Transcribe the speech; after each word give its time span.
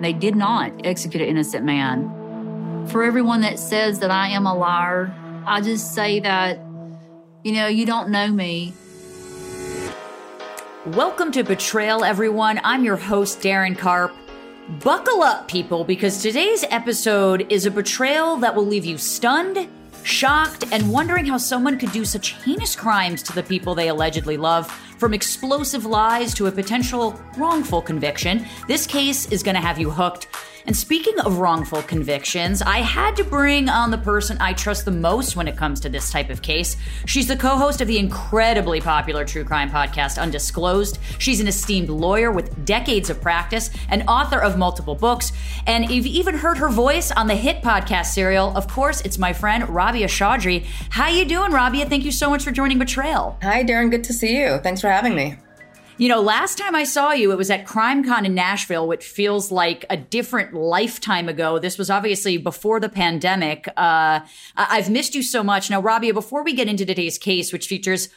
They 0.00 0.12
did 0.12 0.36
not 0.36 0.72
execute 0.84 1.22
an 1.22 1.28
innocent 1.28 1.64
man. 1.64 2.86
For 2.88 3.02
everyone 3.02 3.40
that 3.40 3.58
says 3.58 4.00
that 4.00 4.10
I 4.10 4.28
am 4.28 4.46
a 4.46 4.54
liar, 4.54 5.14
I 5.46 5.62
just 5.62 5.94
say 5.94 6.20
that, 6.20 6.58
you 7.42 7.52
know, 7.52 7.66
you 7.66 7.86
don't 7.86 8.10
know 8.10 8.28
me. 8.28 8.74
Welcome 10.84 11.32
to 11.32 11.42
Betrayal, 11.42 12.04
everyone. 12.04 12.60
I'm 12.62 12.84
your 12.84 12.96
host, 12.96 13.40
Darren 13.40 13.76
Karp. 13.76 14.14
Buckle 14.84 15.22
up, 15.22 15.48
people, 15.48 15.82
because 15.82 16.20
today's 16.20 16.64
episode 16.70 17.50
is 17.50 17.64
a 17.64 17.70
betrayal 17.70 18.36
that 18.36 18.54
will 18.54 18.66
leave 18.66 18.84
you 18.84 18.98
stunned, 18.98 19.66
shocked, 20.06 20.64
and 20.72 20.90
wondering 20.90 21.26
how 21.26 21.36
someone 21.36 21.78
could 21.78 21.92
do 21.92 22.04
such 22.04 22.34
heinous 22.44 22.76
crimes 22.76 23.22
to 23.24 23.32
the 23.32 23.42
people 23.42 23.74
they 23.74 23.88
allegedly 23.88 24.36
love. 24.36 24.70
From 24.98 25.12
explosive 25.12 25.84
lies 25.84 26.32
to 26.34 26.46
a 26.46 26.52
potential 26.52 27.20
wrongful 27.36 27.82
conviction, 27.82 28.46
this 28.68 28.86
case 28.86 29.30
is 29.32 29.42
going 29.42 29.56
to 29.56 29.60
have 29.60 29.78
you 29.78 29.90
hooked. 29.90 30.28
And 30.66 30.76
speaking 30.76 31.18
of 31.20 31.38
wrongful 31.38 31.82
convictions, 31.82 32.60
I 32.60 32.78
had 32.78 33.14
to 33.16 33.24
bring 33.24 33.68
on 33.68 33.92
the 33.92 33.98
person 33.98 34.36
I 34.40 34.52
trust 34.52 34.84
the 34.84 34.90
most 34.90 35.36
when 35.36 35.46
it 35.46 35.56
comes 35.56 35.78
to 35.80 35.88
this 35.88 36.10
type 36.10 36.28
of 36.28 36.42
case. 36.42 36.76
She's 37.06 37.28
the 37.28 37.36
co 37.36 37.56
host 37.56 37.80
of 37.80 37.86
the 37.86 37.98
incredibly 37.98 38.80
popular 38.80 39.24
true 39.24 39.44
crime 39.44 39.70
podcast, 39.70 40.20
Undisclosed. 40.20 40.98
She's 41.18 41.40
an 41.40 41.46
esteemed 41.46 41.88
lawyer 41.88 42.32
with 42.32 42.64
decades 42.64 43.10
of 43.10 43.22
practice 43.22 43.70
and 43.88 44.02
author 44.08 44.40
of 44.40 44.58
multiple 44.58 44.96
books. 44.96 45.32
And 45.68 45.88
you've 45.88 46.06
even 46.06 46.34
heard 46.34 46.58
her 46.58 46.68
voice 46.68 47.12
on 47.12 47.28
the 47.28 47.36
hit 47.36 47.62
podcast 47.62 48.06
serial. 48.06 48.56
Of 48.56 48.66
course, 48.66 49.00
it's 49.02 49.18
my 49.18 49.32
friend 49.32 49.68
Rabia 49.68 50.08
Chaudhry. 50.08 50.66
How 50.90 51.08
you 51.08 51.24
doing, 51.24 51.52
Rabia? 51.52 51.86
Thank 51.86 52.04
you 52.04 52.12
so 52.12 52.28
much 52.28 52.42
for 52.42 52.50
joining 52.50 52.78
Betrayal. 52.78 53.38
Hi, 53.42 53.62
Darren. 53.62 53.90
Good 53.90 54.04
to 54.04 54.12
see 54.12 54.36
you. 54.36 54.58
Thanks 54.58 54.80
for 54.80 54.88
having 54.88 55.14
me. 55.14 55.36
You 55.98 56.10
know, 56.10 56.20
last 56.20 56.58
time 56.58 56.74
I 56.74 56.84
saw 56.84 57.12
you, 57.12 57.32
it 57.32 57.38
was 57.38 57.50
at 57.50 57.66
CrimeCon 57.66 58.26
in 58.26 58.34
Nashville, 58.34 58.86
which 58.86 59.02
feels 59.02 59.50
like 59.50 59.86
a 59.88 59.96
different 59.96 60.52
lifetime 60.52 61.26
ago. 61.26 61.58
This 61.58 61.78
was 61.78 61.88
obviously 61.88 62.36
before 62.36 62.80
the 62.80 62.90
pandemic. 62.90 63.66
Uh, 63.78 64.20
I've 64.58 64.90
missed 64.90 65.14
you 65.14 65.22
so 65.22 65.42
much. 65.42 65.70
Now, 65.70 65.80
Rabia, 65.80 66.12
before 66.12 66.44
we 66.44 66.52
get 66.52 66.68
into 66.68 66.84
today's 66.84 67.16
case, 67.16 67.50
which 67.50 67.66
features 67.66 68.10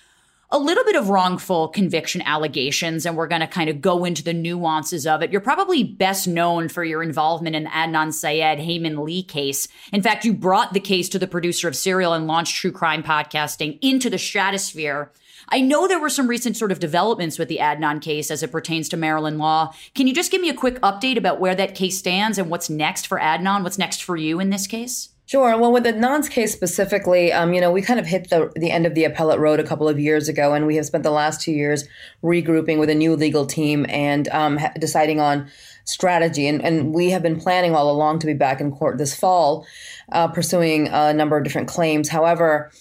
a 0.52 0.58
little 0.58 0.84
bit 0.84 0.96
of 0.96 1.10
wrongful 1.10 1.68
conviction 1.68 2.24
allegations, 2.24 3.06
and 3.06 3.16
we're 3.16 3.28
going 3.28 3.42
to 3.42 3.48
kind 3.48 3.70
of 3.70 3.82
go 3.82 4.04
into 4.04 4.24
the 4.24 4.34
nuances 4.34 5.06
of 5.06 5.22
it. 5.22 5.32
You're 5.32 5.42
probably 5.42 5.84
best 5.84 6.28
known 6.28 6.70
for 6.70 6.84
your 6.84 7.04
involvement 7.04 7.56
in 7.56 7.66
the 7.66 7.70
Adnan 7.70 8.12
Syed 8.12 8.60
Hae 8.60 8.80
Min 8.80 9.04
Lee 9.04 9.22
case. 9.22 9.68
In 9.94 10.02
fact, 10.02 10.26
you 10.26 10.34
brought 10.34 10.74
the 10.74 10.80
case 10.80 11.08
to 11.10 11.20
the 11.20 11.28
producer 11.28 11.68
of 11.68 11.76
Serial 11.76 12.14
and 12.14 12.26
launched 12.26 12.56
true 12.56 12.72
crime 12.72 13.04
podcasting 13.04 13.78
into 13.82 14.10
the 14.10 14.18
stratosphere. 14.18 15.12
I 15.50 15.62
know 15.62 15.88
there 15.88 16.00
were 16.00 16.10
some 16.10 16.28
recent 16.28 16.58
sort 16.58 16.72
of 16.72 16.80
developments 16.80 17.38
with 17.38 17.48
the 17.48 17.58
Adnan 17.58 18.02
case 18.02 18.32
as 18.32 18.42
it 18.42 18.52
pertains 18.52 18.90
to 18.90 18.98
Maryland 18.98 19.38
law. 19.38 19.74
Can 19.94 20.08
you 20.08 20.14
just 20.14 20.32
give 20.32 20.42
me 20.42 20.50
a 20.50 20.54
quick 20.56 20.80
update 20.82 21.18
about 21.18 21.40
where 21.40 21.56
that 21.56 21.76
case 21.76 21.98
stands 21.98 22.40
and 22.40 22.50
what's 22.50 22.70
next 22.70 23.06
for 23.08 23.20
Adnan? 23.20 23.64
What's 23.64 23.78
next 23.78 24.04
for 24.04 24.18
you 24.18 24.40
in 24.40 24.50
this 24.50 24.66
case? 24.66 25.10
Sure. 25.30 25.56
Well, 25.60 25.72
with 25.72 25.84
the 25.84 25.94
Adnan's 25.94 26.28
case 26.28 26.52
specifically, 26.52 27.32
um, 27.32 27.54
you 27.54 27.62
know, 27.62 27.72
we 27.72 27.84
kind 27.84 28.00
of 28.00 28.08
hit 28.08 28.32
the 28.32 28.52
the 28.56 28.72
end 28.72 28.88
of 28.88 28.96
the 28.96 29.04
appellate 29.04 29.40
road 29.40 29.60
a 29.60 29.64
couple 29.64 29.88
of 29.88 30.00
years 30.00 30.28
ago, 30.28 30.56
and 30.56 30.66
we 30.66 30.76
have 30.78 30.88
spent 30.88 31.04
the 31.04 31.12
last 31.12 31.40
two 31.40 31.52
years 31.52 31.88
regrouping 32.24 32.80
with 32.80 32.90
a 32.90 32.96
new 32.96 33.16
legal 33.16 33.46
team 33.46 33.86
and 33.90 34.28
um, 34.30 34.58
deciding 34.80 35.20
on 35.20 35.48
strategy. 35.86 36.48
And, 36.48 36.64
and 36.66 36.96
we 36.96 37.12
have 37.12 37.22
been 37.22 37.40
planning 37.40 37.76
all 37.76 37.92
along 37.92 38.18
to 38.20 38.26
be 38.26 38.34
back 38.34 38.60
in 38.60 38.72
court 38.72 38.98
this 38.98 39.14
fall, 39.14 39.68
uh, 40.12 40.30
pursuing 40.30 40.88
a 40.88 41.14
number 41.14 41.38
of 41.38 41.44
different 41.44 41.68
claims. 41.68 42.10
However, 42.10 42.72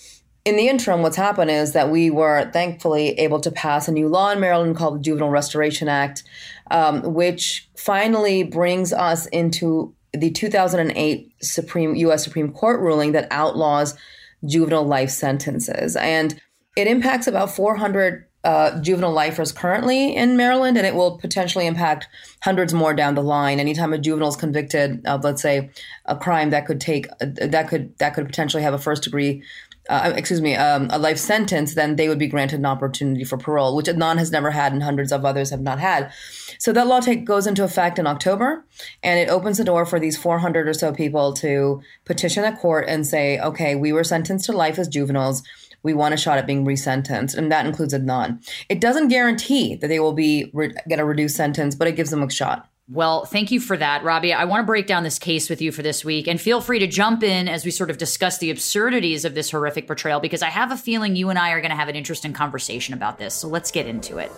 in 0.47 0.57
the 0.57 0.69
interim, 0.69 1.03
what's 1.03 1.19
happened 1.19 1.51
is 1.51 1.75
that 1.75 1.91
we 1.91 2.09
were 2.09 2.51
thankfully 2.53 3.11
able 3.19 3.41
to 3.41 3.51
pass 3.51 3.89
a 3.89 3.93
new 3.93 4.09
law 4.09 4.31
in 4.31 4.41
Maryland 4.41 4.75
called 4.75 5.01
the 5.01 5.03
Juvenile 5.03 5.29
Restoration 5.29 5.87
Act, 5.87 6.23
um, 6.71 7.13
which 7.13 7.69
finally 7.77 8.43
brings 8.43 8.95
us 8.95 9.27
into 9.27 9.95
the 10.13 10.31
2008 10.31 11.33
Supreme 11.43 11.95
U.S. 11.97 12.25
Supreme 12.25 12.53
Court 12.53 12.81
ruling 12.81 13.13
that 13.13 13.29
outlaws 13.31 13.97
juvenile 14.45 14.85
life 14.85 15.11
sentences, 15.11 15.97
and 15.97 16.41
it 16.77 16.87
impacts 16.87 17.27
about 17.27 17.51
400 17.51 18.29
uh, 18.45 18.81
juvenile 18.81 19.13
lifers 19.13 19.51
currently 19.51 20.15
in 20.15 20.37
Maryland, 20.37 20.79
and 20.79 20.87
it 20.87 20.95
will 20.95 21.19
potentially 21.19 21.67
impact 21.67 22.07
hundreds 22.43 22.73
more 22.73 22.95
down 22.95 23.15
the 23.15 23.23
line. 23.23 23.59
Anytime 23.59 23.93
a 23.93 23.99
juvenile 23.99 24.29
is 24.29 24.37
convicted 24.37 25.05
of, 25.07 25.25
let's 25.25 25.43
say, 25.43 25.71
a 26.05 26.17
crime 26.17 26.51
that 26.51 26.65
could 26.65 26.81
take 26.81 27.09
that 27.19 27.69
could 27.69 27.99
that 27.99 28.15
could 28.15 28.27
potentially 28.27 28.63
have 28.63 28.75
a 28.75 28.79
first 28.79 29.03
degree 29.03 29.43
uh, 29.89 30.13
excuse 30.15 30.41
me, 30.41 30.55
um, 30.55 30.89
a 30.91 30.99
life 30.99 31.19
sentence, 31.19 31.75
then 31.75 31.97
they 31.97 32.09
would 32.09 32.19
be 32.19 32.27
granted 32.27 32.59
an 32.59 32.67
opportunity 32.67 33.25
for 33.25 33.39
parole, 33.39 33.75
which 33.75 33.87
Adnan 33.87 34.19
has 34.19 34.31
never 34.31 34.51
had 34.51 34.73
and 34.73 34.83
hundreds 34.83 35.13
of 35.13 35.25
others 35.25 35.51
have 35.51 35.63
not 35.63 35.79
had. 35.79 36.13
So 36.59 36.73
that 36.73 36.87
law 36.87 37.01
take, 37.01 37.25
goes 37.25 37.47
into 37.47 37.65
effect 37.65 37.99
in 37.99 38.07
October, 38.07 38.65
and 39.03 39.19
it 39.19 39.31
opens 39.31 39.59
the 39.59 39.65
door 39.65 39.87
for 39.87 39.99
these 39.99 40.19
400 40.19 40.69
or 40.69 40.75
so 40.75 40.93
people 40.93 41.33
to 41.35 41.83
petition 42.05 42.45
a 42.45 42.57
court 42.57 42.87
and 42.89 43.07
say, 43.07 43.39
okay, 43.41 43.75
we 43.75 43.93
were 43.93 44.05
sentenced 44.05 44.47
to 44.47 44.53
life 44.53 44.79
as 44.79 44.89
juveniles. 44.89 45.43
We 45.83 45.95
want 45.95 46.13
a 46.15 46.19
shot 46.19 46.39
at 46.39 46.47
being 46.47 46.67
resentenced, 46.67 47.37
and 47.37 47.51
that 47.51 47.65
includes 47.65 47.95
Adnan. 47.95 48.47
It 48.69 48.81
doesn't 48.81 49.09
guarantee 49.09 49.77
that 49.77 49.89
they 49.89 50.01
will 50.01 50.13
be 50.13 50.51
re- 50.53 50.75
get 50.89 50.99
a 50.99 51.05
reduced 51.05 51.37
sentence, 51.37 51.75
but 51.75 51.89
it 51.89 51.97
gives 51.97 52.11
them 52.11 52.23
a 52.23 52.31
shot. 52.31 52.69
Well, 52.91 53.27
thank 53.27 53.51
you 53.51 53.61
for 53.61 53.77
that, 53.77 54.03
Rabia. 54.03 54.35
I 54.35 54.47
want 54.47 54.63
to 54.63 54.67
break 54.67 54.87
down 54.87 55.03
this 55.03 55.19
case 55.19 55.51
with 55.51 55.61
you 55.61 55.73
for 55.73 55.83
this 55.83 56.07
week, 56.07 56.27
and 56.27 56.41
feel 56.41 56.63
free 56.63 56.79
to 56.79 56.87
jump 56.87 57.23
in 57.23 57.47
as 57.47 57.63
we 57.67 57.71
sort 57.71 57.91
of 57.91 57.99
discuss 57.99 58.39
the 58.39 58.51
absurdities 58.51 59.27
of 59.27 59.35
this 59.35 59.51
horrific 59.51 59.87
portrayal, 59.87 60.21
because 60.21 60.43
I 60.43 60.49
have 60.49 60.73
a 60.73 60.77
feeling 60.77 61.15
you 61.15 61.29
and 61.29 61.39
I 61.39 61.51
are 61.51 61.61
going 61.61 61.71
to 61.71 61.77
have 61.77 61.91
an 61.91 61.97
interesting 61.97 62.33
conversation 62.33 62.95
about 62.95 63.19
this. 63.19 63.35
So 63.35 63.47
let's 63.47 63.71
get 63.71 63.87
into 63.87 64.17
it. 64.17 64.33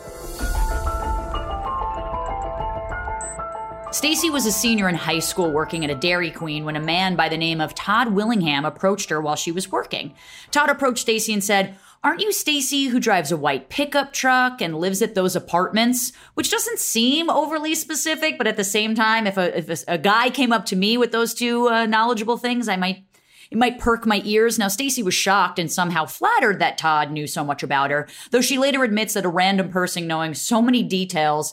Stacy 3.93 4.31
was 4.31 4.47
a 4.47 4.53
senior 4.53 4.89
in 4.89 4.97
high 4.97 5.19
school 5.21 5.53
working 5.53 5.85
at 5.85 5.91
a 5.91 5.95
Dairy 5.95 6.33
Queen 6.33 6.65
when 6.65 6.75
a 6.75 6.81
man 6.81 7.15
by 7.15 7.29
the 7.29 7.37
name 7.37 7.61
of 7.61 7.75
Todd 7.77 8.13
Willingham 8.15 8.65
approached 8.65 9.11
her 9.11 9.21
while 9.21 9.37
she 9.37 9.53
was 9.53 9.71
working. 9.71 10.15
Todd 10.51 10.71
approached 10.71 11.03
Stacy 11.03 11.33
and 11.33 11.43
said, 11.43 11.77
Aren't 12.03 12.23
you 12.23 12.33
Stacy 12.33 12.87
who 12.87 12.99
drives 12.99 13.31
a 13.31 13.37
white 13.37 13.69
pickup 13.69 14.15
truck 14.15 14.63
and 14.63 14.79
lives 14.79 15.03
at 15.03 15.15
those 15.15 15.37
apartments? 15.37 16.13
Which 16.33 16.51
doesn't 16.51 16.79
seem 16.79 17.29
overly 17.29 17.75
specific, 17.75 18.39
but 18.39 18.47
at 18.47 18.57
the 18.57 18.65
same 18.65 18.95
time, 18.95 19.27
if 19.27 19.37
a, 19.37 19.59
if 19.59 19.69
a, 19.69 19.95
a 19.95 19.99
guy 19.99 20.31
came 20.31 20.51
up 20.51 20.65
to 20.67 20.77
me 20.77 20.97
with 20.97 21.13
those 21.13 21.35
two 21.35 21.69
uh, 21.69 21.85
knowledgeable 21.85 22.39
things, 22.39 22.71
I 22.71 22.77
might 22.77 23.05
it 23.51 23.59
might 23.59 23.81
perk 23.81 24.07
my 24.07 24.23
ears. 24.25 24.59
Now, 24.59 24.69
Stacy 24.69 25.03
was 25.03 25.13
shocked 25.13 25.59
and 25.59 25.71
somehow 25.71 26.07
flattered 26.07 26.61
that 26.61 26.79
Todd 26.79 27.11
knew 27.11 27.27
so 27.27 27.45
much 27.45 27.63
about 27.63 27.91
her, 27.91 28.09
though 28.31 28.41
she 28.41 28.57
later 28.57 28.83
admits 28.85 29.13
that 29.15 29.25
a 29.25 29.29
random 29.29 29.71
person 29.71 30.07
knowing 30.07 30.33
so 30.35 30.63
many 30.63 30.83
details 30.85 31.53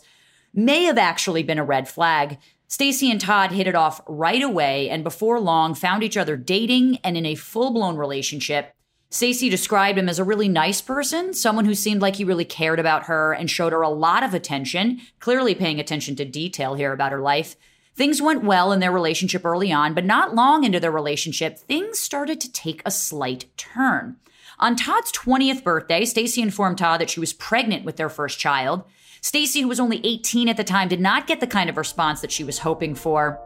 may 0.54 0.84
have 0.84 1.00
actually 1.00 1.44
been 1.44 1.58
a 1.58 1.64
red 1.66 1.90
flag. 1.90 2.38
Stacy 2.68 3.10
and 3.10 3.20
Todd 3.20 3.52
hit 3.52 3.66
it 3.68 3.76
off 3.76 4.00
right 4.08 4.44
away 4.44 4.90
and 4.90 5.04
before 5.04 5.40
long 5.40 5.74
found 5.74 6.04
each 6.04 6.16
other 6.16 6.38
dating 6.38 7.00
and 7.04 7.18
in 7.18 7.26
a 7.26 7.36
full-blown 7.36 7.98
relationship. 7.98 8.77
Stacy 9.10 9.50
described 9.50 9.98
him 9.98 10.10
as 10.10 10.20
a 10.20 10.24
really 10.24 10.50
nice 10.50 10.82
person, 10.82 11.34
someone 11.34 11.64
who 11.64 11.74
seemed 11.74 12.02
like 12.02 12.18
he 12.18 12.26
really 12.26 12.44
cared 12.44 12.78
about 12.78 13.06
her 13.06 13.32
and 13.32 13.50
showed 13.50 13.72
her 13.72 13.82
a 13.82 13.90
lot 13.90 14.22
of 14.22 14.34
attention, 14.34 15.00
clearly 15.20 15.56
paying 15.56 15.80
attention 15.80 16.16
to 16.18 16.26
detail 16.26 16.74
here 16.74 16.92
about 16.92 17.14
her 17.14 17.22
life. 17.22 17.56
Things 17.96 18.22
went 18.22 18.44
well 18.44 18.74
in 18.74 18.82
their 18.82 18.92
relationship 18.92 19.46
early 19.46 19.72
on, 19.72 19.94
but 19.94 20.04
not 20.04 20.36
long 20.36 20.66
into 20.66 20.80
their 20.80 20.92
relationship, 20.92 21.58
things 21.58 22.00
started 22.00 22.42
to 22.42 22.52
take 22.52 22.82
a 22.86 22.92
slight 22.92 23.46
turn. 23.56 24.18
On 24.60 24.76
Todd's 24.76 25.12
20th 25.14 25.64
birthday, 25.64 26.04
Stacy 26.04 26.42
informed 26.42 26.78
Todd 26.78 27.00
that 27.00 27.10
she 27.10 27.20
was 27.20 27.32
pregnant 27.32 27.86
with 27.86 27.96
their 27.96 28.10
first 28.10 28.40
child. 28.40 28.84
Stacy, 29.22 29.62
who 29.62 29.68
was 29.68 29.80
only 29.80 30.06
18 30.06 30.50
at 30.50 30.58
the 30.58 30.64
time, 30.64 30.90
did 30.90 31.00
not 31.00 31.28
get 31.28 31.40
the 31.40 31.48
kind 31.48 31.70
of 31.70 31.78
response 31.78 32.22
that 32.22 32.32
she 32.32 32.44
was 32.44 32.60
hoping 32.60 32.94
for. 32.94 33.40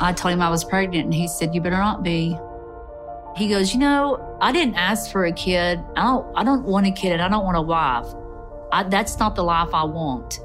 I 0.00 0.12
told 0.14 0.32
him 0.32 0.40
I 0.40 0.48
was 0.48 0.64
pregnant, 0.64 1.04
and 1.04 1.14
he 1.14 1.28
said, 1.28 1.54
"You 1.54 1.60
better 1.60 1.76
not 1.76 2.02
be." 2.02 2.38
He 3.36 3.48
goes, 3.48 3.72
"You 3.72 3.80
know, 3.80 4.36
I 4.40 4.52
didn't 4.52 4.74
ask 4.74 5.10
for 5.10 5.24
a 5.24 5.32
kid. 5.32 5.80
I 5.96 6.02
don't. 6.02 6.26
I 6.36 6.44
don't 6.44 6.64
want 6.64 6.86
a 6.86 6.92
kid, 6.92 7.12
and 7.12 7.22
I 7.22 7.28
don't 7.28 7.44
want 7.44 7.56
a 7.56 7.62
wife. 7.62 8.06
I, 8.72 8.82
that's 8.84 9.18
not 9.18 9.34
the 9.34 9.44
life 9.44 9.70
I 9.72 9.84
want." 9.84 10.40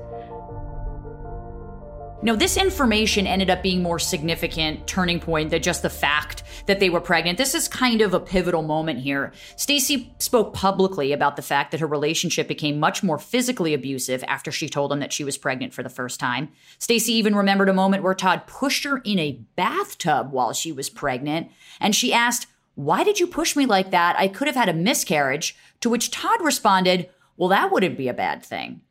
No, 2.24 2.36
this 2.36 2.58
information 2.58 3.28
ended 3.28 3.52
up 3.52 3.62
being 3.62 3.84
more 3.84 4.00
significant 4.00 4.88
turning 4.88 5.20
point 5.20 5.52
than 5.52 5.62
just 5.62 5.84
the 5.84 5.92
fact 5.92 6.42
that 6.66 6.80
they 6.80 6.90
were 6.90 7.02
pregnant. 7.02 7.38
This 7.38 7.54
is 7.54 7.68
kind 7.68 8.02
of 8.02 8.16
a 8.16 8.20
pivotal 8.20 8.64
moment 8.64 9.00
here. 9.00 9.32
Stacy 9.58 10.12
spoke 10.18 10.52
publicly 10.54 11.12
about 11.12 11.36
the 11.36 11.44
fact 11.44 11.70
that 11.70 11.82
her 11.82 11.88
relationship 11.88 12.48
became 12.48 12.80
much 12.80 13.04
more 13.04 13.20
physically 13.20 13.76
abusive 13.76 14.24
after 14.28 14.52
she 14.52 14.70
told 14.70 14.92
him 14.92 15.02
that 15.02 15.14
she 15.14 15.24
was 15.24 15.38
pregnant 15.38 15.74
for 15.74 15.84
the 15.84 15.90
first 15.90 16.20
time. 16.20 16.50
Stacy 16.80 17.14
even 17.14 17.36
remembered 17.36 17.70
a 17.70 17.74
moment 17.74 18.02
where 18.02 18.16
Todd 18.16 18.48
pushed 18.48 18.86
her 18.86 19.00
in 19.00 19.20
a 19.20 19.40
bathtub 19.56 20.32
while 20.32 20.54
she 20.54 20.72
was 20.72 20.90
pregnant, 20.90 21.52
and 21.80 21.94
she 21.94 22.12
asked, 22.12 22.48
"Why 22.76 23.04
did 23.04 23.20
you 23.20 23.28
push 23.28 23.56
me 23.56 23.66
like 23.66 23.92
that? 23.92 24.16
I 24.18 24.28
could 24.28 24.48
have 24.48 24.56
had 24.56 24.70
a 24.70 24.74
miscarriage." 24.74 25.56
To 25.82 25.90
which 25.90 26.12
Todd 26.12 26.42
responded, 26.42 27.10
"Well, 27.38 27.50
that 27.50 27.72
wouldn't 27.72 27.98
be 27.98 28.08
a 28.08 28.14
bad 28.14 28.44
thing." 28.44 28.82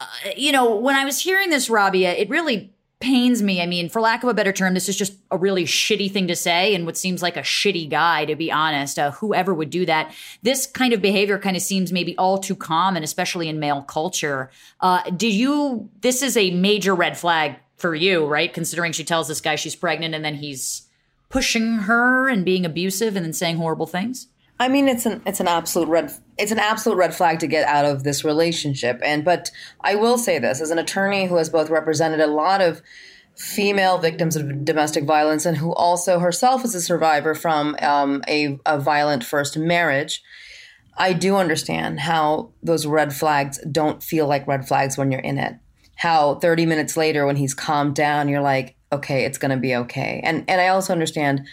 Uh, 0.00 0.06
you 0.36 0.52
know, 0.52 0.76
when 0.76 0.94
I 0.94 1.04
was 1.04 1.20
hearing 1.20 1.50
this, 1.50 1.70
Rabia, 1.70 2.12
it 2.12 2.28
really 2.28 2.74
pains 2.98 3.42
me. 3.42 3.60
I 3.60 3.66
mean, 3.66 3.88
for 3.88 4.00
lack 4.00 4.22
of 4.22 4.28
a 4.28 4.34
better 4.34 4.52
term, 4.52 4.74
this 4.74 4.88
is 4.88 4.96
just 4.96 5.14
a 5.30 5.36
really 5.36 5.64
shitty 5.64 6.10
thing 6.10 6.28
to 6.28 6.36
say 6.36 6.74
and 6.74 6.86
what 6.86 6.96
seems 6.96 7.22
like 7.22 7.36
a 7.36 7.42
shitty 7.42 7.90
guy, 7.90 8.24
to 8.24 8.34
be 8.34 8.50
honest. 8.50 8.98
Uh, 8.98 9.10
whoever 9.12 9.52
would 9.52 9.70
do 9.70 9.84
that. 9.86 10.14
This 10.42 10.66
kind 10.66 10.92
of 10.92 11.02
behavior 11.02 11.38
kind 11.38 11.56
of 11.56 11.62
seems 11.62 11.92
maybe 11.92 12.16
all 12.16 12.38
too 12.38 12.56
common, 12.56 13.02
especially 13.02 13.48
in 13.48 13.60
male 13.60 13.82
culture. 13.82 14.50
Uh, 14.80 15.02
do 15.10 15.28
you, 15.28 15.90
this 16.00 16.22
is 16.22 16.36
a 16.36 16.50
major 16.52 16.94
red 16.94 17.18
flag 17.18 17.56
for 17.76 17.94
you, 17.94 18.26
right? 18.26 18.52
Considering 18.52 18.92
she 18.92 19.04
tells 19.04 19.28
this 19.28 19.42
guy 19.42 19.56
she's 19.56 19.76
pregnant 19.76 20.14
and 20.14 20.24
then 20.24 20.34
he's 20.34 20.85
pushing 21.28 21.78
her 21.80 22.28
and 22.28 22.44
being 22.44 22.64
abusive 22.64 23.16
and 23.16 23.24
then 23.24 23.32
saying 23.32 23.56
horrible 23.56 23.86
things? 23.86 24.28
I 24.58 24.68
mean, 24.68 24.88
it's 24.88 25.04
an 25.04 25.22
it's 25.26 25.40
an 25.40 25.48
absolute 25.48 25.88
red 25.88 26.12
it's 26.38 26.52
an 26.52 26.58
absolute 26.58 26.96
red 26.96 27.14
flag 27.14 27.38
to 27.40 27.46
get 27.46 27.66
out 27.66 27.84
of 27.84 28.04
this 28.04 28.24
relationship. 28.24 29.00
And 29.04 29.24
but 29.24 29.50
I 29.82 29.94
will 29.96 30.18
say 30.18 30.38
this 30.38 30.60
as 30.60 30.70
an 30.70 30.78
attorney 30.78 31.26
who 31.26 31.36
has 31.36 31.50
both 31.50 31.70
represented 31.70 32.20
a 32.20 32.26
lot 32.26 32.60
of 32.60 32.80
female 33.36 33.98
victims 33.98 34.34
of 34.34 34.64
domestic 34.64 35.04
violence 35.04 35.44
and 35.44 35.58
who 35.58 35.74
also 35.74 36.18
herself 36.18 36.64
is 36.64 36.74
a 36.74 36.80
survivor 36.80 37.34
from 37.34 37.76
um, 37.82 38.22
a, 38.26 38.58
a 38.64 38.80
violent 38.80 39.22
first 39.22 39.58
marriage. 39.58 40.22
I 40.96 41.12
do 41.12 41.36
understand 41.36 42.00
how 42.00 42.52
those 42.62 42.86
red 42.86 43.14
flags 43.14 43.60
don't 43.70 44.02
feel 44.02 44.26
like 44.26 44.46
red 44.46 44.66
flags 44.66 44.96
when 44.96 45.12
you're 45.12 45.20
in 45.20 45.36
it. 45.36 45.54
How 45.96 46.36
30 46.36 46.64
minutes 46.64 46.96
later, 46.96 47.26
when 47.26 47.36
he's 47.36 47.52
calmed 47.52 47.94
down, 47.94 48.28
you're 48.28 48.40
like, 48.40 48.75
okay, 48.92 49.24
it's 49.24 49.38
going 49.38 49.50
to 49.50 49.56
be 49.56 49.74
okay. 49.74 50.20
And 50.24 50.44
and 50.48 50.60
I 50.60 50.68
also 50.68 50.92
understand 50.92 51.46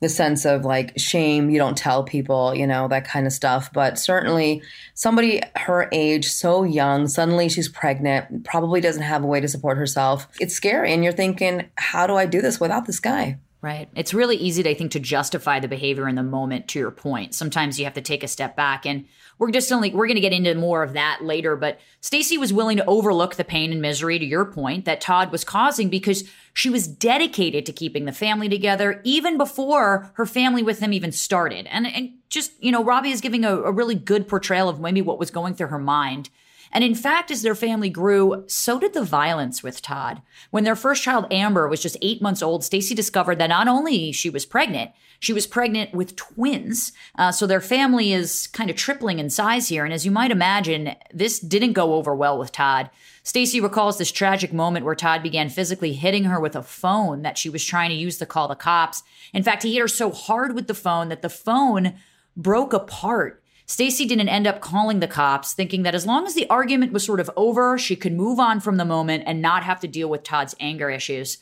the 0.00 0.08
sense 0.10 0.44
of 0.44 0.62
like 0.62 0.92
shame 0.98 1.48
you 1.48 1.56
don't 1.56 1.78
tell 1.78 2.04
people 2.04 2.54
you 2.54 2.66
know 2.66 2.86
that 2.88 3.06
kind 3.06 3.26
of 3.26 3.32
stuff. 3.32 3.72
But 3.72 3.98
certainly 3.98 4.62
somebody 4.94 5.40
her 5.56 5.88
age 5.92 6.26
so 6.26 6.64
young 6.64 7.08
suddenly 7.08 7.48
she's 7.48 7.68
pregnant 7.68 8.44
probably 8.44 8.80
doesn't 8.80 9.02
have 9.02 9.24
a 9.24 9.26
way 9.26 9.40
to 9.40 9.48
support 9.48 9.78
herself. 9.78 10.28
It's 10.40 10.54
scary 10.54 10.92
and 10.92 11.02
you're 11.02 11.12
thinking 11.12 11.68
how 11.76 12.06
do 12.06 12.14
i 12.14 12.26
do 12.26 12.42
this 12.42 12.60
without 12.60 12.86
this 12.86 13.00
guy 13.00 13.38
Right. 13.62 13.88
It's 13.96 14.12
really 14.12 14.36
easy, 14.36 14.62
to, 14.62 14.70
I 14.70 14.74
think, 14.74 14.92
to 14.92 15.00
justify 15.00 15.60
the 15.60 15.66
behavior 15.66 16.08
in 16.08 16.14
the 16.14 16.22
moment. 16.22 16.68
To 16.68 16.78
your 16.78 16.90
point, 16.90 17.34
sometimes 17.34 17.78
you 17.78 17.84
have 17.86 17.94
to 17.94 18.02
take 18.02 18.22
a 18.22 18.28
step 18.28 18.54
back, 18.54 18.84
and 18.84 19.06
we're 19.38 19.50
just 19.50 19.72
only 19.72 19.90
we're 19.90 20.06
going 20.06 20.16
to 20.16 20.20
get 20.20 20.34
into 20.34 20.54
more 20.54 20.82
of 20.82 20.92
that 20.92 21.24
later. 21.24 21.56
But 21.56 21.80
Stacy 22.00 22.36
was 22.36 22.52
willing 22.52 22.76
to 22.76 22.84
overlook 22.84 23.36
the 23.36 23.44
pain 23.44 23.72
and 23.72 23.80
misery, 23.80 24.18
to 24.18 24.24
your 24.24 24.44
point, 24.44 24.84
that 24.84 25.00
Todd 25.00 25.32
was 25.32 25.42
causing 25.42 25.88
because 25.88 26.24
she 26.52 26.68
was 26.68 26.86
dedicated 26.86 27.64
to 27.66 27.72
keeping 27.72 28.04
the 28.04 28.12
family 28.12 28.48
together, 28.48 29.00
even 29.04 29.38
before 29.38 30.12
her 30.14 30.26
family 30.26 30.62
with 30.62 30.80
him 30.80 30.92
even 30.92 31.10
started. 31.10 31.66
And 31.66 31.86
and 31.86 32.10
just 32.28 32.52
you 32.62 32.70
know, 32.70 32.84
Rabia 32.84 33.12
is 33.12 33.22
giving 33.22 33.44
a, 33.44 33.56
a 33.56 33.72
really 33.72 33.94
good 33.94 34.28
portrayal 34.28 34.68
of 34.68 34.80
maybe 34.80 35.00
what 35.00 35.18
was 35.18 35.30
going 35.30 35.54
through 35.54 35.68
her 35.68 35.78
mind. 35.78 36.28
And 36.72 36.84
in 36.84 36.94
fact, 36.94 37.30
as 37.30 37.42
their 37.42 37.54
family 37.54 37.90
grew, 37.90 38.44
so 38.46 38.78
did 38.78 38.92
the 38.92 39.02
violence 39.02 39.62
with 39.62 39.82
Todd. 39.82 40.22
When 40.50 40.64
their 40.64 40.76
first 40.76 41.02
child, 41.02 41.26
Amber, 41.30 41.68
was 41.68 41.82
just 41.82 41.96
eight 42.02 42.20
months 42.20 42.42
old, 42.42 42.64
Stacy 42.64 42.94
discovered 42.94 43.38
that 43.38 43.48
not 43.48 43.68
only 43.68 44.12
she 44.12 44.30
was 44.30 44.46
pregnant, 44.46 44.90
she 45.20 45.32
was 45.32 45.46
pregnant 45.46 45.94
with 45.94 46.16
twins. 46.16 46.92
Uh, 47.16 47.32
so 47.32 47.46
their 47.46 47.60
family 47.60 48.12
is 48.12 48.46
kind 48.48 48.68
of 48.68 48.76
tripling 48.76 49.18
in 49.18 49.30
size 49.30 49.68
here. 49.68 49.84
And 49.84 49.94
as 49.94 50.04
you 50.04 50.10
might 50.10 50.30
imagine, 50.30 50.94
this 51.12 51.38
didn't 51.38 51.72
go 51.72 51.94
over 51.94 52.14
well 52.14 52.38
with 52.38 52.52
Todd. 52.52 52.90
Stacy 53.22 53.60
recalls 53.60 53.98
this 53.98 54.12
tragic 54.12 54.52
moment 54.52 54.84
where 54.84 54.94
Todd 54.94 55.22
began 55.22 55.48
physically 55.48 55.94
hitting 55.94 56.24
her 56.24 56.38
with 56.38 56.54
a 56.54 56.62
phone 56.62 57.22
that 57.22 57.38
she 57.38 57.48
was 57.48 57.64
trying 57.64 57.90
to 57.90 57.96
use 57.96 58.18
to 58.18 58.26
call 58.26 58.46
the 58.46 58.54
cops. 58.54 59.02
In 59.32 59.42
fact, 59.42 59.62
he 59.62 59.72
hit 59.72 59.80
her 59.80 59.88
so 59.88 60.10
hard 60.10 60.54
with 60.54 60.68
the 60.68 60.74
phone 60.74 61.08
that 61.08 61.22
the 61.22 61.28
phone 61.28 61.94
broke 62.36 62.72
apart 62.72 63.42
Stacy 63.66 64.06
didn't 64.06 64.28
end 64.28 64.46
up 64.46 64.60
calling 64.60 65.00
the 65.00 65.08
cops, 65.08 65.52
thinking 65.52 65.82
that 65.82 65.94
as 65.94 66.06
long 66.06 66.24
as 66.26 66.34
the 66.34 66.48
argument 66.48 66.92
was 66.92 67.04
sort 67.04 67.18
of 67.18 67.30
over, 67.36 67.76
she 67.76 67.96
could 67.96 68.12
move 68.12 68.38
on 68.38 68.60
from 68.60 68.76
the 68.76 68.84
moment 68.84 69.24
and 69.26 69.42
not 69.42 69.64
have 69.64 69.80
to 69.80 69.88
deal 69.88 70.08
with 70.08 70.22
Todd's 70.22 70.54
anger 70.60 70.88
issues. 70.88 71.38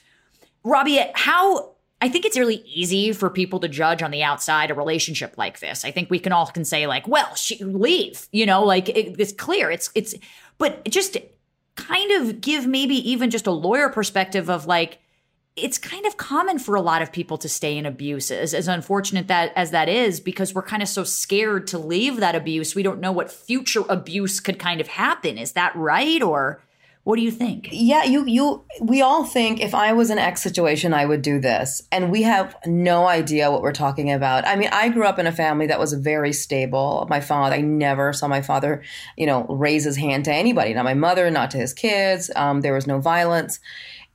Rabia, 0.64 1.10
how 1.14 1.74
I 2.00 2.08
think 2.08 2.24
it's 2.24 2.38
really 2.38 2.62
easy 2.66 3.12
for 3.12 3.30
people 3.30 3.60
to 3.60 3.68
judge 3.68 4.02
on 4.02 4.10
the 4.10 4.22
outside 4.22 4.70
a 4.70 4.74
relationship 4.74 5.38
like 5.38 5.60
this. 5.60 5.84
I 5.84 5.90
think 5.90 6.10
we 6.10 6.18
can 6.18 6.32
all 6.32 6.46
can 6.46 6.64
say 6.64 6.86
like, 6.86 7.06
well, 7.06 7.34
she 7.34 7.62
leave, 7.62 8.26
you 8.32 8.46
know, 8.46 8.64
like 8.64 8.88
it, 8.88 9.16
it's 9.18 9.32
clear. 9.32 9.70
It's 9.70 9.90
it's, 9.94 10.14
but 10.58 10.84
just 10.86 11.16
kind 11.76 12.10
of 12.12 12.40
give 12.40 12.66
maybe 12.66 12.96
even 13.10 13.30
just 13.30 13.46
a 13.46 13.50
lawyer 13.50 13.88
perspective 13.88 14.48
of 14.48 14.66
like, 14.66 14.98
it's 15.56 15.78
kind 15.78 16.04
of 16.04 16.16
common 16.16 16.58
for 16.58 16.74
a 16.74 16.80
lot 16.80 17.00
of 17.00 17.12
people 17.12 17.38
to 17.38 17.48
stay 17.48 17.78
in 17.78 17.86
abuse 17.86 18.30
as, 18.30 18.54
as 18.54 18.66
unfortunate 18.66 19.28
that 19.28 19.52
as 19.54 19.70
that 19.70 19.88
is 19.88 20.18
because 20.18 20.52
we're 20.52 20.62
kind 20.62 20.82
of 20.82 20.88
so 20.88 21.04
scared 21.04 21.66
to 21.68 21.78
leave 21.78 22.16
that 22.16 22.34
abuse. 22.34 22.74
We 22.74 22.82
don't 22.82 23.00
know 23.00 23.12
what 23.12 23.30
future 23.30 23.84
abuse 23.88 24.40
could 24.40 24.58
kind 24.58 24.80
of 24.80 24.88
happen. 24.88 25.38
Is 25.38 25.52
that 25.52 25.74
right 25.76 26.20
or 26.22 26.60
what 27.04 27.16
do 27.16 27.22
you 27.22 27.30
think? 27.30 27.68
Yeah 27.70 28.02
you 28.02 28.26
you 28.26 28.64
we 28.80 29.00
all 29.02 29.24
think 29.24 29.60
if 29.60 29.74
i 29.74 29.92
was 29.92 30.10
in 30.10 30.18
x 30.18 30.42
situation 30.42 30.92
i 30.92 31.04
would 31.04 31.22
do 31.22 31.38
this. 31.38 31.82
And 31.92 32.10
we 32.10 32.22
have 32.22 32.56
no 32.66 33.06
idea 33.06 33.50
what 33.52 33.62
we're 33.62 33.72
talking 33.72 34.10
about. 34.10 34.44
I 34.48 34.56
mean 34.56 34.70
i 34.72 34.88
grew 34.88 35.04
up 35.04 35.20
in 35.20 35.26
a 35.28 35.32
family 35.32 35.66
that 35.68 35.78
was 35.78 35.92
very 35.92 36.32
stable. 36.32 37.06
My 37.08 37.20
father 37.20 37.54
i 37.54 37.60
never 37.60 38.12
saw 38.12 38.26
my 38.26 38.42
father 38.42 38.82
you 39.16 39.26
know 39.26 39.44
raise 39.44 39.84
his 39.84 39.98
hand 39.98 40.24
to 40.24 40.32
anybody 40.32 40.74
not 40.74 40.84
my 40.84 40.94
mother 40.94 41.30
not 41.30 41.52
to 41.52 41.58
his 41.58 41.72
kids. 41.72 42.28
Um, 42.34 42.62
there 42.62 42.74
was 42.74 42.88
no 42.88 42.98
violence 42.98 43.60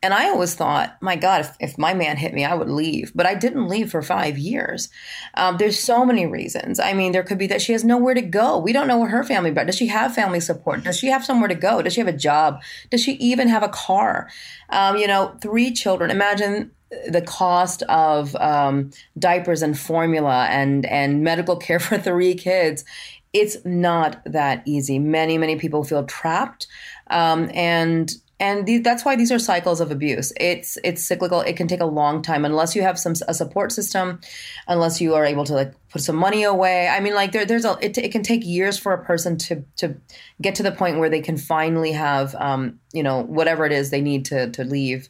and 0.02 0.14
I 0.14 0.30
always 0.30 0.56
thought, 0.56 0.96
my 1.02 1.18
God, 1.18 1.42
if, 1.42 1.56
if, 1.60 1.78
my 1.78 1.94
man 1.94 2.16
hit 2.16 2.34
me, 2.34 2.46
I 2.46 2.56
would 2.56 2.70
leave. 2.70 3.12
But 3.14 3.26
I 3.26 3.36
didn't 3.36 3.68
leave 3.68 3.92
for 3.92 4.02
five 4.02 4.38
years. 4.38 4.88
Um, 5.34 5.58
there's 5.58 5.78
so 5.78 6.06
many 6.06 6.26
reasons. 6.26 6.80
I 6.80 6.94
mean, 6.94 7.12
there 7.12 7.24
could 7.24 7.38
be 7.38 7.48
that 7.48 7.62
she 7.62 7.74
has 7.74 7.84
nowhere 7.84 8.14
to 8.14 8.22
go. 8.22 8.58
We 8.58 8.72
don't 8.72 8.88
know 8.88 8.98
what 8.98 9.12
her 9.12 9.26
family, 9.26 9.52
but 9.52 9.66
does 9.66 9.76
she 9.76 9.88
have 9.88 10.16
family 10.16 10.40
support? 10.40 10.84
Does 10.84 10.98
she 10.98 11.08
have 11.08 11.26
somewhere 11.26 11.50
to 11.50 11.56
go? 11.56 11.82
Does 11.82 11.94
she 11.94 12.00
have 12.00 12.08
a 12.08 12.14
job? 12.14 12.62
Does 12.90 13.02
she 13.02 13.14
even 13.14 13.50
have 13.50 13.64
a 13.64 13.70
car? 13.70 14.30
Um, 14.70 14.96
you 14.96 15.08
know, 15.08 15.36
three 15.42 15.74
children. 15.74 16.12
Imagine 16.12 16.72
the 17.08 17.22
cost 17.22 17.84
of 17.84 18.36
um, 18.38 18.92
diapers 19.18 19.62
and 19.62 19.78
formula 19.78 20.48
and 20.50 20.86
and 20.86 21.24
medical 21.24 21.58
care 21.58 21.80
for 21.80 21.98
three 21.98 22.36
kids. 22.36 22.86
It's 23.32 23.58
not 23.64 24.22
that 24.26 24.64
easy. 24.66 24.98
Many 24.98 25.38
many 25.38 25.58
people 25.58 25.84
feel 25.84 26.06
trapped, 26.06 26.68
um, 27.10 27.52
and 27.54 28.12
and 28.40 28.66
the, 28.66 28.78
that's 28.78 29.04
why 29.04 29.18
these 29.18 29.32
are 29.32 29.40
cycles 29.40 29.82
of 29.82 29.92
abuse. 29.92 30.32
It's 30.40 30.78
it's 30.84 31.04
cyclical. 31.04 31.42
It 31.42 31.58
can 31.58 31.68
take 31.68 31.82
a 31.82 31.86
long 31.86 32.22
time 32.22 32.46
unless 32.46 32.74
you 32.74 32.82
have 32.82 32.98
some 32.98 33.14
a 33.28 33.34
support 33.34 33.72
system 33.74 34.22
unless 34.68 35.02
you 35.02 35.16
are 35.16 35.26
able 35.26 35.44
to 35.46 35.54
like 35.54 35.74
put 35.90 36.02
some 36.02 36.16
money 36.16 36.44
away. 36.44 36.88
I 36.88 37.02
mean 37.02 37.16
like 37.16 37.34
there, 37.34 37.46
there's 37.46 37.66
a 37.66 37.78
it, 37.82 37.98
it 37.98 38.12
can 38.14 38.24
take 38.24 38.46
years 38.46 38.78
for 38.78 38.94
a 38.94 39.04
person 39.04 39.38
to 39.40 39.66
to 39.78 39.96
get 40.42 40.56
to 40.56 40.64
the 40.64 40.72
point 40.72 41.00
where 41.00 41.10
they 41.10 41.22
can 41.22 41.38
finally 41.38 41.92
have 41.92 42.34
um 42.36 42.80
you 42.94 43.04
know 43.04 43.24
whatever 43.24 43.66
it 43.66 43.74
is 43.74 43.90
they 43.90 44.02
need 44.02 44.26
to 44.26 44.50
to 44.52 44.64
leave. 44.64 45.10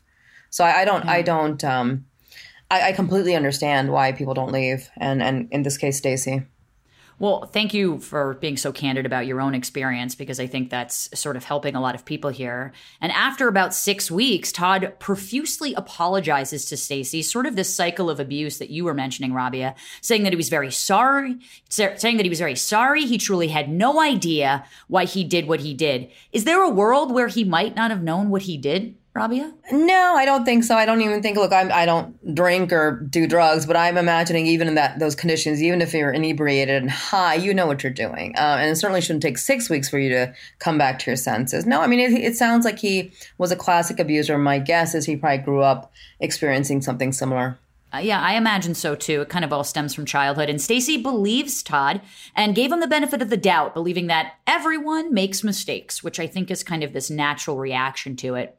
So 0.50 0.64
i, 0.64 0.82
I 0.82 0.86
don't 0.86 1.06
i 1.06 1.22
don't 1.22 1.64
um 1.64 2.06
I, 2.72 2.90
I 2.90 2.92
completely 2.94 3.36
understand 3.36 3.92
why 3.92 4.12
people 4.12 4.34
don't 4.34 4.52
leave. 4.52 4.90
And 4.98 5.22
and 5.22 5.48
in 5.52 5.62
this 5.62 5.78
case 5.78 5.98
stacy 5.98 6.44
Well, 7.20 7.46
thank 7.46 7.74
you 7.74 8.00
for 8.00 8.36
being 8.36 8.56
so 8.56 8.72
candid 8.72 9.06
about 9.06 9.28
your 9.28 9.42
own 9.42 9.54
experience 9.54 10.16
because 10.16 10.40
I 10.40 10.48
think 10.48 10.70
that's 10.70 11.10
sort 11.20 11.36
of 11.36 11.44
helping 11.44 11.76
a 11.76 11.82
lot 11.82 11.94
of 11.94 12.06
people 12.06 12.30
here. 12.30 12.72
And 13.02 13.12
after 13.12 13.50
about 13.50 13.74
six 13.74 14.10
weeks, 14.10 14.54
Todd 14.54 14.94
profusely 15.00 15.74
apologizes 15.74 16.64
to 16.68 16.78
Stacy, 16.78 17.22
sort 17.22 17.46
of 17.46 17.58
this 17.58 17.76
cycle 17.76 18.10
of 18.10 18.22
abuse 18.22 18.58
that 18.60 18.70
you 18.70 18.86
were 18.86 18.94
mentioning, 18.94 19.34
Rabia, 19.34 19.76
saying 20.00 20.24
that 20.24 20.32
he 20.32 20.38
was 20.38 20.48
very 20.48 20.72
sorry, 20.72 21.40
saying 21.68 22.16
that 22.16 22.26
he 22.26 22.30
was 22.30 22.40
very 22.40 22.56
sorry. 22.56 23.06
He 23.06 23.18
truly 23.18 23.50
had 23.50 23.70
no 23.70 24.00
idea 24.00 24.64
why 24.88 25.04
he 25.04 25.26
did 25.26 25.46
what 25.46 25.60
he 25.60 25.74
did. 25.74 26.10
Is 26.32 26.46
there 26.46 26.64
a 26.64 26.70
world 26.70 27.14
where 27.14 27.28
he 27.28 27.44
might 27.44 27.76
not 27.76 27.92
have 27.92 28.02
known 28.02 28.30
what 28.30 28.44
he 28.44 28.56
did, 28.56 28.96
Rabia? 29.20 29.54
No, 29.72 30.16
I 30.16 30.24
don't 30.24 30.46
think 30.46 30.64
so. 30.64 30.76
I 30.76 30.86
don't 30.86 31.02
even 31.02 31.22
think. 31.22 31.38
Look, 31.38 31.52
I'm, 31.52 31.72
I 31.72 31.86
don't 31.86 32.34
drink 32.34 32.72
or 32.72 33.06
do 33.10 33.28
drugs, 33.28 33.66
but 33.66 33.76
I'm 33.76 33.98
imagining 33.98 34.48
even 34.48 34.70
in 34.70 34.76
that 34.76 34.98
those 35.00 35.14
conditions, 35.14 35.62
even 35.62 35.82
if 35.82 35.94
you're 35.94 36.12
inebriated 36.12 36.82
and 36.82 36.90
high, 36.90 37.36
you 37.36 37.54
know 37.54 37.68
what 37.68 37.84
you're 37.84 37.92
doing, 37.92 38.34
uh, 38.38 38.58
and 38.60 38.72
it 38.72 38.76
certainly 38.78 39.02
shouldn't 39.02 39.22
take 39.22 39.38
six 39.38 39.70
weeks 39.70 39.90
for 39.90 40.00
you 40.00 40.10
to 40.10 40.34
come 40.60 40.78
back 40.78 41.00
to 41.00 41.12
your 41.12 41.18
senses. 41.18 41.66
No, 41.66 41.82
I 41.82 41.88
mean 41.88 42.00
it, 42.00 42.14
it 42.14 42.36
sounds 42.38 42.64
like 42.64 42.80
he 42.80 43.12
was 43.38 43.52
a 43.52 43.56
classic 43.58 44.00
abuser. 44.00 44.38
My 44.38 44.58
guess 44.58 44.96
is 44.96 45.06
he 45.06 45.18
probably 45.18 45.40
grew 45.40 45.62
up 45.62 45.92
experiencing 46.20 46.82
something 46.82 47.12
similar. 47.12 47.60
Uh, 47.92 47.98
yeah, 47.98 48.22
I 48.22 48.36
imagine 48.36 48.76
so 48.76 48.96
too. 48.96 49.22
It 49.22 49.30
kind 49.30 49.44
of 49.44 49.52
all 49.52 49.64
stems 49.64 49.96
from 49.96 50.06
childhood. 50.06 50.50
And 50.50 50.62
Stacy 50.62 51.02
believes 51.02 51.64
Todd 51.64 52.02
and 52.36 52.54
gave 52.54 52.72
him 52.72 52.82
the 52.82 52.88
benefit 52.88 53.22
of 53.22 53.32
the 53.32 53.38
doubt, 53.38 53.74
believing 53.74 54.08
that 54.08 54.34
everyone 54.46 55.12
makes 55.12 55.44
mistakes, 55.44 56.04
which 56.04 56.20
I 56.20 56.28
think 56.28 56.52
is 56.52 56.64
kind 56.64 56.84
of 56.84 56.94
this 56.94 57.10
natural 57.10 57.58
reaction 57.58 58.16
to 58.18 58.36
it. 58.36 58.59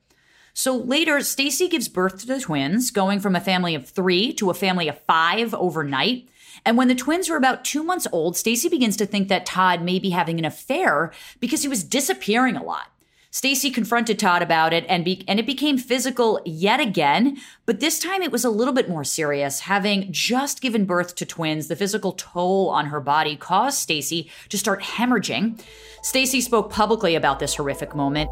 So 0.52 0.76
later, 0.76 1.20
Stacy 1.20 1.68
gives 1.68 1.88
birth 1.88 2.20
to 2.20 2.26
the 2.26 2.40
twins, 2.40 2.90
going 2.90 3.20
from 3.20 3.36
a 3.36 3.40
family 3.40 3.74
of 3.74 3.88
three 3.88 4.32
to 4.34 4.50
a 4.50 4.54
family 4.54 4.88
of 4.88 5.00
five 5.02 5.54
overnight. 5.54 6.28
And 6.64 6.76
when 6.76 6.88
the 6.88 6.94
twins 6.94 7.28
were 7.28 7.36
about 7.36 7.64
two 7.64 7.82
months 7.82 8.06
old, 8.12 8.36
Stacy 8.36 8.68
begins 8.68 8.96
to 8.98 9.06
think 9.06 9.28
that 9.28 9.46
Todd 9.46 9.82
may 9.82 9.98
be 9.98 10.10
having 10.10 10.38
an 10.38 10.44
affair 10.44 11.12
because 11.38 11.62
he 11.62 11.68
was 11.68 11.84
disappearing 11.84 12.56
a 12.56 12.62
lot. 12.62 12.88
Stacy 13.32 13.70
confronted 13.70 14.18
Todd 14.18 14.42
about 14.42 14.72
it 14.72 14.84
and 14.88 15.04
be- 15.04 15.24
and 15.28 15.38
it 15.38 15.46
became 15.46 15.78
physical 15.78 16.40
yet 16.44 16.80
again, 16.80 17.38
but 17.64 17.78
this 17.78 18.00
time 18.00 18.22
it 18.22 18.32
was 18.32 18.44
a 18.44 18.50
little 18.50 18.74
bit 18.74 18.88
more 18.88 19.04
serious. 19.04 19.60
Having 19.60 20.08
just 20.10 20.60
given 20.60 20.84
birth 20.84 21.14
to 21.14 21.24
twins, 21.24 21.68
the 21.68 21.76
physical 21.76 22.10
toll 22.12 22.70
on 22.70 22.86
her 22.86 22.98
body 22.98 23.36
caused 23.36 23.78
Stacy 23.78 24.28
to 24.48 24.58
start 24.58 24.82
hemorrhaging. 24.82 25.62
Stacy 26.02 26.40
spoke 26.40 26.72
publicly 26.72 27.14
about 27.14 27.38
this 27.38 27.54
horrific 27.54 27.94
moment. 27.94 28.30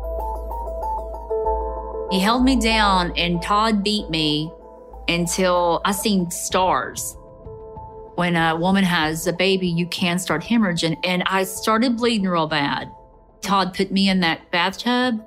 He 2.11 2.21
held 2.21 2.45
me 2.45 2.57
down 2.57 3.13
and 3.17 3.43
Todd 3.43 3.85
beat 3.85 4.09
me 4.09 4.51
until 5.09 5.81
I 5.85 5.93
seen 5.93 6.31
stars. 6.31 7.17
When 8.15 8.35
a 8.35 8.57
woman 8.57 8.83
has 8.85 9.27
a 9.27 9.33
baby, 9.33 9.69
you 9.69 9.87
can 9.87 10.19
start 10.19 10.43
hemorrhaging, 10.43 10.97
and 11.05 11.23
I 11.27 11.45
started 11.45 11.97
bleeding 11.97 12.27
real 12.27 12.49
bad. 12.49 12.91
Todd 13.43 13.75
put 13.75 13.93
me 13.93 14.09
in 14.09 14.21
that 14.21 14.51
bathtub. 14.51 15.25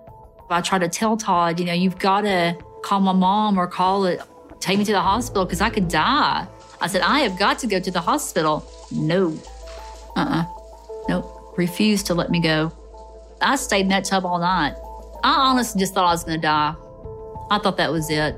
I 0.49 0.59
tried 0.59 0.79
to 0.79 0.89
tell 0.89 1.15
Todd, 1.15 1.59
you 1.59 1.65
know, 1.65 1.73
you've 1.73 1.97
got 1.97 2.21
to 2.21 2.57
call 2.83 2.99
my 2.99 3.13
mom 3.13 3.57
or 3.57 3.67
call 3.67 4.05
it, 4.05 4.21
take 4.59 4.77
me 4.77 4.83
to 4.83 4.91
the 4.91 4.99
hospital 5.01 5.45
because 5.45 5.61
I 5.61 5.69
could 5.69 5.87
die. 5.87 6.45
I 6.81 6.87
said, 6.87 7.01
I 7.01 7.19
have 7.19 7.39
got 7.39 7.59
to 7.59 7.67
go 7.67 7.79
to 7.79 7.91
the 7.91 8.01
hospital. 8.01 8.69
No. 8.91 9.37
Uh 10.15 10.43
uh 10.43 10.45
Nope. 11.07 11.53
Refused 11.57 12.07
to 12.07 12.13
let 12.13 12.29
me 12.29 12.41
go. 12.41 12.71
I 13.41 13.55
stayed 13.55 13.81
in 13.81 13.87
that 13.89 14.03
tub 14.03 14.25
all 14.25 14.39
night. 14.39 14.75
I 15.23 15.33
honestly 15.33 15.79
just 15.79 15.93
thought 15.93 16.05
I 16.05 16.11
was 16.11 16.23
going 16.23 16.39
to 16.39 16.41
die. 16.41 16.75
I 17.51 17.59
thought 17.59 17.77
that 17.77 17.91
was 17.91 18.09
it. 18.09 18.35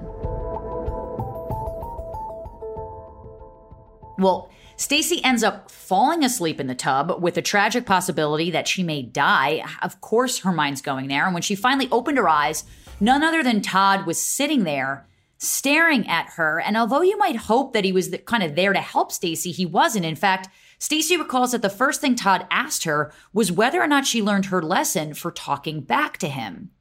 Well, 4.18 4.50
Stacy 4.76 5.24
ends 5.24 5.44
up 5.44 5.72
falling 5.72 6.24
asleep 6.24 6.60
in 6.60 6.68
the 6.68 6.76
tub 6.76 7.22
with 7.22 7.38
a 7.38 7.42
tragic 7.42 7.86
possibility 7.86 8.52
that 8.52 8.68
she 8.68 8.84
may 8.84 9.02
die. 9.02 9.64
Of 9.82 10.02
course, 10.02 10.40
her 10.40 10.52
mind's 10.52 10.82
going 10.82 11.08
there. 11.08 11.26
And 11.26 11.34
when 11.34 11.44
she 11.44 11.56
finally 11.56 11.88
opened 11.92 12.18
her 12.18 12.30
eyes, 12.30 12.64
none 13.00 13.24
other 13.24 13.44
than 13.44 13.62
Todd 13.62 14.06
was 14.06 14.22
sitting 14.22 14.64
there 14.64 15.06
staring 15.38 16.08
at 16.08 16.30
her. 16.36 16.60
And 16.60 16.78
although 16.78 17.02
you 17.02 17.18
might 17.18 17.36
hope 17.36 17.74
that 17.74 17.84
he 17.84 17.92
was 17.92 18.16
kind 18.26 18.44
of 18.44 18.56
there 18.56 18.74
to 18.74 18.80
help 18.80 19.12
Stacy, 19.12 19.52
he 19.52 19.66
wasn't. 19.66 20.06
In 20.06 20.16
fact, 20.16 20.50
Stacy 20.84 21.16
recalls 21.16 21.54
that 21.54 21.62
the 21.62 21.70
first 21.70 22.02
thing 22.02 22.14
Todd 22.14 22.46
asked 22.52 22.84
her 22.84 23.14
was 23.32 23.54
whether 23.54 23.82
or 23.82 23.88
not 23.88 24.06
she 24.06 24.22
learned 24.22 24.48
her 24.48 24.62
lesson 24.62 25.14
for 25.14 25.32
talking 25.32 25.80
back 25.80 26.18
to 26.18 26.28
him. 26.28 26.72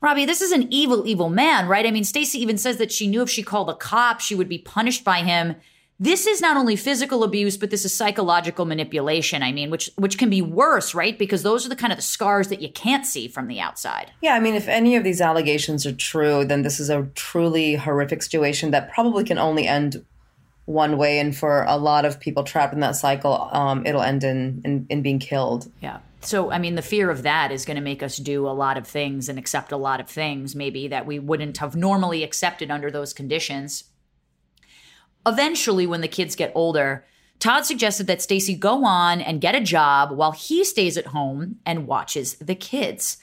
Rabia, 0.00 0.26
this 0.26 0.40
is 0.40 0.50
an 0.50 0.66
evil, 0.72 1.06
evil 1.06 1.30
man, 1.30 1.68
right? 1.68 1.86
I 1.86 1.92
mean, 1.92 2.02
Stacy 2.02 2.40
even 2.40 2.58
says 2.58 2.78
that 2.78 2.90
she 2.90 3.06
knew 3.06 3.22
if 3.22 3.30
she 3.30 3.44
called 3.44 3.68
the 3.68 3.74
cops, 3.74 4.24
she 4.24 4.34
would 4.34 4.48
be 4.48 4.58
punished 4.58 5.04
by 5.04 5.18
him. 5.18 5.54
This 6.00 6.26
is 6.26 6.40
not 6.40 6.56
only 6.56 6.74
physical 6.74 7.22
abuse, 7.22 7.56
but 7.56 7.70
this 7.70 7.84
is 7.84 7.96
psychological 7.96 8.64
manipulation. 8.64 9.44
I 9.44 9.52
mean, 9.52 9.70
which 9.70 9.90
which 9.94 10.18
can 10.18 10.28
be 10.28 10.42
worse, 10.42 10.92
right? 10.92 11.16
Because 11.16 11.44
those 11.44 11.64
are 11.64 11.68
the 11.68 11.76
kind 11.76 11.92
of 11.92 11.98
the 11.98 12.02
scars 12.02 12.48
that 12.48 12.60
you 12.60 12.72
can't 12.72 13.06
see 13.06 13.28
from 13.28 13.46
the 13.46 13.60
outside. 13.60 14.10
Yeah, 14.22 14.34
I 14.34 14.40
mean, 14.40 14.56
if 14.56 14.66
any 14.66 14.96
of 14.96 15.04
these 15.04 15.20
allegations 15.20 15.86
are 15.86 15.92
true, 15.92 16.44
then 16.44 16.62
this 16.62 16.80
is 16.80 16.90
a 16.90 17.08
truly 17.14 17.76
horrific 17.76 18.24
situation 18.24 18.72
that 18.72 18.92
probably 18.92 19.22
can 19.22 19.38
only 19.38 19.68
end 19.68 20.04
one 20.64 20.96
way. 20.96 21.18
And 21.18 21.36
for 21.36 21.64
a 21.64 21.76
lot 21.76 22.04
of 22.04 22.20
people 22.20 22.44
trapped 22.44 22.74
in 22.74 22.80
that 22.80 22.96
cycle, 22.96 23.48
um, 23.52 23.86
it'll 23.86 24.02
end 24.02 24.24
in, 24.24 24.62
in 24.64 24.86
in 24.88 25.02
being 25.02 25.18
killed. 25.18 25.70
Yeah. 25.80 25.98
So, 26.22 26.50
I 26.50 26.58
mean, 26.58 26.74
the 26.74 26.82
fear 26.82 27.10
of 27.10 27.22
that 27.22 27.50
is 27.50 27.64
going 27.64 27.76
to 27.76 27.82
make 27.82 28.02
us 28.02 28.18
do 28.18 28.46
a 28.46 28.50
lot 28.50 28.76
of 28.76 28.86
things 28.86 29.28
and 29.28 29.38
accept 29.38 29.72
a 29.72 29.78
lot 29.78 30.00
of 30.00 30.08
things, 30.08 30.54
maybe 30.54 30.86
that 30.88 31.06
we 31.06 31.18
wouldn't 31.18 31.56
have 31.58 31.74
normally 31.74 32.22
accepted 32.22 32.70
under 32.70 32.90
those 32.90 33.14
conditions. 33.14 33.84
Eventually, 35.26 35.86
when 35.86 36.02
the 36.02 36.08
kids 36.08 36.36
get 36.36 36.52
older, 36.54 37.06
Todd 37.38 37.64
suggested 37.64 38.06
that 38.06 38.20
Stacy 38.20 38.54
go 38.54 38.84
on 38.84 39.22
and 39.22 39.40
get 39.40 39.54
a 39.54 39.62
job 39.62 40.12
while 40.12 40.32
he 40.32 40.62
stays 40.62 40.98
at 40.98 41.06
home 41.06 41.56
and 41.64 41.86
watches 41.86 42.34
the 42.34 42.54
kids. 42.54 43.16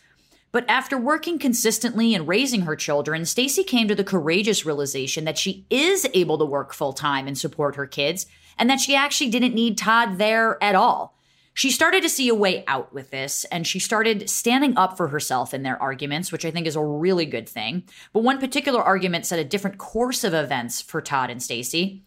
But 0.51 0.65
after 0.69 0.97
working 0.97 1.39
consistently 1.39 2.15
and 2.15 2.27
raising 2.27 2.61
her 2.61 2.75
children, 2.75 3.25
Stacy 3.25 3.63
came 3.63 3.87
to 3.87 3.95
the 3.95 4.03
courageous 4.03 4.65
realization 4.65 5.25
that 5.25 5.37
she 5.37 5.65
is 5.69 6.07
able 6.13 6.37
to 6.37 6.45
work 6.45 6.73
full 6.73 6.93
time 6.93 7.27
and 7.27 7.37
support 7.37 7.75
her 7.75 7.85
kids, 7.85 8.25
and 8.57 8.69
that 8.69 8.79
she 8.79 8.95
actually 8.95 9.29
didn't 9.29 9.53
need 9.53 9.77
Todd 9.77 10.17
there 10.17 10.61
at 10.63 10.75
all. 10.75 11.15
She 11.53 11.71
started 11.71 12.03
to 12.03 12.09
see 12.09 12.29
a 12.29 12.35
way 12.35 12.63
out 12.67 12.93
with 12.93 13.09
this, 13.09 13.43
and 13.45 13.65
she 13.65 13.79
started 13.79 14.29
standing 14.29 14.77
up 14.77 14.95
for 14.95 15.07
herself 15.07 15.55
in 15.55 15.63
their 15.63 15.81
arguments, 15.81 16.31
which 16.31 16.45
I 16.45 16.51
think 16.51 16.67
is 16.67 16.75
a 16.75 16.83
really 16.83 17.25
good 17.25 17.49
thing. 17.49 17.83
But 18.13 18.21
one 18.21 18.39
particular 18.39 18.79
argument 18.81 19.25
set 19.25 19.39
a 19.39 19.43
different 19.43 19.79
course 19.79 20.23
of 20.23 20.35
events 20.35 20.81
for 20.81 21.01
Todd 21.01 21.31
and 21.31 21.41
Stacy. 21.41 22.03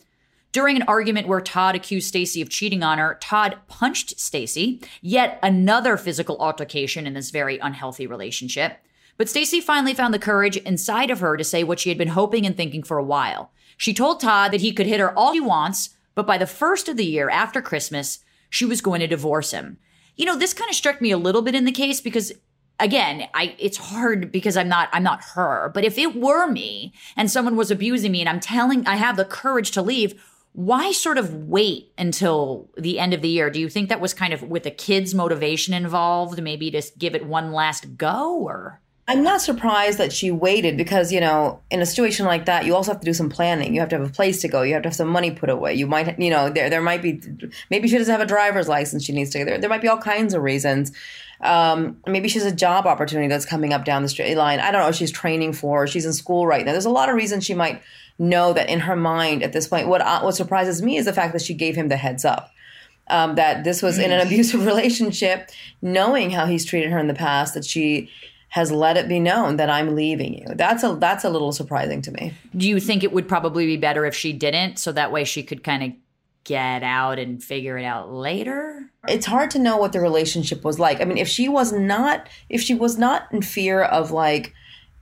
During 0.52 0.76
an 0.76 0.82
argument 0.88 1.28
where 1.28 1.40
Todd 1.40 1.76
accused 1.76 2.08
Stacy 2.08 2.42
of 2.42 2.48
cheating 2.48 2.82
on 2.82 2.98
her, 2.98 3.18
Todd 3.20 3.58
punched 3.68 4.18
Stacy, 4.18 4.82
yet 5.00 5.38
another 5.42 5.96
physical 5.96 6.36
altercation 6.38 7.06
in 7.06 7.14
this 7.14 7.30
very 7.30 7.58
unhealthy 7.58 8.06
relationship. 8.06 8.78
But 9.16 9.28
Stacy 9.28 9.60
finally 9.60 9.94
found 9.94 10.12
the 10.12 10.18
courage 10.18 10.56
inside 10.56 11.10
of 11.10 11.20
her 11.20 11.36
to 11.36 11.44
say 11.44 11.62
what 11.62 11.78
she 11.78 11.88
had 11.88 11.98
been 11.98 12.08
hoping 12.08 12.46
and 12.46 12.56
thinking 12.56 12.82
for 12.82 12.98
a 12.98 13.04
while. 13.04 13.52
She 13.76 13.94
told 13.94 14.20
Todd 14.20 14.50
that 14.52 14.60
he 14.60 14.72
could 14.72 14.86
hit 14.86 14.98
her 14.98 15.16
all 15.16 15.32
he 15.32 15.40
wants, 15.40 15.90
but 16.14 16.26
by 16.26 16.36
the 16.36 16.46
first 16.46 16.88
of 16.88 16.96
the 16.96 17.06
year 17.06 17.30
after 17.30 17.62
Christmas, 17.62 18.18
she 18.48 18.64
was 18.64 18.80
going 18.80 19.00
to 19.00 19.06
divorce 19.06 19.52
him. 19.52 19.78
You 20.16 20.26
know, 20.26 20.36
this 20.36 20.52
kind 20.52 20.68
of 20.68 20.74
struck 20.74 21.00
me 21.00 21.12
a 21.12 21.18
little 21.18 21.42
bit 21.42 21.54
in 21.54 21.64
the 21.64 21.70
case 21.70 22.00
because 22.00 22.32
again, 22.80 23.28
I 23.34 23.54
it's 23.58 23.76
hard 23.76 24.32
because 24.32 24.56
I'm 24.56 24.68
not 24.68 24.88
I'm 24.92 25.02
not 25.02 25.22
her, 25.34 25.70
but 25.72 25.84
if 25.84 25.96
it 25.96 26.16
were 26.16 26.50
me 26.50 26.92
and 27.16 27.30
someone 27.30 27.56
was 27.56 27.70
abusing 27.70 28.10
me 28.10 28.20
and 28.20 28.28
I'm 28.28 28.40
telling 28.40 28.86
I 28.86 28.96
have 28.96 29.16
the 29.16 29.24
courage 29.24 29.70
to 29.72 29.82
leave, 29.82 30.20
why 30.52 30.92
sort 30.92 31.18
of 31.18 31.34
wait 31.44 31.92
until 31.96 32.68
the 32.76 32.98
end 32.98 33.14
of 33.14 33.22
the 33.22 33.28
year? 33.28 33.50
Do 33.50 33.60
you 33.60 33.68
think 33.68 33.88
that 33.88 34.00
was 34.00 34.12
kind 34.12 34.32
of 34.32 34.42
with 34.42 34.64
the 34.64 34.70
kids' 34.70 35.14
motivation 35.14 35.74
involved, 35.74 36.42
maybe 36.42 36.70
to 36.70 36.82
give 36.98 37.14
it 37.14 37.24
one 37.24 37.52
last 37.52 37.96
go 37.96 38.36
or 38.36 38.80
I'm 39.10 39.24
not 39.24 39.40
surprised 39.40 39.98
that 39.98 40.12
she 40.12 40.30
waited 40.30 40.76
because, 40.76 41.10
you 41.10 41.18
know, 41.18 41.58
in 41.68 41.80
a 41.80 41.86
situation 41.86 42.26
like 42.26 42.44
that, 42.44 42.64
you 42.64 42.76
also 42.76 42.92
have 42.92 43.00
to 43.00 43.04
do 43.04 43.12
some 43.12 43.28
planning. 43.28 43.74
You 43.74 43.80
have 43.80 43.88
to 43.88 43.98
have 43.98 44.08
a 44.08 44.12
place 44.12 44.40
to 44.42 44.48
go. 44.48 44.62
You 44.62 44.74
have 44.74 44.84
to 44.84 44.88
have 44.88 44.94
some 44.94 45.08
money 45.08 45.32
put 45.32 45.50
away. 45.50 45.74
You 45.74 45.88
might, 45.88 46.16
you 46.20 46.30
know, 46.30 46.48
there 46.48 46.70
there 46.70 46.80
might 46.80 47.02
be, 47.02 47.20
maybe 47.70 47.88
she 47.88 47.98
doesn't 47.98 48.12
have 48.12 48.20
a 48.20 48.26
driver's 48.26 48.68
license. 48.68 49.04
She 49.04 49.12
needs 49.12 49.30
to. 49.30 49.44
There, 49.44 49.58
there 49.58 49.68
might 49.68 49.82
be 49.82 49.88
all 49.88 49.98
kinds 49.98 50.32
of 50.32 50.42
reasons. 50.42 50.92
Um, 51.40 51.96
maybe 52.06 52.28
she's 52.28 52.44
a 52.44 52.54
job 52.54 52.86
opportunity 52.86 53.26
that's 53.26 53.46
coming 53.46 53.72
up 53.72 53.84
down 53.84 54.04
the 54.04 54.08
straight 54.08 54.36
line. 54.36 54.60
I 54.60 54.70
don't 54.70 54.80
know. 54.80 54.92
She's 54.92 55.10
training 55.10 55.54
for. 55.54 55.88
She's 55.88 56.06
in 56.06 56.12
school 56.12 56.46
right 56.46 56.64
now. 56.64 56.70
There's 56.70 56.84
a 56.84 56.90
lot 56.90 57.08
of 57.08 57.16
reasons 57.16 57.44
she 57.44 57.54
might 57.54 57.82
know 58.20 58.52
that 58.52 58.68
in 58.68 58.80
her 58.80 58.94
mind 58.94 59.42
at 59.42 59.52
this 59.52 59.66
point. 59.66 59.88
What 59.88 60.02
uh, 60.02 60.20
what 60.20 60.36
surprises 60.36 60.82
me 60.82 60.96
is 60.96 61.06
the 61.06 61.12
fact 61.12 61.32
that 61.32 61.42
she 61.42 61.54
gave 61.54 61.74
him 61.74 61.88
the 61.88 61.96
heads 61.96 62.24
up. 62.24 62.50
Um, 63.08 63.34
that 63.34 63.64
this 63.64 63.82
was 63.82 63.98
in 63.98 64.12
an 64.12 64.24
abusive 64.24 64.64
relationship, 64.66 65.50
knowing 65.82 66.30
how 66.30 66.46
he's 66.46 66.64
treated 66.64 66.92
her 66.92 66.98
in 66.98 67.08
the 67.08 67.14
past, 67.14 67.54
that 67.54 67.64
she 67.64 68.08
has 68.50 68.70
let 68.70 68.96
it 68.96 69.08
be 69.08 69.18
known 69.18 69.56
that 69.56 69.70
I'm 69.70 69.96
leaving 69.96 70.34
you. 70.34 70.46
That's 70.54 70.84
a 70.84 70.94
that's 70.94 71.24
a 71.24 71.30
little 71.30 71.50
surprising 71.50 72.02
to 72.02 72.12
me. 72.12 72.34
Do 72.56 72.68
you 72.68 72.78
think 72.78 73.02
it 73.02 73.12
would 73.12 73.26
probably 73.26 73.66
be 73.66 73.76
better 73.76 74.04
if 74.04 74.14
she 74.14 74.32
didn't 74.32 74.78
so 74.78 74.92
that 74.92 75.10
way 75.10 75.24
she 75.24 75.42
could 75.42 75.64
kind 75.64 75.82
of 75.82 75.92
get 76.44 76.82
out 76.82 77.18
and 77.18 77.42
figure 77.42 77.78
it 77.78 77.84
out 77.84 78.12
later? 78.12 78.90
It's 79.08 79.26
hard 79.26 79.50
to 79.52 79.58
know 79.58 79.76
what 79.76 79.92
the 79.92 80.00
relationship 80.00 80.62
was 80.62 80.78
like. 80.78 81.00
I 81.00 81.04
mean, 81.04 81.18
if 81.18 81.28
she 81.28 81.48
was 81.48 81.72
not 81.72 82.28
if 82.48 82.60
she 82.60 82.74
was 82.74 82.98
not 82.98 83.26
in 83.32 83.40
fear 83.42 83.82
of 83.82 84.10
like 84.10 84.52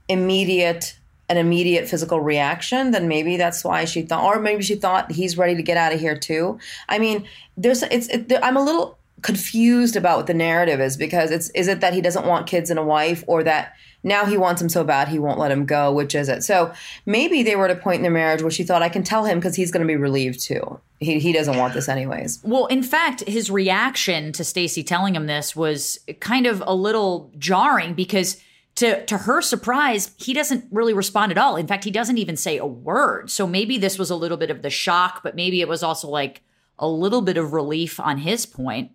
immediate 0.07 0.98
an 1.29 1.37
immediate 1.37 1.87
physical 1.87 2.19
reaction, 2.19 2.91
then 2.91 3.07
maybe 3.07 3.37
that's 3.37 3.63
why 3.63 3.85
she 3.85 4.01
thought, 4.01 4.23
or 4.23 4.41
maybe 4.41 4.63
she 4.63 4.75
thought 4.75 5.11
he's 5.11 5.37
ready 5.37 5.55
to 5.55 5.61
get 5.61 5.77
out 5.77 5.93
of 5.93 5.99
here 5.99 6.17
too. 6.17 6.59
I 6.89 6.97
mean, 6.97 7.27
there's, 7.55 7.83
it's, 7.83 8.07
it, 8.07 8.33
I'm 8.41 8.57
a 8.57 8.63
little 8.63 8.97
confused 9.21 9.95
about 9.95 10.17
what 10.17 10.27
the 10.27 10.33
narrative 10.33 10.79
is 10.79 10.97
because 10.97 11.29
it's, 11.29 11.49
is 11.51 11.67
it 11.67 11.81
that 11.81 11.93
he 11.93 12.01
doesn't 12.01 12.25
want 12.25 12.47
kids 12.47 12.69
and 12.69 12.79
a 12.79 12.83
wife, 12.83 13.23
or 13.27 13.43
that 13.43 13.73
now 14.01 14.25
he 14.25 14.37
wants 14.37 14.61
him 14.61 14.69
so 14.69 14.83
bad 14.83 15.09
he 15.09 15.19
won't 15.19 15.37
let 15.37 15.51
him 15.51 15.65
go? 15.65 15.91
Which 15.91 16.15
is 16.15 16.29
it? 16.29 16.43
So 16.43 16.73
maybe 17.05 17.43
they 17.43 17.55
were 17.55 17.65
at 17.65 17.77
a 17.77 17.79
point 17.79 17.97
in 17.97 18.01
their 18.01 18.11
marriage 18.11 18.41
where 18.41 18.49
she 18.49 18.63
thought, 18.63 18.81
I 18.81 18.89
can 18.89 19.03
tell 19.03 19.25
him 19.25 19.37
because 19.37 19.55
he's 19.55 19.71
going 19.71 19.85
to 19.85 19.87
be 19.87 19.97
relieved 19.97 20.39
too. 20.39 20.79
He, 20.99 21.19
he 21.19 21.31
doesn't 21.31 21.57
want 21.57 21.73
this 21.73 21.89
anyways. 21.89 22.39
Well, 22.43 22.65
in 22.67 22.81
fact, 22.81 23.27
his 23.27 23.51
reaction 23.51 24.31
to 24.33 24.43
Stacy 24.43 24.83
telling 24.83 25.15
him 25.15 25.27
this 25.27 25.55
was 25.55 25.99
kind 26.21 26.47
of 26.47 26.63
a 26.65 26.73
little 26.73 27.29
jarring 27.37 27.93
because 27.93 28.41
to 28.79 29.05
to 29.05 29.17
her 29.17 29.41
surprise, 29.41 30.11
he 30.17 30.33
doesn't 30.33 30.65
really 30.71 30.93
respond 30.93 31.33
at 31.33 31.37
all. 31.37 31.57
In 31.57 31.67
fact, 31.67 31.83
he 31.83 31.91
doesn't 31.91 32.17
even 32.17 32.37
say 32.37 32.57
a 32.57 32.65
word. 32.65 33.29
So 33.29 33.45
maybe 33.45 33.77
this 33.77 33.99
was 33.99 34.09
a 34.09 34.15
little 34.15 34.37
bit 34.37 34.49
of 34.49 34.61
the 34.61 34.69
shock, 34.69 35.21
but 35.21 35.35
maybe 35.35 35.59
it 35.59 35.67
was 35.67 35.83
also 35.83 36.07
like 36.07 36.41
a 36.77 36.87
little 36.87 37.21
bit 37.21 37.37
of 37.37 37.51
relief 37.51 37.99
on 37.99 38.19
his 38.19 38.45
point. 38.45 38.91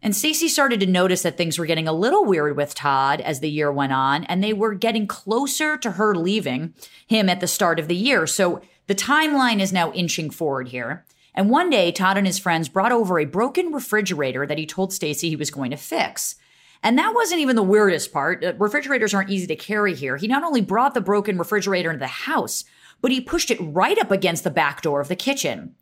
And 0.00 0.14
Stacy 0.14 0.46
started 0.46 0.78
to 0.80 0.86
notice 0.86 1.22
that 1.22 1.36
things 1.36 1.58
were 1.58 1.66
getting 1.66 1.88
a 1.88 1.92
little 1.92 2.24
weird 2.24 2.56
with 2.56 2.74
Todd 2.74 3.20
as 3.20 3.40
the 3.40 3.50
year 3.50 3.70
went 3.70 3.92
on, 3.92 4.24
and 4.24 4.42
they 4.42 4.52
were 4.52 4.74
getting 4.74 5.08
closer 5.08 5.76
to 5.76 5.92
her 5.92 6.14
leaving 6.14 6.72
him 7.06 7.28
at 7.28 7.40
the 7.40 7.48
start 7.48 7.80
of 7.80 7.88
the 7.88 7.96
year. 7.96 8.28
So 8.28 8.62
the 8.86 8.94
timeline 8.94 9.60
is 9.60 9.72
now 9.72 9.92
inching 9.92 10.30
forward 10.30 10.68
here. 10.68 11.04
And 11.34 11.50
one 11.50 11.68
day, 11.68 11.90
Todd 11.90 12.16
and 12.16 12.26
his 12.26 12.38
friends 12.38 12.68
brought 12.68 12.92
over 12.92 13.18
a 13.18 13.24
broken 13.24 13.72
refrigerator 13.72 14.46
that 14.46 14.58
he 14.58 14.66
told 14.66 14.92
Stacy 14.92 15.28
he 15.28 15.36
was 15.36 15.50
going 15.50 15.72
to 15.72 15.76
fix. 15.76 16.36
And 16.82 16.98
that 16.98 17.14
wasn't 17.14 17.40
even 17.40 17.56
the 17.56 17.62
weirdest 17.62 18.12
part. 18.12 18.44
Refrigerators 18.58 19.12
aren't 19.12 19.30
easy 19.30 19.46
to 19.46 19.56
carry 19.56 19.94
here. 19.94 20.16
He 20.16 20.26
not 20.26 20.44
only 20.44 20.62
brought 20.62 20.94
the 20.94 21.00
broken 21.00 21.36
refrigerator 21.36 21.90
into 21.90 22.00
the 22.00 22.06
house, 22.06 22.64
but 23.02 23.10
he 23.10 23.20
pushed 23.20 23.50
it 23.50 23.58
right 23.60 23.98
up 23.98 24.10
against 24.10 24.44
the 24.44 24.50
back 24.50 24.80
door 24.82 25.00
of 25.00 25.08
the 25.08 25.16
kitchen. 25.16 25.74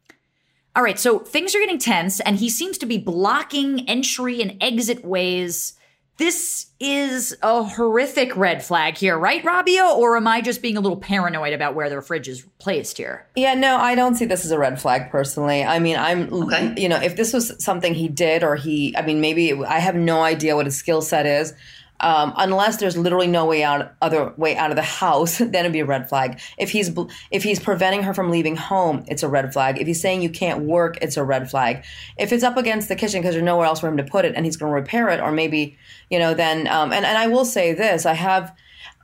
All 0.74 0.82
right, 0.82 0.98
so 0.98 1.18
things 1.18 1.54
are 1.54 1.60
getting 1.60 1.78
tense, 1.78 2.20
and 2.20 2.36
he 2.36 2.50
seems 2.50 2.78
to 2.78 2.86
be 2.86 2.98
blocking 2.98 3.88
entry 3.88 4.42
and 4.42 4.56
exit 4.60 5.04
ways 5.04 5.74
this 6.18 6.66
is 6.80 7.36
a 7.42 7.62
horrific 7.62 8.36
red 8.36 8.62
flag 8.62 8.96
here, 8.96 9.16
right, 9.16 9.42
Rabia? 9.44 9.86
Or 9.86 10.16
am 10.16 10.26
I 10.26 10.40
just 10.40 10.60
being 10.60 10.76
a 10.76 10.80
little 10.80 10.96
paranoid 10.96 11.52
about 11.52 11.76
where 11.76 11.88
their 11.88 12.02
fridge 12.02 12.28
is 12.28 12.44
placed 12.58 12.98
here? 12.98 13.24
Yeah, 13.36 13.54
no, 13.54 13.76
I 13.76 13.94
don't 13.94 14.16
see 14.16 14.24
this 14.24 14.44
as 14.44 14.50
a 14.50 14.58
red 14.58 14.80
flag 14.80 15.10
personally. 15.10 15.64
I 15.64 15.78
mean, 15.78 15.96
I'm, 15.96 16.32
okay. 16.32 16.74
you 16.76 16.88
know, 16.88 17.00
if 17.00 17.16
this 17.16 17.32
was 17.32 17.62
something 17.64 17.94
he 17.94 18.08
did 18.08 18.42
or 18.42 18.56
he, 18.56 18.96
I 18.96 19.02
mean, 19.02 19.20
maybe 19.20 19.50
it, 19.50 19.60
I 19.64 19.78
have 19.78 19.94
no 19.94 20.22
idea 20.22 20.56
what 20.56 20.66
his 20.66 20.76
skill 20.76 21.02
set 21.02 21.24
is 21.24 21.54
um, 22.00 22.32
unless 22.36 22.76
there's 22.76 22.96
literally 22.96 23.26
no 23.26 23.44
way 23.44 23.62
out 23.62 23.92
other 24.00 24.32
way 24.36 24.56
out 24.56 24.70
of 24.70 24.76
the 24.76 24.82
house 24.82 25.38
then 25.38 25.54
it'd 25.54 25.72
be 25.72 25.80
a 25.80 25.86
red 25.86 26.08
flag. 26.08 26.40
If 26.58 26.70
he's 26.70 26.90
if 27.30 27.42
he's 27.42 27.60
preventing 27.60 28.02
her 28.04 28.14
from 28.14 28.30
leaving 28.30 28.56
home 28.56 29.04
it's 29.08 29.22
a 29.22 29.28
red 29.28 29.52
flag. 29.52 29.80
If 29.80 29.86
he's 29.86 30.00
saying 30.00 30.22
you 30.22 30.30
can't 30.30 30.64
work 30.64 30.98
it's 31.02 31.16
a 31.16 31.24
red 31.24 31.50
flag. 31.50 31.84
If 32.18 32.32
it's 32.32 32.44
up 32.44 32.56
against 32.56 32.88
the 32.88 32.96
kitchen 32.96 33.20
because 33.20 33.34
there's 33.34 33.44
nowhere 33.44 33.66
else 33.66 33.80
for 33.80 33.88
him 33.88 33.96
to 33.96 34.04
put 34.04 34.24
it 34.24 34.34
and 34.34 34.44
he's 34.44 34.56
going 34.56 34.70
to 34.70 34.74
repair 34.74 35.08
it 35.08 35.20
or 35.20 35.32
maybe 35.32 35.76
you 36.10 36.18
know 36.18 36.34
then 36.34 36.66
um, 36.68 36.92
and, 36.92 37.04
and 37.04 37.18
i 37.18 37.26
will 37.26 37.44
say 37.44 37.72
this 37.72 38.06
i 38.06 38.14
have 38.14 38.54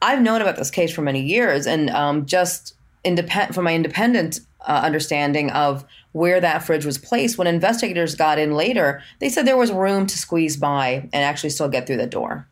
i've 0.03 0.23
known 0.23 0.41
about 0.41 0.57
this 0.57 0.71
case 0.71 0.93
for 0.93 1.03
many 1.03 1.23
years 1.23 1.67
and 1.67 1.91
um, 1.91 2.27
just 2.27 2.75
independent 3.05 3.55
from 3.55 3.65
my 3.65 3.75
independent 3.75 4.41
uh, 4.67 4.81
understanding 4.83 5.51
of 5.51 5.85
where 6.13 6.41
that 6.41 6.63
fridge 6.63 6.87
was 6.87 6.97
placed 6.97 7.37
when 7.37 7.47
investigators 7.47 8.15
got 8.15 8.39
in 8.39 8.55
later 8.55 9.03
they 9.19 9.29
said 9.29 9.47
there 9.47 9.57
was 9.57 9.71
room 9.71 10.07
to 10.07 10.17
squeeze 10.17 10.57
by 10.57 11.09
and 11.13 11.25
actually 11.25 11.51
still 11.51 11.69
get 11.69 11.87
through 11.87 11.97
the 11.97 12.07
door 12.07 12.49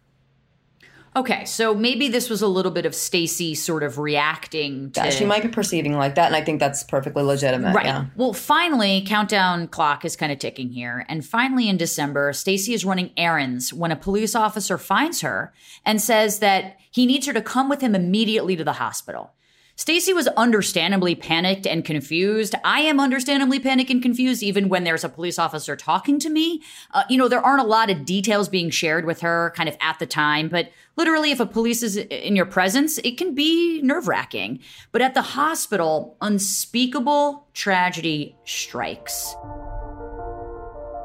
Okay, 1.14 1.44
so 1.44 1.75
maybe 1.75 2.09
this 2.09 2.31
was 2.31 2.40
a 2.40 2.46
little 2.46 2.72
bit 2.72 2.87
of 2.87 2.94
Stacy 2.94 3.55
sort 3.55 3.83
of 3.83 3.98
reacting 3.98 4.90
to 4.92 5.05
yeah, 5.05 5.11
she 5.11 5.27
might 5.27 5.42
be 5.42 5.48
perceiving 5.48 5.92
like 5.94 6.14
that, 6.14 6.27
and 6.29 6.37
I 6.37 6.42
think 6.42 6.59
that's 6.59 6.85
perfectly 6.85 7.22
legitimate. 7.22 7.75
Right. 7.75 7.85
Yeah. 7.85 8.07
Well, 8.16 8.33
finally, 8.33 9.05
countdown 9.07 9.68
clock 9.68 10.07
is 10.07 10.16
kind 10.16 10.33
of 10.33 10.38
ticking 10.38 10.70
here, 10.70 11.05
and 11.09 11.25
finally 11.25 11.68
in 11.68 11.77
December, 11.77 12.33
Stacy 12.33 12.72
is 12.72 12.87
running 12.87 13.11
errands 13.16 13.75
when 13.75 13.92
a 13.92 13.96
police 13.96 14.35
officer 14.35 14.79
finds 14.79 15.20
her 15.20 15.53
and 15.85 16.01
says 16.01 16.38
that 16.38 16.79
he 16.90 17.05
needs 17.05 17.27
her 17.27 17.35
to 17.35 17.42
come 17.42 17.68
with 17.68 17.83
him 17.83 17.94
immediately 17.94 18.57
to 18.57 18.64
the 18.64 18.75
hospital. 18.75 19.33
Stacy 19.74 20.12
was 20.12 20.28
understandably 20.28 21.14
panicked 21.14 21.66
and 21.66 21.85
confused. 21.85 22.54
I 22.62 22.80
am 22.80 23.00
understandably 23.00 23.58
panicked 23.58 23.90
and 23.90 24.02
confused 24.02 24.42
even 24.42 24.68
when 24.68 24.85
there's 24.85 25.02
a 25.02 25.08
police 25.08 25.38
officer 25.38 25.76
talking 25.76 26.18
to 26.20 26.28
me. 26.28 26.62
Uh, 26.92 27.04
you 27.08 27.16
know, 27.16 27.26
there 27.26 27.44
aren't 27.44 27.62
a 27.62 27.66
lot 27.66 27.90
of 27.90 28.04
details 28.04 28.48
being 28.48 28.68
shared 28.68 29.06
with 29.06 29.22
her 29.22 29.52
kind 29.56 29.68
of 29.68 29.76
at 29.80 29.98
the 29.98 30.06
time, 30.06 30.48
but 30.48 30.70
literally, 30.96 31.30
if 31.30 31.40
a 31.40 31.46
police 31.46 31.82
is 31.82 31.96
in 31.96 32.37
your 32.37 32.46
presence, 32.46 32.98
it 32.98 33.16
can 33.16 33.35
be 33.35 33.80
nerve 33.82 34.08
wracking. 34.08 34.61
But 34.92 35.00
at 35.02 35.14
the 35.14 35.22
hospital, 35.22 36.16
unspeakable 36.20 37.46
tragedy 37.54 38.37
strikes. 38.44 39.35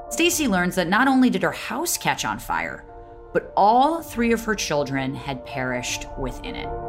Stacy 0.10 0.47
learns 0.47 0.75
that 0.75 0.88
not 0.88 1.08
only 1.08 1.30
did 1.30 1.43
her 1.43 1.51
house 1.51 1.97
catch 1.97 2.25
on 2.25 2.38
fire, 2.38 2.86
but 3.34 3.53
all 3.56 4.01
three 4.01 4.34
of 4.34 4.43
her 4.43 4.56
children 4.56 5.15
had 5.15 5.45
perished 5.45 6.06
within 6.17 6.56
it. 6.56 6.87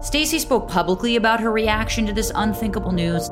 Stacy 0.00 0.38
spoke 0.38 0.66
publicly 0.66 1.16
about 1.16 1.40
her 1.40 1.52
reaction 1.52 2.06
to 2.06 2.12
this 2.12 2.32
unthinkable 2.34 2.92
news. 2.92 3.30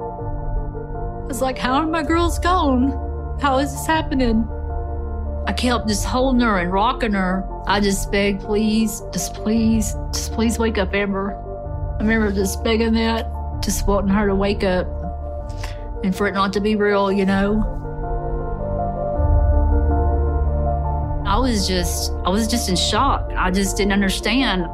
It's 1.31 1.40
like, 1.40 1.57
how 1.57 1.76
are 1.76 1.87
my 1.87 2.02
girls 2.02 2.38
gone? 2.38 3.38
How 3.40 3.59
is 3.59 3.72
this 3.72 3.87
happening? 3.87 4.46
I 5.46 5.54
kept 5.54 5.88
just 5.88 6.04
holding 6.04 6.42
her 6.42 6.59
and 6.59 6.70
rocking 6.70 7.12
her. 7.12 7.42
I 7.66 7.81
just 7.81 8.12
begged, 8.12 8.42
please, 8.42 9.02
just 9.14 9.33
please, 9.33 9.94
just 10.12 10.33
please 10.33 10.59
wake 10.59 10.76
up, 10.76 10.94
Amber. 10.94 11.35
I 11.98 12.02
remember 12.02 12.31
just 12.33 12.62
begging 12.62 12.92
that, 12.92 13.26
just 13.62 13.87
wanting 13.87 14.11
her 14.11 14.26
to 14.26 14.35
wake 14.35 14.62
up 14.62 14.87
and 16.04 16.14
for 16.14 16.26
it 16.26 16.33
not 16.33 16.52
to 16.52 16.61
be 16.61 16.76
real, 16.76 17.11
you 17.11 17.24
know. 17.24 17.64
I 21.26 21.38
was 21.38 21.66
just, 21.66 22.12
I 22.26 22.28
was 22.28 22.46
just 22.46 22.68
in 22.68 22.76
shock. 22.76 23.31
I 23.35 23.50
just 23.50 23.76
didn't 23.78 23.92
understand 23.92 24.66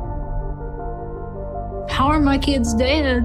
how 1.94 2.08
are 2.08 2.18
my 2.18 2.36
kids 2.36 2.74
dead? 2.74 3.22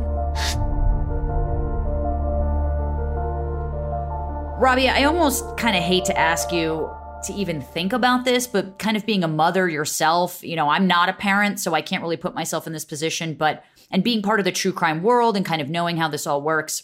Rabia, 4.61 4.93
I 4.93 5.05
almost 5.05 5.57
kind 5.57 5.75
of 5.75 5.81
hate 5.81 6.05
to 6.05 6.15
ask 6.15 6.51
you 6.51 6.87
to 7.23 7.33
even 7.33 7.61
think 7.61 7.93
about 7.93 8.25
this, 8.25 8.45
but 8.45 8.77
kind 8.77 8.95
of 8.95 9.07
being 9.07 9.23
a 9.23 9.27
mother 9.27 9.67
yourself, 9.67 10.43
you 10.43 10.55
know, 10.55 10.69
I'm 10.69 10.85
not 10.85 11.09
a 11.09 11.13
parent, 11.13 11.59
so 11.59 11.73
I 11.73 11.81
can't 11.81 12.03
really 12.03 12.15
put 12.15 12.35
myself 12.35 12.67
in 12.67 12.73
this 12.73 12.85
position, 12.85 13.33
but 13.33 13.63
and 13.89 14.03
being 14.03 14.21
part 14.21 14.39
of 14.39 14.43
the 14.43 14.51
true 14.51 14.71
crime 14.71 15.01
world 15.01 15.35
and 15.35 15.43
kind 15.43 15.63
of 15.63 15.69
knowing 15.69 15.97
how 15.97 16.07
this 16.07 16.27
all 16.27 16.43
works, 16.43 16.83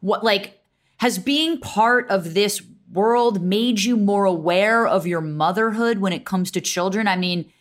what 0.00 0.22
like 0.22 0.60
has 0.98 1.18
being 1.18 1.58
part 1.58 2.08
of 2.08 2.34
this 2.34 2.62
world 2.92 3.42
made 3.42 3.82
you 3.82 3.96
more 3.96 4.24
aware 4.24 4.86
of 4.86 5.04
your 5.04 5.20
motherhood 5.20 5.98
when 5.98 6.12
it 6.12 6.24
comes 6.24 6.52
to 6.52 6.60
children? 6.60 7.08
I 7.08 7.16
mean, 7.16 7.52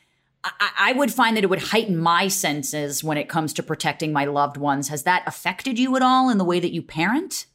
I, 0.43 0.69
I, 0.79 0.93
would 0.93 1.11
find 1.11 1.35
that 1.35 1.43
it 1.43 1.49
would 1.49 1.63
heighten 1.63 1.97
my 1.97 2.29
senses 2.29 3.03
when 3.03 3.17
it 3.17 3.27
comes 3.27 3.53
to 3.53 3.63
protecting 3.63 4.13
my 4.13 4.25
loved 4.25 4.55
ones. 4.55 4.87
Has 4.87 5.03
that 5.03 5.23
affected 5.27 5.77
you 5.77 5.95
at 5.97 6.01
all 6.01 6.29
in 6.29 6.37
the 6.37 6.45
way 6.45 6.59
that 6.59 6.71
you 6.71 6.81
parent? 6.81 7.45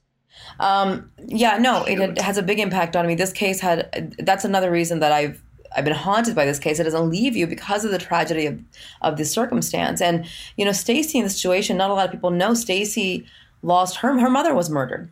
Um, 0.61 1.11
yeah, 1.27 1.57
no, 1.57 1.85
it, 1.85 2.21
has 2.21 2.37
a 2.37 2.43
big 2.43 2.59
impact 2.59 2.95
on 2.95 3.07
me. 3.07 3.15
This 3.15 3.33
case 3.33 3.61
had, 3.61 4.15
that's 4.19 4.45
another 4.45 4.71
reason 4.71 5.01
that 5.01 5.13
I've, 5.13 5.43
I've 5.75 5.85
been 5.85 5.95
haunted 5.95 6.35
by 6.35 6.45
this 6.45 6.59
case. 6.59 6.79
It 6.79 6.85
doesn't 6.85 7.09
leave 7.09 7.35
you 7.37 7.47
because 7.47 7.85
of 7.85 7.91
the 7.91 7.99
tragedy 7.99 8.47
of, 8.47 8.61
of 9.01 9.17
this 9.17 9.31
circumstance. 9.31 10.03
And, 10.03 10.27
you 10.57 10.65
know, 10.65 10.73
Stacy 10.73 11.19
in 11.19 11.25
the 11.25 11.31
situation, 11.31 11.79
not 11.79 11.91
a 11.91 11.95
lot 11.95 12.07
of 12.07 12.13
people 12.13 12.31
know 12.31 12.53
Stacy 12.53 13.27
lost 13.63 13.97
her, 13.99 14.19
her 14.19 14.31
mother 14.31 14.55
was 14.55 14.69
murdered. 14.69 15.09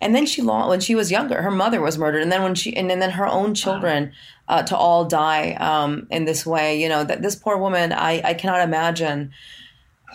And 0.00 0.14
then 0.14 0.26
she 0.26 0.42
lost 0.42 0.68
when 0.68 0.80
she 0.80 0.94
was 0.94 1.10
younger. 1.10 1.42
Her 1.42 1.50
mother 1.50 1.80
was 1.80 1.96
murdered, 1.96 2.22
and 2.22 2.30
then 2.30 2.42
when 2.42 2.54
she 2.54 2.76
and 2.76 2.90
then 2.90 3.10
her 3.10 3.26
own 3.26 3.54
children 3.54 4.12
uh, 4.48 4.62
to 4.64 4.76
all 4.76 5.04
die 5.04 5.52
um, 5.54 6.06
in 6.10 6.24
this 6.24 6.46
way. 6.46 6.80
You 6.80 6.88
know 6.88 7.04
that 7.04 7.22
this 7.22 7.36
poor 7.36 7.56
woman. 7.56 7.92
I 7.92 8.20
I 8.24 8.34
cannot 8.34 8.60
imagine 8.60 9.32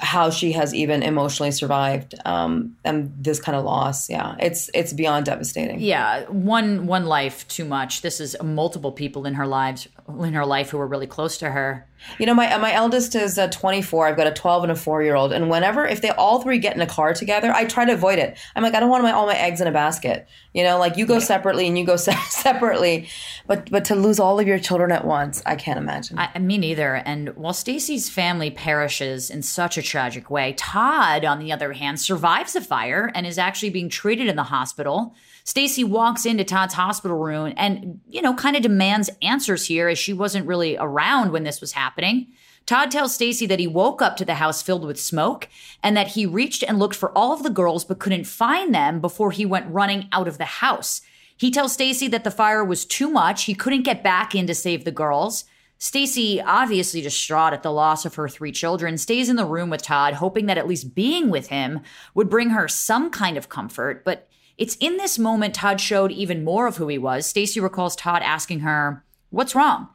how 0.01 0.29
she 0.29 0.53
has 0.53 0.73
even 0.73 1.03
emotionally 1.03 1.51
survived 1.51 2.15
um, 2.25 2.75
and 2.83 3.13
this 3.19 3.39
kind 3.39 3.55
of 3.55 3.63
loss. 3.63 4.09
Yeah, 4.09 4.35
it's 4.39 4.69
it's 4.73 4.93
beyond 4.93 5.25
devastating. 5.25 5.79
Yeah, 5.79 6.23
one 6.29 6.87
one 6.87 7.05
life 7.05 7.47
too 7.47 7.65
much. 7.65 8.01
This 8.01 8.19
is 8.19 8.35
multiple 8.41 8.91
people 8.91 9.25
in 9.25 9.35
her 9.35 9.47
lives 9.47 9.87
in 10.23 10.33
her 10.33 10.45
life 10.45 10.69
who 10.69 10.77
were 10.77 10.87
really 10.87 11.07
close 11.07 11.37
to 11.37 11.51
her. 11.51 11.87
You 12.17 12.25
know, 12.25 12.33
my 12.33 12.57
my 12.57 12.73
eldest 12.73 13.15
is 13.15 13.37
uh, 13.37 13.47
24. 13.47 14.07
I've 14.07 14.17
got 14.17 14.27
a 14.27 14.31
12 14.31 14.63
and 14.63 14.71
a 14.71 14.75
4 14.75 15.03
year 15.03 15.15
old, 15.15 15.31
and 15.31 15.49
whenever 15.49 15.85
if 15.85 16.01
they 16.01 16.09
all 16.09 16.41
three 16.41 16.57
get 16.57 16.75
in 16.75 16.81
a 16.81 16.87
car 16.87 17.13
together, 17.13 17.51
I 17.51 17.65
try 17.65 17.85
to 17.85 17.93
avoid 17.93 18.19
it. 18.19 18.37
I'm 18.55 18.63
like, 18.63 18.73
I 18.73 18.79
don't 18.79 18.89
want 18.89 19.03
my 19.03 19.11
all 19.11 19.27
my 19.27 19.37
eggs 19.37 19.61
in 19.61 19.67
a 19.67 19.71
basket. 19.71 20.27
You 20.53 20.63
know, 20.63 20.79
like 20.79 20.97
you 20.97 21.05
go 21.05 21.15
yeah. 21.15 21.19
separately 21.19 21.67
and 21.67 21.77
you 21.77 21.85
go 21.85 21.95
se- 21.97 22.17
separately, 22.29 23.07
but 23.47 23.69
but 23.69 23.85
to 23.85 23.95
lose 23.95 24.19
all 24.19 24.39
of 24.39 24.47
your 24.47 24.59
children 24.59 24.91
at 24.91 25.05
once, 25.05 25.41
I 25.45 25.55
can't 25.55 25.77
imagine. 25.77 26.17
I, 26.17 26.37
me 26.39 26.57
neither. 26.57 26.95
And 26.95 27.35
while 27.35 27.53
Stacy's 27.53 28.09
family 28.09 28.51
perishes 28.51 29.29
in 29.29 29.41
such 29.41 29.77
a 29.77 29.81
tragic 29.81 30.29
way, 30.29 30.53
Todd, 30.57 31.23
on 31.23 31.39
the 31.39 31.51
other 31.51 31.73
hand, 31.73 31.99
survives 31.99 32.53
the 32.53 32.61
fire 32.61 33.11
and 33.13 33.27
is 33.27 33.37
actually 33.37 33.69
being 33.69 33.89
treated 33.89 34.27
in 34.27 34.35
the 34.35 34.43
hospital. 34.43 35.15
Stacy 35.43 35.83
walks 35.83 36.25
into 36.25 36.43
Todd's 36.43 36.75
hospital 36.75 37.17
room 37.17 37.53
and, 37.57 37.99
you 38.07 38.21
know, 38.21 38.33
kind 38.33 38.55
of 38.55 38.61
demands 38.61 39.09
answers 39.21 39.65
here 39.65 39.87
as 39.87 39.97
she 39.97 40.13
wasn't 40.13 40.47
really 40.47 40.77
around 40.77 41.31
when 41.31 41.43
this 41.43 41.61
was 41.61 41.71
happening. 41.71 42.27
Todd 42.65 42.91
tells 42.91 43.13
Stacy 43.13 43.45
that 43.47 43.59
he 43.59 43.67
woke 43.67 44.01
up 44.01 44.15
to 44.17 44.25
the 44.25 44.35
house 44.35 44.61
filled 44.61 44.85
with 44.85 44.99
smoke 44.99 45.49
and 45.81 45.97
that 45.97 46.09
he 46.09 46.25
reached 46.25 46.63
and 46.63 46.77
looked 46.77 46.95
for 46.95 47.11
all 47.17 47.33
of 47.33 47.43
the 47.43 47.49
girls 47.49 47.83
but 47.83 47.99
couldn't 47.99 48.25
find 48.25 48.73
them 48.73 49.01
before 49.01 49.31
he 49.31 49.45
went 49.45 49.71
running 49.71 50.07
out 50.11 50.27
of 50.27 50.37
the 50.37 50.45
house. 50.45 51.01
He 51.35 51.49
tells 51.49 51.73
Stacy 51.73 52.07
that 52.09 52.23
the 52.23 52.29
fire 52.29 52.63
was 52.63 52.85
too 52.85 53.09
much. 53.09 53.45
He 53.45 53.55
couldn't 53.55 53.81
get 53.81 54.03
back 54.03 54.35
in 54.35 54.45
to 54.45 54.53
save 54.53 54.85
the 54.85 54.91
girls. 54.91 55.45
Stacy, 55.79 56.39
obviously 56.39 57.01
distraught 57.01 57.53
at 57.53 57.63
the 57.63 57.71
loss 57.71 58.05
of 58.05 58.13
her 58.13 58.29
three 58.29 58.51
children, 58.51 58.99
stays 58.99 59.27
in 59.27 59.35
the 59.35 59.45
room 59.45 59.71
with 59.71 59.81
Todd, 59.81 60.13
hoping 60.13 60.45
that 60.45 60.59
at 60.59 60.67
least 60.67 60.93
being 60.93 61.31
with 61.31 61.47
him 61.47 61.79
would 62.13 62.29
bring 62.29 62.51
her 62.51 62.67
some 62.67 63.09
kind 63.09 63.35
of 63.35 63.49
comfort, 63.49 64.05
but 64.05 64.27
it's 64.61 64.77
in 64.79 64.97
this 64.97 65.17
moment 65.17 65.55
Todd 65.55 65.81
showed 65.81 66.11
even 66.11 66.43
more 66.43 66.67
of 66.67 66.77
who 66.77 66.87
he 66.87 66.99
was. 66.99 67.25
Stacy 67.25 67.59
recalls 67.59 67.95
Todd 67.95 68.21
asking 68.21 68.59
her, 68.59 69.03
"What's 69.31 69.55
wrong?" 69.55 69.87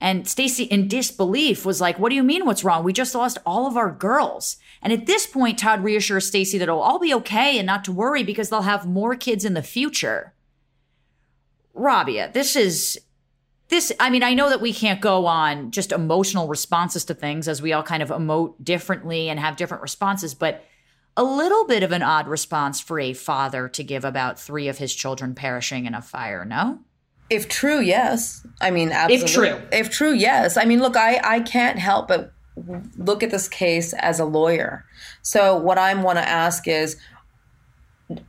And 0.00 0.26
Stacy 0.26 0.64
in 0.64 0.88
disbelief 0.88 1.64
was 1.64 1.80
like, 1.80 1.96
"What 2.00 2.08
do 2.08 2.16
you 2.16 2.24
mean 2.24 2.44
what's 2.44 2.64
wrong? 2.64 2.82
We 2.82 2.92
just 2.92 3.14
lost 3.14 3.38
all 3.46 3.68
of 3.68 3.76
our 3.76 3.92
girls." 3.92 4.56
And 4.82 4.92
at 4.92 5.06
this 5.06 5.28
point 5.28 5.60
Todd 5.60 5.84
reassures 5.84 6.26
Stacy 6.26 6.58
that 6.58 6.68
oh, 6.68 6.72
it'll 6.72 6.82
all 6.82 6.98
be 6.98 7.14
okay 7.14 7.56
and 7.56 7.66
not 7.66 7.84
to 7.84 7.92
worry 7.92 8.24
because 8.24 8.48
they'll 8.48 8.62
have 8.62 8.84
more 8.84 9.14
kids 9.14 9.44
in 9.44 9.54
the 9.54 9.62
future. 9.62 10.34
Rabia, 11.72 12.32
this 12.34 12.56
is 12.56 12.98
this 13.68 13.92
I 14.00 14.10
mean, 14.10 14.24
I 14.24 14.34
know 14.34 14.48
that 14.48 14.60
we 14.60 14.72
can't 14.72 15.00
go 15.00 15.26
on 15.26 15.70
just 15.70 15.92
emotional 15.92 16.48
responses 16.48 17.04
to 17.04 17.14
things 17.14 17.46
as 17.46 17.62
we 17.62 17.72
all 17.72 17.84
kind 17.84 18.02
of 18.02 18.08
emote 18.08 18.54
differently 18.60 19.28
and 19.28 19.38
have 19.38 19.56
different 19.56 19.82
responses, 19.82 20.34
but 20.34 20.64
a 21.20 21.24
little 21.24 21.66
bit 21.66 21.82
of 21.82 21.92
an 21.92 22.02
odd 22.02 22.26
response 22.26 22.80
for 22.80 22.98
a 22.98 23.12
father 23.12 23.68
to 23.68 23.84
give 23.84 24.06
about 24.06 24.40
three 24.40 24.68
of 24.68 24.78
his 24.78 24.94
children 24.94 25.34
perishing 25.34 25.84
in 25.84 25.94
a 25.94 26.00
fire, 26.00 26.46
no? 26.46 26.78
If 27.28 27.46
true, 27.46 27.78
yes. 27.78 28.44
I 28.58 28.70
mean, 28.70 28.90
absolutely. 28.90 29.26
If 29.26 29.32
true. 29.32 29.68
If 29.70 29.90
true, 29.90 30.12
yes. 30.14 30.56
I 30.56 30.64
mean, 30.64 30.80
look, 30.80 30.96
I, 30.96 31.20
I 31.22 31.40
can't 31.40 31.78
help 31.78 32.08
but 32.08 32.32
look 32.96 33.22
at 33.22 33.30
this 33.30 33.48
case 33.48 33.92
as 33.92 34.18
a 34.18 34.24
lawyer. 34.24 34.86
So 35.20 35.58
what 35.58 35.76
I 35.76 35.92
want 35.92 36.16
to 36.16 36.26
ask 36.26 36.66
is, 36.66 36.96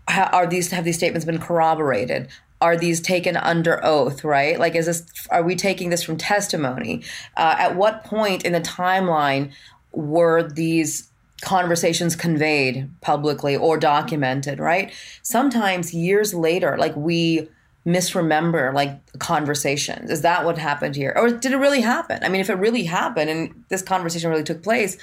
are 0.10 0.46
these 0.46 0.70
have 0.72 0.84
these 0.84 0.98
statements 0.98 1.24
been 1.24 1.40
corroborated? 1.40 2.28
Are 2.60 2.76
these 2.76 3.00
taken 3.00 3.38
under 3.38 3.84
oath? 3.86 4.26
Right? 4.26 4.60
Like, 4.60 4.76
is 4.76 4.86
this? 4.86 5.06
Are 5.30 5.44
we 5.44 5.56
taking 5.56 5.92
this 5.92 6.04
from 6.04 6.18
testimony? 6.18 7.04
Uh, 7.38 7.56
at 7.58 7.78
what 7.78 8.04
point 8.04 8.44
in 8.46 8.52
the 8.52 8.62
timeline 8.62 9.54
were 9.94 10.44
these 10.44 11.11
conversations 11.42 12.16
conveyed 12.16 12.90
publicly 13.02 13.56
or 13.56 13.78
documented, 13.78 14.60
right? 14.60 14.94
Sometimes 15.22 15.94
years 15.94 16.34
later, 16.34 16.78
like 16.78 16.96
we 16.96 17.50
misremember 17.86 18.72
like 18.74 19.00
conversations. 19.20 20.10
Is 20.10 20.22
that 20.22 20.46
what 20.46 20.58
happened 20.58 20.96
here? 20.96 21.14
Or 21.16 21.32
did 21.32 21.52
it 21.52 21.58
really 21.58 21.82
happen? 21.82 22.24
I 22.24 22.30
mean, 22.30 22.42
if 22.42 22.50
it 22.50 22.56
really 22.56 22.84
happened 22.84 23.30
and 23.30 23.64
this 23.70 23.82
conversation 23.82 24.30
really 24.30 24.44
took 24.44 24.62
place, 24.62 24.98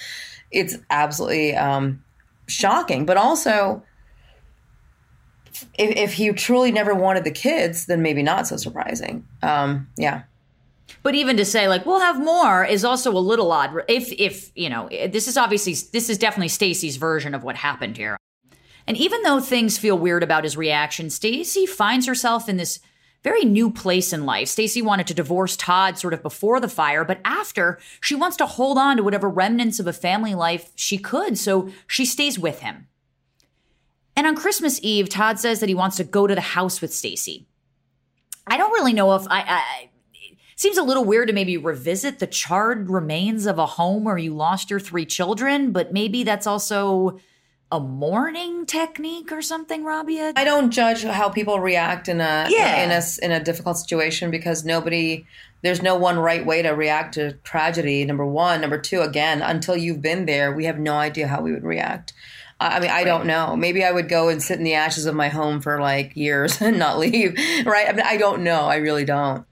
it's 0.51 0.79
absolutely 0.91 1.57
um, 1.57 2.03
shocking. 2.47 3.05
But 3.05 3.17
also, 3.17 3.83
if, 5.77 5.97
if 5.97 6.13
he 6.15 6.33
truly 6.33 6.71
never 6.71 6.95
wanted 6.95 7.25
the 7.25 7.31
kids, 7.31 7.87
then 7.87 8.01
maybe 8.03 8.23
not 8.23 8.47
so 8.47 8.57
surprising. 8.57 9.27
Um, 9.43 9.89
yeah. 9.97 10.23
But 11.03 11.15
even 11.15 11.37
to 11.37 11.45
say 11.45 11.69
like 11.69 11.87
we'll 11.87 12.01
have 12.01 12.23
more 12.23 12.65
is 12.65 12.85
also 12.85 13.13
a 13.13 13.19
little 13.19 13.53
odd. 13.53 13.83
If 13.89 14.13
if 14.13 14.51
you 14.55 14.69
know 14.69 14.87
eh, 14.89 15.07
this 15.07 15.29
is 15.29 15.37
obviously 15.37 15.75
this 15.93 16.09
is 16.09 16.19
definitely 16.19 16.49
Stacy's 16.49 16.97
version 16.97 17.35
of 17.35 17.45
what 17.45 17.57
happened 17.57 17.97
here. 17.97 18.17
And 18.87 18.97
even 18.97 19.23
though 19.23 19.41
things 19.41 19.79
feel 19.79 19.99
weird 19.99 20.23
about 20.23 20.45
his 20.45 20.57
reaction, 20.57 21.11
Stacy 21.11 21.67
finds 21.67 22.07
herself 22.07 22.49
in 22.49 22.57
this 22.57 22.81
very 23.23 23.45
new 23.45 23.71
place 23.71 24.13
in 24.13 24.25
life. 24.25 24.49
Stacy 24.49 24.81
wanted 24.81 25.07
to 25.09 25.15
divorce 25.15 25.57
Todd 25.57 25.99
sort 25.99 26.15
of 26.15 26.23
before 26.23 26.61
the 26.61 26.69
fire, 26.69 27.05
but 27.05 27.21
after, 27.25 27.79
she 28.01 28.15
wants 28.15 28.37
to 28.39 28.47
hold 28.47 28.79
on 28.79 28.97
to 28.97 29.03
whatever 29.03 29.29
remnants 29.29 29.81
of 29.81 29.87
a 29.87 29.93
family 29.93 30.35
life 30.35 30.71
she 30.77 30.97
could, 30.97 31.37
so 31.37 31.69
she 31.87 32.05
stays 32.05 32.39
with 32.39 32.61
him. 32.61 32.87
And 34.17 34.27
on 34.27 34.37
Christmas 34.37 34.81
Eve, 34.83 35.09
Todd 35.09 35.39
says 35.39 35.61
that 35.61 35.69
he 35.69 35.75
wants 35.75 35.97
to 35.97 36.05
go 36.05 36.27
to 36.27 36.35
the 36.35 36.41
house 36.41 36.81
with 36.81 36.95
Stacy. 36.95 37.47
I 38.47 38.57
don't 38.57 38.73
really 38.73 38.93
know 38.93 39.15
if 39.15 39.27
I, 39.29 39.41
I 39.47 39.91
seems 40.59 40.77
a 40.77 40.83
little 40.83 41.05
weird 41.05 41.29
to 41.29 41.33
maybe 41.33 41.57
revisit 41.57 42.19
the 42.19 42.27
charred 42.27 42.91
remains 42.91 43.47
of 43.47 43.59
a 43.59 43.65
home 43.65 44.03
where 44.03 44.19
you 44.19 44.35
lost 44.35 44.71
your 44.71 44.81
three 44.81 45.07
children, 45.07 45.71
but 45.71 45.93
maybe 45.93 46.25
that's 46.25 46.49
also 46.49 47.21
a 47.71 47.79
mourning 47.79 48.67
technique 48.67 49.31
or 49.31 49.41
something, 49.41 49.85
Rabia? 49.85 50.33
I 50.35 50.45
don't 50.45 50.73
judge 50.73 51.05
how 51.05 51.29
people 51.29 51.61
react 51.61 52.09
in 52.09 52.21
a 52.21 52.49
yeah. 52.51 52.83
in 52.83 52.91
a 52.91 53.03
in 53.23 53.31
a 53.31 53.43
difficult 53.43 53.79
situation 53.79 54.33
because 54.33 54.65
nobody 54.65 55.27
there's 55.63 55.81
no 55.81 55.95
one 55.95 56.19
right 56.19 56.45
way 56.45 56.63
to 56.63 56.71
react 56.71 57.15
to 57.15 57.35
tragedy. 57.45 58.05
Number 58.05 58.27
one, 58.27 58.61
number 58.61 58.79
two, 58.79 59.03
again, 59.03 59.43
until 59.43 59.77
you've 59.77 60.03
been 60.03 60.27
there, 60.27 60.53
we 60.53 60.65
have 60.65 60.79
no 60.79 60.95
idea 60.95 61.29
how 61.29 61.41
we 61.41 61.53
would 61.53 61.65
react. 61.65 62.13
I 62.61 62.81
mean, 62.81 62.91
I 62.91 63.05
don't 63.05 63.27
know. 63.27 63.55
Maybe 63.55 63.85
I 63.85 63.93
would 63.93 64.09
go 64.09 64.29
and 64.29 64.43
sit 64.43 64.59
in 64.59 64.65
the 64.65 64.75
ashes 64.75 65.07
of 65.07 65.15
my 65.15 65.29
home 65.29 65.61
for 65.61 65.81
like 65.81 66.17
years 66.17 66.61
and 66.61 66.79
not 66.79 66.99
leave. 66.99 67.39
Right? 67.65 67.89
I 67.89 67.93
mean, 67.93 68.05
I 68.05 68.17
don't 68.17 68.43
know. 68.43 68.63
I 68.63 68.77
really 68.77 69.05
don't. 69.05 69.45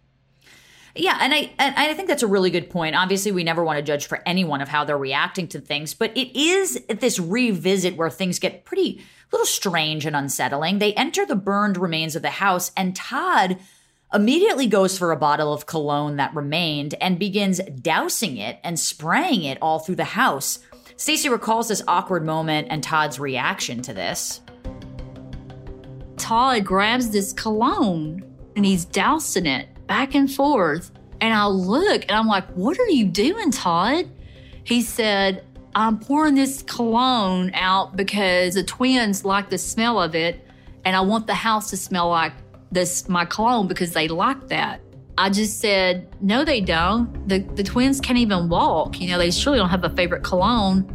Yeah, 0.98 1.18
and 1.20 1.34
I 1.34 1.52
and 1.58 1.74
I 1.76 1.94
think 1.94 2.08
that's 2.08 2.22
a 2.22 2.26
really 2.26 2.50
good 2.50 2.70
point. 2.70 2.96
Obviously, 2.96 3.32
we 3.32 3.44
never 3.44 3.64
want 3.64 3.78
to 3.78 3.82
judge 3.82 4.06
for 4.06 4.22
anyone 4.26 4.60
of 4.60 4.68
how 4.68 4.84
they're 4.84 4.98
reacting 4.98 5.48
to 5.48 5.60
things, 5.60 5.94
but 5.94 6.16
it 6.16 6.38
is 6.38 6.80
this 6.88 7.18
revisit 7.18 7.96
where 7.96 8.10
things 8.10 8.38
get 8.38 8.64
pretty 8.64 9.04
little 9.32 9.46
strange 9.46 10.06
and 10.06 10.16
unsettling. 10.16 10.78
They 10.78 10.94
enter 10.94 11.26
the 11.26 11.36
burned 11.36 11.76
remains 11.76 12.16
of 12.16 12.22
the 12.22 12.30
house, 12.30 12.72
and 12.76 12.96
Todd 12.96 13.58
immediately 14.14 14.66
goes 14.66 14.96
for 14.96 15.12
a 15.12 15.16
bottle 15.16 15.52
of 15.52 15.66
cologne 15.66 16.16
that 16.16 16.34
remained 16.34 16.94
and 17.00 17.18
begins 17.18 17.60
dousing 17.82 18.36
it 18.36 18.58
and 18.62 18.78
spraying 18.78 19.42
it 19.42 19.58
all 19.60 19.80
through 19.80 19.96
the 19.96 20.04
house. 20.04 20.60
Stacy 20.96 21.28
recalls 21.28 21.68
this 21.68 21.82
awkward 21.86 22.24
moment 22.24 22.68
and 22.70 22.82
Todd's 22.82 23.18
reaction 23.20 23.82
to 23.82 23.92
this. 23.92 24.40
Todd 26.16 26.64
grabs 26.64 27.10
this 27.10 27.32
cologne 27.32 28.22
and 28.54 28.64
he's 28.64 28.84
dousing 28.84 29.46
it 29.46 29.68
back 29.86 30.14
and 30.14 30.32
forth. 30.32 30.90
And 31.20 31.32
I 31.32 31.46
look 31.46 32.02
and 32.02 32.12
I'm 32.12 32.26
like, 32.26 32.46
What 32.50 32.78
are 32.78 32.88
you 32.88 33.06
doing, 33.06 33.50
Todd? 33.50 34.10
He 34.64 34.82
said, 34.82 35.44
I'm 35.74 35.98
pouring 35.98 36.34
this 36.34 36.62
cologne 36.62 37.50
out 37.54 37.96
because 37.96 38.54
the 38.54 38.64
twins 38.64 39.24
like 39.24 39.50
the 39.50 39.58
smell 39.58 40.00
of 40.02 40.14
it. 40.14 40.42
And 40.84 40.96
I 40.96 41.00
want 41.00 41.26
the 41.26 41.34
house 41.34 41.70
to 41.70 41.76
smell 41.76 42.08
like 42.08 42.32
this, 42.70 43.08
my 43.08 43.24
cologne, 43.24 43.68
because 43.68 43.92
they 43.92 44.08
like 44.08 44.48
that. 44.48 44.80
I 45.18 45.30
just 45.30 45.60
said, 45.60 46.08
No, 46.20 46.44
they 46.44 46.60
don't. 46.60 47.28
The, 47.28 47.38
the 47.38 47.62
twins 47.62 48.00
can't 48.00 48.18
even 48.18 48.48
walk. 48.48 49.00
You 49.00 49.08
know, 49.08 49.18
they 49.18 49.30
surely 49.30 49.58
don't 49.58 49.70
have 49.70 49.84
a 49.84 49.90
favorite 49.90 50.22
cologne. 50.22 50.92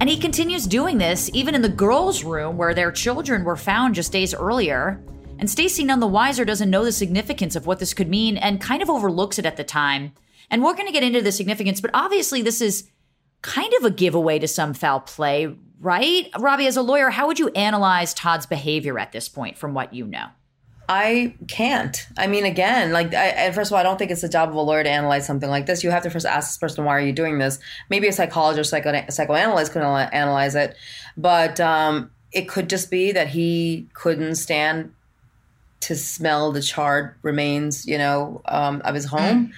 And 0.00 0.10
he 0.10 0.18
continues 0.18 0.66
doing 0.66 0.98
this 0.98 1.30
even 1.32 1.54
in 1.54 1.62
the 1.62 1.68
girls' 1.68 2.24
room 2.24 2.56
where 2.56 2.74
their 2.74 2.92
children 2.92 3.44
were 3.44 3.56
found 3.56 3.94
just 3.94 4.12
days 4.12 4.34
earlier. 4.34 5.02
And 5.38 5.50
Stacy, 5.50 5.84
none 5.84 6.00
the 6.00 6.06
wiser, 6.06 6.44
doesn't 6.44 6.70
know 6.70 6.84
the 6.84 6.92
significance 6.92 7.56
of 7.56 7.66
what 7.66 7.78
this 7.78 7.94
could 7.94 8.08
mean 8.08 8.36
and 8.36 8.60
kind 8.60 8.82
of 8.82 8.88
overlooks 8.88 9.38
it 9.38 9.46
at 9.46 9.56
the 9.56 9.64
time. 9.64 10.12
And 10.50 10.62
we're 10.62 10.74
going 10.74 10.86
to 10.86 10.92
get 10.92 11.02
into 11.02 11.22
the 11.22 11.32
significance, 11.32 11.80
but 11.80 11.90
obviously, 11.94 12.42
this 12.42 12.60
is 12.60 12.88
kind 13.42 13.72
of 13.74 13.84
a 13.84 13.90
giveaway 13.90 14.38
to 14.38 14.48
some 14.48 14.72
foul 14.72 15.00
play, 15.00 15.54
right? 15.80 16.28
Rabia, 16.38 16.68
as 16.68 16.76
a 16.76 16.82
lawyer, 16.82 17.10
how 17.10 17.26
would 17.26 17.38
you 17.38 17.48
analyze 17.50 18.14
Todd's 18.14 18.46
behavior 18.46 18.98
at 18.98 19.12
this 19.12 19.28
point 19.28 19.58
from 19.58 19.74
what 19.74 19.92
you 19.92 20.06
know? 20.06 20.28
I 20.88 21.34
can't. 21.48 22.06
I 22.18 22.26
mean, 22.26 22.44
again, 22.44 22.92
like, 22.92 23.14
I, 23.14 23.50
first 23.52 23.70
of 23.70 23.74
all, 23.74 23.80
I 23.80 23.82
don't 23.82 23.98
think 23.98 24.10
it's 24.10 24.20
the 24.20 24.28
job 24.28 24.50
of 24.50 24.54
a 24.54 24.60
lawyer 24.60 24.84
to 24.84 24.90
analyze 24.90 25.26
something 25.26 25.48
like 25.48 25.66
this. 25.66 25.82
You 25.82 25.90
have 25.90 26.02
to 26.02 26.10
first 26.10 26.26
ask 26.26 26.50
this 26.50 26.58
person, 26.58 26.84
why 26.84 26.96
are 26.96 27.00
you 27.00 27.12
doing 27.12 27.38
this? 27.38 27.58
Maybe 27.88 28.06
a 28.06 28.12
psychologist, 28.12 28.70
psycho- 28.70 29.04
psychoanalyst 29.08 29.72
could 29.72 29.82
analyze 29.82 30.54
it, 30.54 30.76
but 31.16 31.58
um, 31.58 32.10
it 32.32 32.48
could 32.48 32.68
just 32.68 32.90
be 32.90 33.12
that 33.12 33.28
he 33.28 33.88
couldn't 33.94 34.34
stand 34.34 34.92
to 35.84 35.94
smell 35.94 36.50
the 36.50 36.62
charred 36.62 37.14
remains, 37.22 37.86
you 37.86 37.98
know, 37.98 38.40
um, 38.46 38.80
of 38.84 38.94
his 38.94 39.04
home. 39.04 39.52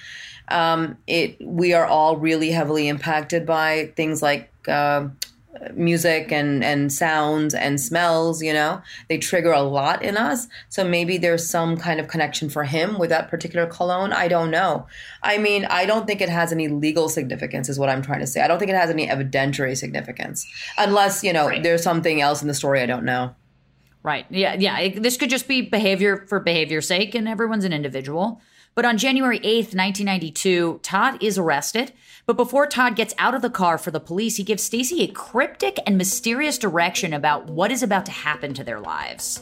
Mm. 0.49 0.53
Um, 0.53 0.97
it 1.07 1.37
we 1.41 1.73
are 1.73 1.85
all 1.85 2.17
really 2.17 2.51
heavily 2.51 2.87
impacted 2.87 3.45
by 3.45 3.91
things 3.95 4.21
like 4.21 4.49
uh, 4.67 5.07
music 5.73 6.31
and 6.31 6.63
and 6.63 6.91
sounds 6.93 7.53
and 7.53 7.79
smells 7.81 8.41
you 8.41 8.53
know. 8.53 8.81
They 9.09 9.17
trigger 9.17 9.51
a 9.51 9.61
lot 9.61 10.03
in 10.03 10.15
us. 10.15 10.47
So 10.69 10.83
maybe 10.83 11.17
there's 11.17 11.49
some 11.49 11.75
kind 11.75 11.99
of 11.99 12.07
connection 12.07 12.49
for 12.49 12.63
him 12.63 12.97
with 12.97 13.09
that 13.09 13.29
particular 13.29 13.65
cologne. 13.65 14.13
I 14.13 14.27
don't 14.27 14.51
know. 14.51 14.87
I 15.23 15.37
mean 15.37 15.65
i 15.65 15.85
don't 15.85 16.07
think 16.07 16.21
it 16.21 16.29
has 16.29 16.51
any 16.53 16.67
legal 16.67 17.09
significance 17.09 17.67
is 17.67 17.79
what 17.79 17.89
i'm 17.89 18.01
trying 18.01 18.21
to 18.21 18.27
say. 18.27 18.41
I 18.41 18.47
don't 18.47 18.59
think 18.59 18.71
it 18.71 18.77
has 18.77 18.89
any 18.89 19.07
evidentiary 19.07 19.75
significance. 19.75 20.45
Unless 20.77 21.23
you 21.23 21.33
know 21.33 21.47
right. 21.47 21.63
there's 21.63 21.83
something 21.83 22.21
else 22.21 22.41
in 22.41 22.47
the 22.47 22.53
story 22.53 22.81
i 22.81 22.85
don't 22.85 23.05
know 23.05 23.35
right 24.07 24.25
yeah 24.29 24.55
yeah 24.55 24.97
this 24.97 25.17
could 25.17 25.29
just 25.29 25.47
be 25.47 25.61
behavior 25.61 26.25
for 26.27 26.39
behavior's 26.39 26.87
sake 26.87 27.13
and 27.13 27.27
everyone's 27.27 27.65
an 27.65 27.73
individual 27.73 28.41
but 28.77 28.85
on 28.85 28.99
January 28.99 29.39
8th, 29.39 29.73
1992, 29.73 30.81
Todd 30.83 31.23
is 31.23 31.39
arrested. 31.39 31.93
But 32.27 32.37
before 32.37 32.67
Todd 32.67 32.95
gets 32.95 33.15
out 33.17 33.33
of 33.33 33.41
the 33.41 33.49
car 33.49 33.79
for 33.79 33.89
the 33.89 33.99
police, 33.99 34.37
he 34.37 34.43
gives 34.43 34.61
Stacy 34.61 35.01
a 35.01 35.07
cryptic 35.07 35.79
and 35.87 35.97
mysterious 35.97 36.59
direction 36.59 37.11
about 37.11 37.47
what 37.47 37.71
is 37.71 37.81
about 37.81 38.05
to 38.05 38.11
happen 38.11 38.53
to 38.53 38.63
their 38.63 38.79
lives. 38.79 39.41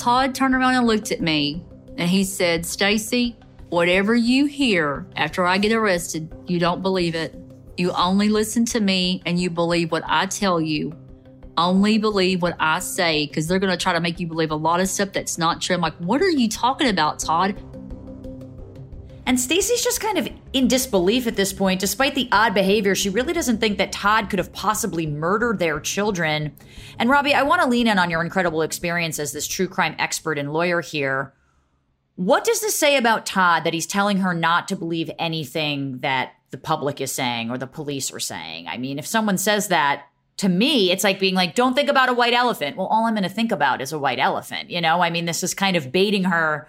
Todd 0.00 0.34
turned 0.34 0.54
around 0.54 0.74
and 0.74 0.86
looked 0.86 1.12
at 1.12 1.20
me, 1.20 1.62
and 1.98 2.08
he 2.08 2.24
said, 2.24 2.64
Stacy, 2.64 3.36
whatever 3.68 4.14
you 4.14 4.46
hear 4.46 5.06
after 5.14 5.44
I 5.44 5.58
get 5.58 5.72
arrested, 5.72 6.34
you 6.46 6.58
don't 6.58 6.80
believe 6.80 7.14
it. 7.14 7.36
You 7.76 7.92
only 7.92 8.30
listen 8.30 8.64
to 8.66 8.80
me 8.80 9.22
and 9.26 9.38
you 9.38 9.50
believe 9.50 9.92
what 9.92 10.02
I 10.06 10.24
tell 10.24 10.58
you 10.58 10.96
only 11.60 11.98
believe 11.98 12.42
what 12.42 12.56
I 12.58 12.78
say 12.78 13.26
because 13.26 13.46
they're 13.46 13.58
going 13.58 13.76
to 13.76 13.76
try 13.76 13.92
to 13.92 14.00
make 14.00 14.18
you 14.18 14.26
believe 14.26 14.50
a 14.50 14.56
lot 14.56 14.80
of 14.80 14.88
stuff 14.88 15.12
that's 15.12 15.36
not 15.36 15.60
true. 15.60 15.74
I'm 15.74 15.82
like, 15.82 15.96
what 15.96 16.22
are 16.22 16.30
you 16.30 16.48
talking 16.48 16.88
about, 16.88 17.18
Todd? 17.18 17.60
And 19.30 19.38
Stacy's 19.38 19.84
just 19.84 20.00
kind 20.00 20.18
of 20.18 20.28
in 20.52 20.66
disbelief 20.66 21.28
at 21.28 21.36
this 21.36 21.52
point. 21.52 21.78
Despite 21.78 22.16
the 22.16 22.28
odd 22.32 22.52
behavior, 22.52 22.96
she 22.96 23.10
really 23.10 23.32
doesn't 23.32 23.58
think 23.58 23.78
that 23.78 23.92
Todd 23.92 24.28
could 24.28 24.40
have 24.40 24.52
possibly 24.52 25.06
murdered 25.06 25.60
their 25.60 25.78
children. 25.78 26.56
And 26.98 27.08
Rabia, 27.08 27.38
I 27.38 27.44
want 27.44 27.62
to 27.62 27.68
lean 27.68 27.86
in 27.86 27.96
on 27.96 28.10
your 28.10 28.22
incredible 28.22 28.62
experience 28.62 29.20
as 29.20 29.30
this 29.30 29.46
true 29.46 29.68
crime 29.68 29.94
expert 30.00 30.36
and 30.36 30.52
lawyer 30.52 30.80
here. 30.80 31.32
What 32.16 32.42
does 32.42 32.60
this 32.60 32.76
say 32.76 32.96
about 32.96 33.24
Todd 33.24 33.62
that 33.62 33.72
he's 33.72 33.86
telling 33.86 34.16
her 34.16 34.34
not 34.34 34.66
to 34.66 34.74
believe 34.74 35.12
anything 35.16 35.98
that 35.98 36.32
the 36.50 36.58
public 36.58 37.00
is 37.00 37.12
saying 37.12 37.52
or 37.52 37.56
the 37.56 37.68
police 37.68 38.12
are 38.12 38.18
saying? 38.18 38.66
I 38.66 38.78
mean, 38.78 38.98
if 38.98 39.06
someone 39.06 39.38
says 39.38 39.68
that, 39.68 40.06
to 40.38 40.48
me, 40.48 40.90
it's 40.90 41.04
like 41.04 41.20
being 41.20 41.36
like, 41.36 41.54
don't 41.54 41.74
think 41.74 41.88
about 41.88 42.08
a 42.08 42.14
white 42.14 42.34
elephant. 42.34 42.76
Well, 42.76 42.88
all 42.88 43.06
I'm 43.06 43.14
going 43.14 43.22
to 43.22 43.28
think 43.28 43.52
about 43.52 43.80
is 43.80 43.92
a 43.92 43.98
white 44.00 44.18
elephant. 44.18 44.70
You 44.70 44.80
know, 44.80 45.00
I 45.00 45.10
mean, 45.10 45.26
this 45.26 45.44
is 45.44 45.54
kind 45.54 45.76
of 45.76 45.92
baiting 45.92 46.24
her 46.24 46.66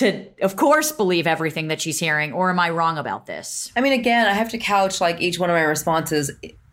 to, 0.00 0.26
of 0.42 0.56
course, 0.56 0.92
believe 0.92 1.26
everything 1.26 1.68
that 1.68 1.80
she's 1.80 1.98
hearing. 1.98 2.32
Or 2.32 2.50
am 2.50 2.58
I 2.58 2.70
wrong 2.70 2.98
about 2.98 3.26
this? 3.26 3.70
I 3.76 3.80
mean, 3.80 3.92
again, 3.92 4.26
I 4.26 4.32
have 4.32 4.48
to 4.50 4.58
couch 4.58 5.00
like 5.00 5.20
each 5.20 5.38
one 5.38 5.50
of 5.50 5.54
my 5.54 5.62
responses 5.62 6.30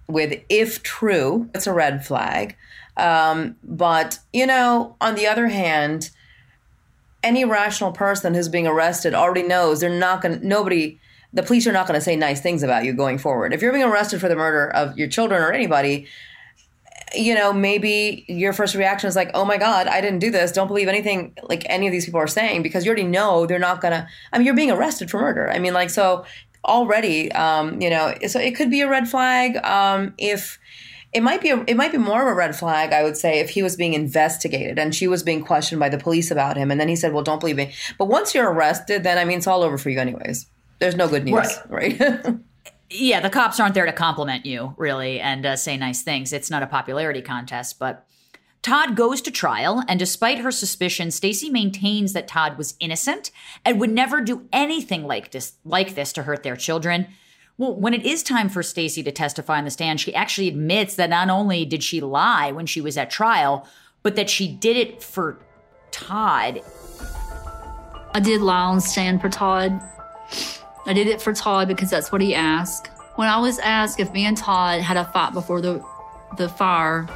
with 0.08 0.42
if 0.50 0.82
true, 0.84 1.50
it's 1.54 1.68
a 1.68 1.74
red 1.74 2.06
flag. 2.06 2.56
Um, 2.96 3.56
but, 3.64 4.20
you 4.34 4.46
know, 4.46 4.96
on 5.00 5.16
the 5.16 5.28
other 5.28 5.48
hand, 5.48 6.10
any 7.22 7.46
rational 7.46 7.92
person 7.92 8.34
who's 8.34 8.50
being 8.50 8.66
arrested 8.66 9.14
already 9.14 9.44
knows 9.44 9.82
they're 9.82 9.90
not 9.90 10.22
going 10.22 10.40
to, 10.40 10.48
nobody, 10.48 10.98
the 11.34 11.44
police 11.44 11.68
are 11.68 11.74
not 11.74 11.88
going 11.88 12.00
to 12.00 12.04
say 12.04 12.16
nice 12.16 12.42
things 12.42 12.64
about 12.64 12.86
you 12.86 12.94
going 12.94 13.18
forward. 13.18 13.54
If 13.54 13.62
you're 13.62 13.74
being 13.74 13.84
arrested 13.84 14.22
for 14.22 14.30
the 14.30 14.36
murder 14.36 14.70
of 14.70 14.98
your 14.98 15.10
children 15.10 15.42
or 15.42 15.52
anybody, 15.52 16.08
you 17.16 17.34
know, 17.34 17.54
maybe 17.54 18.26
your 18.28 18.54
first 18.54 18.76
reaction 18.76 19.08
is 19.08 19.16
like, 19.16 19.32
"Oh 19.34 19.46
my 19.46 19.58
God, 19.58 19.88
I 19.88 20.02
didn't 20.02 20.20
do 20.20 20.32
this. 20.32 20.52
Don't 20.52 20.68
believe 20.68 20.88
anything 20.88 21.34
like 21.44 21.64
any 21.68 21.88
of 21.88 21.92
these 21.92 22.06
people 22.06 22.20
are 22.20 22.28
saying," 22.28 22.64
because 22.64 22.86
you 22.86 22.90
already 22.90 23.04
know 23.04 23.46
they're 23.46 23.60
not 23.60 23.82
gonna. 23.82 24.08
I 24.32 24.38
mean, 24.38 24.46
you're 24.46 24.56
being 24.56 24.72
arrested 24.72 25.10
for 25.10 25.20
murder. 25.20 25.50
I 25.50 25.60
mean, 25.60 25.74
like 25.74 25.90
so 25.90 26.26
already, 26.66 27.32
um, 27.32 27.82
you 27.82 27.90
know, 27.90 28.14
so 28.28 28.40
it 28.40 28.56
could 28.56 28.70
be 28.70 28.82
a 28.82 28.90
red 28.90 29.08
flag 29.08 29.58
um, 29.66 30.14
if 30.18 30.60
it 31.14 31.24
might 31.24 31.42
be 31.42 31.52
a, 31.52 31.64
it 31.68 31.78
might 31.78 31.92
be 31.92 31.98
more 31.98 32.22
of 32.22 32.28
a 32.28 32.34
red 32.34 32.54
flag 32.54 32.92
i 32.92 33.02
would 33.02 33.16
say 33.16 33.40
if 33.40 33.50
he 33.50 33.64
was 33.64 33.78
being 33.78 33.94
investigated 33.94 34.78
and 34.78 34.94
she 34.94 35.08
was 35.08 35.24
being 35.24 35.42
questioned 35.42 35.80
by 35.80 35.88
the 35.88 35.98
police 35.98 36.30
about 36.30 36.58
him 36.58 36.70
and 36.70 36.82
then 36.82 36.90
he 36.90 36.98
said 36.98 37.14
well 37.14 37.24
don't 37.24 37.40
believe 37.40 37.56
me 37.56 37.74
but 37.98 38.06
once 38.06 38.36
you're 38.36 38.52
arrested 38.52 39.04
then 39.04 39.18
i 39.18 39.24
mean 39.24 39.38
it's 39.38 39.48
all 39.48 39.64
over 39.64 39.78
for 39.78 39.90
you 39.90 40.00
anyways 40.00 40.48
there's 40.80 40.96
no 40.96 41.08
good 41.08 41.24
news, 41.24 41.34
right? 41.68 42.00
right? 42.00 42.36
yeah, 42.90 43.20
the 43.20 43.30
cops 43.30 43.60
aren't 43.60 43.74
there 43.74 43.86
to 43.86 43.94
compliment 43.94 44.46
you, 44.46 44.74
really, 44.78 45.20
and 45.20 45.46
uh, 45.46 45.56
say 45.56 45.78
nice 45.78 46.02
things. 46.02 46.32
It's 46.32 46.50
not 46.50 46.64
a 46.64 46.68
popularity 46.68 47.22
contest, 47.22 47.80
but. 47.80 48.06
Todd 48.64 48.98
goes 48.98 49.22
to 49.22 49.32
trial, 49.32 49.84
and 49.88 49.98
despite 49.98 50.40
her 50.40 50.52
suspicion, 50.52 51.10
Stacy 51.12 51.50
maintains 51.50 52.12
that 52.12 52.28
Todd 52.28 52.58
was 52.58 52.76
innocent 52.82 53.32
and 53.64 53.80
would 53.80 53.92
never 53.92 54.20
do 54.20 54.48
anything 54.52 55.04
like 55.04 55.32
this, 55.32 55.54
like 55.64 55.96
this 55.96 56.12
to 56.14 56.24
hurt 56.24 56.44
their 56.44 56.58
children. 56.58 57.08
Well, 57.58 57.76
when 57.76 57.94
it 57.94 58.06
is 58.06 58.24
time 58.24 58.50
for 58.50 58.62
Stacy 58.62 59.04
to 59.04 59.12
testify 59.12 59.58
on 59.58 59.64
the 59.66 59.72
stand, 59.72 60.02
she 60.02 60.14
actually 60.14 60.48
admits 60.48 60.96
that 60.96 61.10
not 61.10 61.30
only 61.30 61.66
did 61.66 61.82
she 61.82 62.02
lie 62.02 62.52
when 62.52 62.66
she 62.66 62.82
was 62.82 62.98
at 62.98 63.10
trial, 63.10 63.68
but 64.04 64.16
that 64.16 64.30
she 64.30 64.48
did 64.48 64.76
it 64.76 65.02
for 65.02 65.40
Todd. 65.92 66.62
I 68.14 68.20
did 68.20 68.42
lie 68.42 68.64
on 68.64 68.82
stand 68.82 69.22
for 69.22 69.30
Todd. 69.30 69.82
I 70.88 70.94
did 70.94 71.08
it 71.08 71.22
for 71.22 71.34
Todd 71.34 71.68
because 71.68 71.90
that's 71.90 72.14
what 72.14 72.22
he 72.22 72.34
asked. 72.34 72.88
When 73.16 73.28
I 73.28 73.40
was 73.40 73.60
asked 73.60 74.00
if 74.00 74.12
me 74.14 74.26
and 74.26 74.38
Todd 74.38 74.80
had 74.80 74.96
a 74.96 75.04
fight 75.06 75.34
before 75.34 75.60
the 75.62 75.84
the 76.38 76.48
fire, 76.48 77.08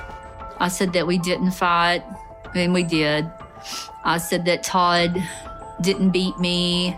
I 0.60 0.68
said 0.68 0.94
that 0.94 1.08
we 1.08 1.18
didn't 1.18 1.52
fight, 1.52 2.04
and 2.54 2.74
we 2.74 2.84
did. 2.84 3.30
I 4.04 4.18
said 4.18 4.46
that 4.46 4.64
Todd 4.64 5.24
didn't 5.82 6.12
beat 6.12 6.38
me. 6.38 6.98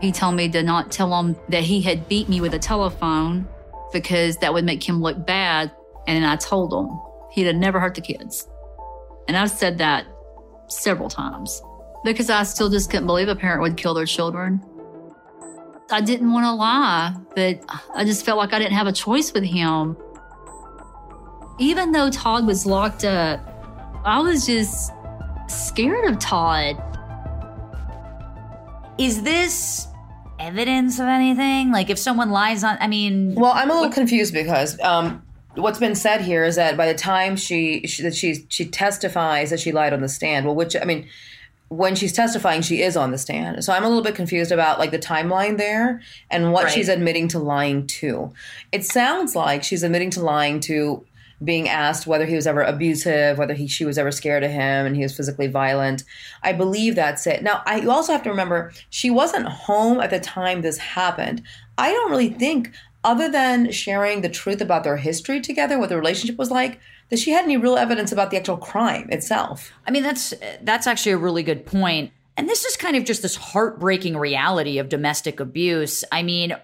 He 0.00 0.10
told 0.10 0.36
me 0.36 0.48
to 0.48 0.62
not 0.62 0.90
tell 0.90 1.12
him 1.18 1.36
that 1.48 1.64
he 1.64 1.82
had 1.82 2.08
beat 2.08 2.28
me 2.28 2.40
with 2.40 2.54
a 2.54 2.58
telephone 2.58 3.46
because 3.92 4.38
that 4.38 4.54
would 4.54 4.64
make 4.64 4.86
him 4.86 5.02
look 5.02 5.26
bad. 5.26 5.70
And 6.06 6.24
I 6.24 6.36
told 6.36 6.72
him 6.72 6.98
he'd 7.32 7.46
have 7.46 7.56
never 7.56 7.80
hurt 7.80 7.94
the 7.94 8.00
kids. 8.00 8.48
And 9.28 9.36
I've 9.36 9.50
said 9.50 9.78
that 9.78 10.06
several 10.68 11.08
times 11.08 11.62
because 12.04 12.30
I 12.30 12.42
still 12.44 12.70
just 12.70 12.90
couldn't 12.90 13.06
believe 13.06 13.28
a 13.28 13.34
parent 13.34 13.62
would 13.62 13.76
kill 13.76 13.94
their 13.94 14.06
children. 14.06 14.62
I 15.90 16.00
didn't 16.00 16.32
want 16.32 16.44
to 16.44 16.52
lie, 16.52 17.14
but 17.34 17.60
I 17.94 18.04
just 18.04 18.24
felt 18.24 18.38
like 18.38 18.52
I 18.52 18.58
didn't 18.58 18.72
have 18.72 18.86
a 18.86 18.92
choice 18.92 19.32
with 19.32 19.44
him. 19.44 19.96
Even 21.58 21.92
though 21.92 22.10
Todd 22.10 22.46
was 22.46 22.66
locked 22.66 23.04
up, 23.04 23.40
I 24.04 24.20
was 24.20 24.46
just 24.46 24.92
scared 25.46 26.10
of 26.10 26.18
Todd. 26.18 26.82
Is 28.98 29.22
this 29.22 29.86
evidence 30.38 30.98
of 30.98 31.06
anything? 31.06 31.70
Like 31.70 31.88
if 31.88 31.98
someone 31.98 32.30
lies 32.30 32.64
on, 32.64 32.76
I 32.80 32.88
mean. 32.88 33.34
Well, 33.34 33.52
I'm 33.54 33.70
a 33.70 33.74
little 33.74 33.92
confused 33.92 34.34
because 34.34 34.78
um, 34.80 35.22
what's 35.54 35.78
been 35.78 35.94
said 35.94 36.20
here 36.20 36.44
is 36.44 36.56
that 36.56 36.76
by 36.76 36.90
the 36.90 36.98
time 36.98 37.36
she, 37.36 37.86
she 37.86 38.02
that 38.02 38.14
she 38.14 38.44
she 38.48 38.66
testifies 38.66 39.50
that 39.50 39.60
she 39.60 39.72
lied 39.72 39.92
on 39.92 40.00
the 40.00 40.08
stand. 40.08 40.46
Well, 40.46 40.54
which 40.54 40.74
I 40.74 40.84
mean, 40.84 41.08
when 41.68 41.96
she's 41.96 42.12
testifying, 42.12 42.62
she 42.62 42.82
is 42.82 42.96
on 42.96 43.10
the 43.10 43.18
stand. 43.18 43.64
So 43.64 43.72
I'm 43.72 43.84
a 43.84 43.88
little 43.88 44.04
bit 44.04 44.14
confused 44.14 44.52
about 44.52 44.78
like 44.78 44.92
the 44.92 44.98
timeline 44.98 45.58
there 45.58 46.00
and 46.30 46.52
what 46.52 46.64
Right. 46.64 46.72
she's 46.72 46.88
admitting 46.88 47.28
to 47.28 47.38
lying 47.38 47.86
to. 47.88 48.32
It 48.72 48.84
sounds 48.84 49.34
like 49.34 49.64
she's 49.64 49.82
admitting 49.82 50.10
to 50.10 50.20
lying 50.20 50.60
to 50.60 51.04
being 51.44 51.68
asked 51.68 52.06
whether 52.06 52.24
he 52.24 52.34
was 52.34 52.46
ever 52.46 52.62
abusive, 52.62 53.36
whether 53.36 53.52
he 53.52 53.66
she 53.66 53.84
was 53.84 53.98
ever 53.98 54.10
scared 54.10 54.42
of 54.42 54.50
him, 54.50 54.86
and 54.86 54.96
he 54.96 55.02
was 55.02 55.14
physically 55.14 55.48
violent. 55.48 56.02
I 56.42 56.52
believe 56.54 56.94
that's 56.94 57.26
it. 57.26 57.42
Now, 57.42 57.62
I 57.66 57.80
you 57.80 57.90
also 57.90 58.12
have 58.12 58.22
to 58.22 58.30
remember 58.30 58.72
she 58.88 59.10
wasn't 59.10 59.46
home 59.46 60.00
at 60.00 60.08
the 60.10 60.20
time 60.20 60.62
this 60.62 60.78
happened. 60.78 61.42
I 61.76 61.92
don't 61.92 62.10
really 62.10 62.30
think, 62.30 62.70
other 63.06 63.30
than 63.30 63.70
sharing 63.70 64.20
the 64.20 64.28
truth 64.28 64.60
about 64.60 64.82
their 64.82 64.96
history 64.96 65.40
together, 65.40 65.78
what 65.78 65.88
the 65.88 65.96
relationship 65.96 66.36
was 66.36 66.50
like, 66.50 66.80
that 67.08 67.20
she 67.20 67.30
had 67.30 67.44
any 67.44 67.56
real 67.56 67.76
evidence 67.76 68.10
about 68.10 68.30
the 68.30 68.36
actual 68.36 68.56
crime 68.56 69.08
itself. 69.10 69.72
I 69.86 69.92
mean, 69.92 70.02
that's 70.02 70.34
that's 70.60 70.86
actually 70.86 71.12
a 71.12 71.18
really 71.18 71.44
good 71.44 71.64
point. 71.64 72.10
And 72.36 72.48
this 72.48 72.64
is 72.64 72.76
kind 72.76 72.96
of 72.96 73.04
just 73.04 73.22
this 73.22 73.36
heartbreaking 73.36 74.16
reality 74.16 74.78
of 74.78 74.88
domestic 74.88 75.40
abuse. 75.40 76.04
I 76.10 76.22
mean, 76.22 76.56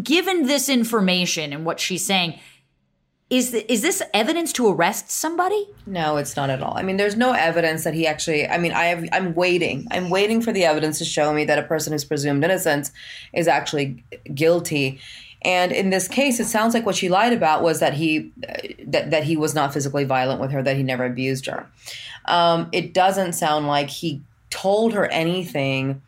given 0.00 0.46
this 0.46 0.68
information 0.68 1.52
and 1.52 1.64
what 1.64 1.80
she's 1.80 2.04
saying, 2.04 2.38
is 3.30 3.52
th- 3.52 3.64
is 3.68 3.80
this 3.80 4.02
evidence 4.12 4.52
to 4.54 4.68
arrest 4.68 5.10
somebody? 5.10 5.68
No, 5.86 6.16
it's 6.18 6.36
not 6.36 6.50
at 6.50 6.62
all. 6.62 6.76
I 6.76 6.82
mean, 6.82 6.96
there's 6.96 7.16
no 7.16 7.32
evidence 7.32 7.84
that 7.84 7.94
he 7.94 8.06
actually. 8.06 8.46
I 8.46 8.58
mean, 8.58 8.72
I 8.72 8.86
have. 8.86 9.08
I'm 9.12 9.34
waiting. 9.34 9.86
I'm 9.90 10.10
waiting 10.10 10.42
for 10.42 10.52
the 10.52 10.64
evidence 10.64 10.98
to 10.98 11.04
show 11.04 11.32
me 11.32 11.44
that 11.44 11.58
a 11.58 11.62
person 11.62 11.92
who's 11.92 12.04
presumed 12.04 12.44
innocent 12.44 12.90
is 13.32 13.48
actually 13.48 14.04
guilty. 14.34 15.00
And 15.42 15.72
in 15.72 15.90
this 15.90 16.06
case, 16.06 16.38
it 16.38 16.46
sounds 16.46 16.74
like 16.74 16.84
what 16.84 16.96
she 16.96 17.08
lied 17.08 17.32
about 17.32 17.62
was 17.62 17.80
that 17.80 17.94
he 17.94 18.30
uh, 18.48 18.52
that 18.86 19.10
that 19.10 19.24
he 19.24 19.36
was 19.36 19.54
not 19.54 19.72
physically 19.72 20.04
violent 20.04 20.40
with 20.40 20.50
her, 20.50 20.62
that 20.62 20.76
he 20.76 20.82
never 20.82 21.04
abused 21.04 21.46
her. 21.46 21.66
Um, 22.26 22.68
it 22.72 22.92
doesn't 22.92 23.32
sound 23.32 23.66
like 23.66 23.88
he 23.88 24.22
told 24.50 24.92
her 24.92 25.06
anything 25.06 26.02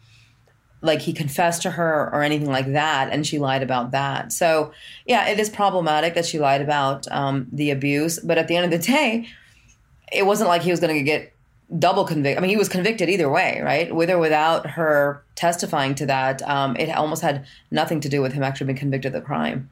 like 0.83 1.01
he 1.01 1.13
confessed 1.13 1.63
to 1.63 1.71
her 1.71 2.11
or 2.13 2.23
anything 2.23 2.51
like 2.51 2.73
that 2.73 3.09
and 3.13 3.25
she 3.25 3.39
lied 3.39 3.63
about 3.63 3.93
that 3.93 4.33
so 4.33 4.73
yeah 5.07 5.29
it 5.29 5.39
is 5.39 5.49
problematic 5.49 6.15
that 6.15 6.27
she 6.27 6.41
lied 6.41 6.61
about 6.61 7.07
um, 7.13 7.47
the 7.53 7.71
abuse 7.71 8.19
but 8.19 8.37
at 8.37 8.49
the 8.49 8.57
end 8.57 8.65
of 8.65 8.71
the 8.73 8.85
day 8.85 9.27
it 10.13 10.27
wasn't 10.27 10.49
like 10.49 10.63
he 10.63 10.73
was 10.73 10.81
going 10.81 10.93
to 10.93 11.03
get 11.03 11.32
double 11.79 12.05
convict 12.05 12.39
i 12.39 12.41
mean 12.41 12.51
he 12.51 12.57
was 12.57 12.69
convicted 12.69 13.09
either 13.09 13.31
way 13.31 13.61
right 13.63 13.95
with 13.95 14.11
or 14.11 14.19
without 14.19 14.67
her 14.67 15.25
testifying 15.35 15.95
to 15.95 16.07
that 16.07 16.43
um, 16.43 16.77
it 16.77 16.91
almost 16.91 17.23
had 17.23 17.47
nothing 17.71 18.01
to 18.01 18.09
do 18.09 18.21
with 18.21 18.33
him 18.33 18.43
actually 18.43 18.67
being 18.67 18.79
convicted 18.79 19.15
of 19.15 19.21
the 19.21 19.27
crime 19.27 19.71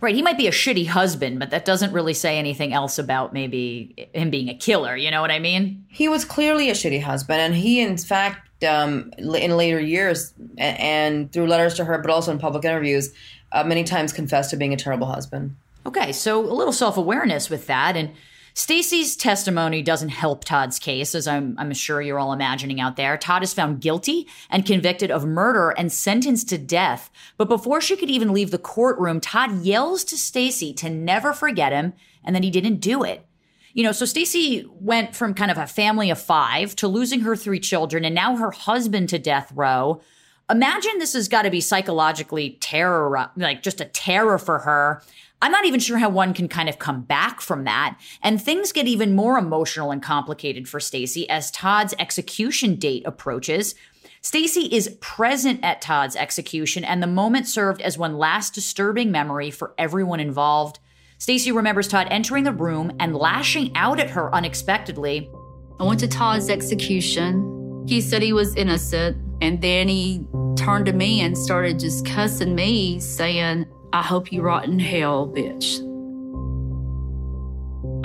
Right, 0.00 0.14
he 0.14 0.22
might 0.22 0.36
be 0.36 0.48
a 0.48 0.50
shitty 0.50 0.88
husband, 0.88 1.38
but 1.38 1.50
that 1.50 1.64
doesn't 1.64 1.92
really 1.92 2.14
say 2.14 2.36
anything 2.36 2.72
else 2.72 2.98
about 2.98 3.32
maybe 3.32 4.08
him 4.12 4.28
being 4.28 4.48
a 4.48 4.54
killer. 4.54 4.96
You 4.96 5.10
know 5.10 5.20
what 5.20 5.30
I 5.30 5.38
mean? 5.38 5.84
he 5.88 6.08
was 6.08 6.24
clearly 6.24 6.68
a 6.68 6.74
shitty 6.74 7.00
husband 7.00 7.40
and 7.40 7.54
he 7.54 7.80
in 7.80 7.96
fact 7.96 8.64
um, 8.64 9.12
in 9.16 9.56
later 9.56 9.80
years 9.80 10.34
and 10.58 11.32
through 11.32 11.46
letters 11.46 11.74
to 11.74 11.84
her 11.84 11.98
but 11.98 12.10
also 12.10 12.32
in 12.32 12.38
public 12.38 12.64
interviews 12.64 13.12
uh, 13.52 13.62
many 13.62 13.84
times 13.84 14.12
confessed 14.12 14.50
to 14.50 14.56
being 14.56 14.74
a 14.74 14.76
terrible 14.76 15.06
husband 15.06 15.54
Okay, 15.86 16.12
so 16.12 16.40
a 16.40 16.52
little 16.52 16.72
self 16.72 16.96
awareness 16.96 17.50
with 17.50 17.66
that. 17.66 17.96
And 17.96 18.10
Stacy's 18.56 19.16
testimony 19.16 19.82
doesn't 19.82 20.10
help 20.10 20.44
Todd's 20.44 20.78
case, 20.78 21.16
as 21.16 21.26
I'm, 21.26 21.56
I'm 21.58 21.72
sure 21.72 22.00
you're 22.00 22.20
all 22.20 22.32
imagining 22.32 22.80
out 22.80 22.94
there. 22.94 23.18
Todd 23.18 23.42
is 23.42 23.52
found 23.52 23.80
guilty 23.80 24.28
and 24.48 24.64
convicted 24.64 25.10
of 25.10 25.24
murder 25.24 25.70
and 25.70 25.92
sentenced 25.92 26.48
to 26.50 26.58
death. 26.58 27.10
But 27.36 27.48
before 27.48 27.80
she 27.80 27.96
could 27.96 28.10
even 28.10 28.32
leave 28.32 28.52
the 28.52 28.58
courtroom, 28.58 29.20
Todd 29.20 29.62
yells 29.62 30.04
to 30.04 30.16
Stacy 30.16 30.72
to 30.74 30.88
never 30.88 31.32
forget 31.32 31.72
him 31.72 31.94
and 32.24 32.34
that 32.36 32.44
he 32.44 32.50
didn't 32.50 32.76
do 32.76 33.02
it. 33.02 33.26
You 33.72 33.82
know, 33.82 33.90
so 33.90 34.04
Stacy 34.04 34.64
went 34.70 35.16
from 35.16 35.34
kind 35.34 35.50
of 35.50 35.58
a 35.58 35.66
family 35.66 36.08
of 36.10 36.20
five 36.20 36.76
to 36.76 36.86
losing 36.86 37.20
her 37.20 37.34
three 37.34 37.58
children 37.58 38.04
and 38.04 38.14
now 38.14 38.36
her 38.36 38.52
husband 38.52 39.08
to 39.08 39.18
death 39.18 39.50
row. 39.52 40.00
Imagine 40.48 40.98
this 40.98 41.14
has 41.14 41.26
got 41.26 41.42
to 41.42 41.50
be 41.50 41.60
psychologically 41.60 42.56
terror, 42.60 43.30
like 43.36 43.64
just 43.64 43.80
a 43.80 43.86
terror 43.86 44.38
for 44.38 44.60
her. 44.60 45.02
I'm 45.44 45.52
not 45.52 45.66
even 45.66 45.78
sure 45.78 45.98
how 45.98 46.08
one 46.08 46.32
can 46.32 46.48
kind 46.48 46.70
of 46.70 46.78
come 46.78 47.02
back 47.02 47.42
from 47.42 47.64
that. 47.64 48.00
And 48.22 48.40
things 48.40 48.72
get 48.72 48.86
even 48.86 49.14
more 49.14 49.36
emotional 49.36 49.90
and 49.90 50.02
complicated 50.02 50.66
for 50.66 50.80
Stacy 50.80 51.28
as 51.28 51.50
Todd's 51.50 51.92
execution 51.98 52.76
date 52.76 53.02
approaches. 53.04 53.74
Stacy 54.22 54.74
is 54.74 54.96
present 55.02 55.60
at 55.62 55.82
Todd's 55.82 56.16
execution, 56.16 56.82
and 56.82 57.02
the 57.02 57.06
moment 57.06 57.46
served 57.46 57.82
as 57.82 57.98
one 57.98 58.16
last 58.16 58.54
disturbing 58.54 59.12
memory 59.12 59.50
for 59.50 59.74
everyone 59.76 60.18
involved. 60.18 60.78
Stacy 61.18 61.52
remembers 61.52 61.88
Todd 61.88 62.08
entering 62.10 62.44
the 62.44 62.52
room 62.52 62.96
and 62.98 63.14
lashing 63.14 63.70
out 63.76 64.00
at 64.00 64.08
her 64.08 64.34
unexpectedly. 64.34 65.30
I 65.78 65.84
went 65.84 66.00
to 66.00 66.08
Todd's 66.08 66.48
execution. 66.48 67.84
He 67.86 68.00
said 68.00 68.22
he 68.22 68.32
was 68.32 68.56
innocent. 68.56 69.18
And 69.42 69.60
then 69.60 69.88
he 69.88 70.24
turned 70.56 70.86
to 70.86 70.94
me 70.94 71.20
and 71.20 71.36
started 71.36 71.78
just 71.78 72.06
cussing 72.06 72.54
me, 72.54 72.98
saying, 72.98 73.66
I 73.94 74.02
hope 74.02 74.32
you 74.32 74.42
rot 74.42 74.64
in 74.64 74.80
hell, 74.80 75.28
bitch. 75.28 75.78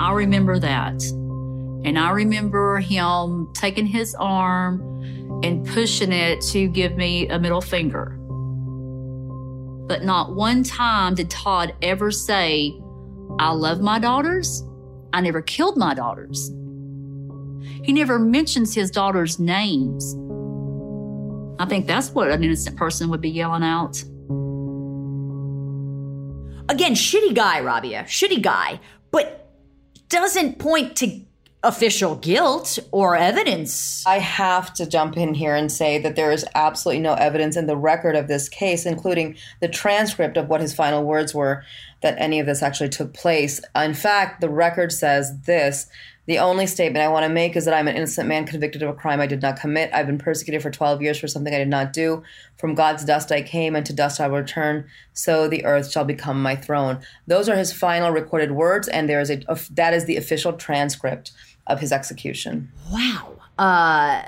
I 0.00 0.12
remember 0.12 0.56
that. 0.60 1.02
And 1.84 1.98
I 1.98 2.10
remember 2.12 2.78
him 2.78 3.52
taking 3.54 3.86
his 3.86 4.14
arm 4.14 4.80
and 5.42 5.66
pushing 5.66 6.12
it 6.12 6.42
to 6.42 6.68
give 6.68 6.94
me 6.96 7.28
a 7.28 7.40
middle 7.40 7.60
finger. 7.60 8.16
But 9.88 10.04
not 10.04 10.36
one 10.36 10.62
time 10.62 11.16
did 11.16 11.28
Todd 11.28 11.74
ever 11.82 12.12
say, 12.12 12.72
I 13.40 13.50
love 13.50 13.80
my 13.80 13.98
daughters. 13.98 14.62
I 15.12 15.20
never 15.20 15.42
killed 15.42 15.76
my 15.76 15.94
daughters. 15.94 16.50
He 17.82 17.92
never 17.92 18.20
mentions 18.20 18.76
his 18.76 18.92
daughters' 18.92 19.40
names. 19.40 20.14
I 21.58 21.64
think 21.64 21.88
that's 21.88 22.10
what 22.10 22.30
an 22.30 22.44
innocent 22.44 22.76
person 22.76 23.10
would 23.10 23.20
be 23.20 23.30
yelling 23.30 23.64
out. 23.64 24.04
Again, 26.70 26.94
shitty 26.94 27.34
guy, 27.34 27.58
Rabia, 27.60 28.04
shitty 28.04 28.40
guy, 28.40 28.78
but 29.10 29.50
doesn't 30.08 30.60
point 30.60 30.96
to 30.98 31.20
official 31.64 32.14
guilt 32.14 32.78
or 32.92 33.16
evidence. 33.16 34.06
I 34.06 34.20
have 34.20 34.72
to 34.74 34.86
jump 34.86 35.16
in 35.16 35.34
here 35.34 35.56
and 35.56 35.70
say 35.70 35.98
that 35.98 36.14
there 36.14 36.30
is 36.30 36.46
absolutely 36.54 37.02
no 37.02 37.14
evidence 37.14 37.56
in 37.56 37.66
the 37.66 37.76
record 37.76 38.14
of 38.14 38.28
this 38.28 38.48
case, 38.48 38.86
including 38.86 39.36
the 39.60 39.66
transcript 39.66 40.36
of 40.36 40.48
what 40.48 40.60
his 40.60 40.72
final 40.72 41.02
words 41.02 41.34
were, 41.34 41.64
that 42.02 42.14
any 42.18 42.38
of 42.38 42.46
this 42.46 42.62
actually 42.62 42.88
took 42.88 43.12
place. 43.14 43.60
In 43.74 43.92
fact, 43.92 44.40
the 44.40 44.48
record 44.48 44.92
says 44.92 45.40
this 45.42 45.88
The 46.26 46.38
only 46.38 46.66
statement 46.66 47.04
I 47.04 47.08
want 47.08 47.24
to 47.24 47.32
make 47.32 47.56
is 47.56 47.64
that 47.64 47.74
I'm 47.74 47.88
an 47.88 47.96
innocent 47.96 48.28
man 48.28 48.46
convicted 48.46 48.82
of 48.82 48.90
a 48.90 48.94
crime 48.94 49.20
I 49.20 49.26
did 49.26 49.42
not 49.42 49.58
commit. 49.58 49.90
I've 49.92 50.06
been 50.06 50.18
persecuted 50.18 50.62
for 50.62 50.70
12 50.70 51.02
years 51.02 51.18
for 51.18 51.26
something 51.26 51.54
I 51.54 51.58
did 51.58 51.68
not 51.68 51.92
do. 51.92 52.22
From 52.56 52.74
God's 52.74 53.04
dust 53.04 53.32
I 53.32 53.42
came, 53.42 53.74
and 53.74 53.84
to 53.86 53.92
dust 53.92 54.20
I 54.20 54.28
will 54.28 54.38
return. 54.38 54.86
So 55.12 55.48
the 55.48 55.64
earth 55.64 55.90
shall 55.90 56.04
become 56.04 56.42
my 56.42 56.56
throne. 56.56 57.00
Those 57.26 57.48
are 57.48 57.56
his 57.56 57.72
final 57.72 58.10
recorded 58.10 58.52
words, 58.52 58.86
and 58.88 59.08
there 59.08 59.20
is 59.20 59.30
a 59.30 59.40
that 59.72 59.94
is 59.94 60.04
the 60.04 60.16
official 60.16 60.52
transcript 60.52 61.32
of 61.66 61.80
his 61.80 61.92
execution. 61.92 62.70
Wow. 62.90 63.36
Uh 63.58 64.22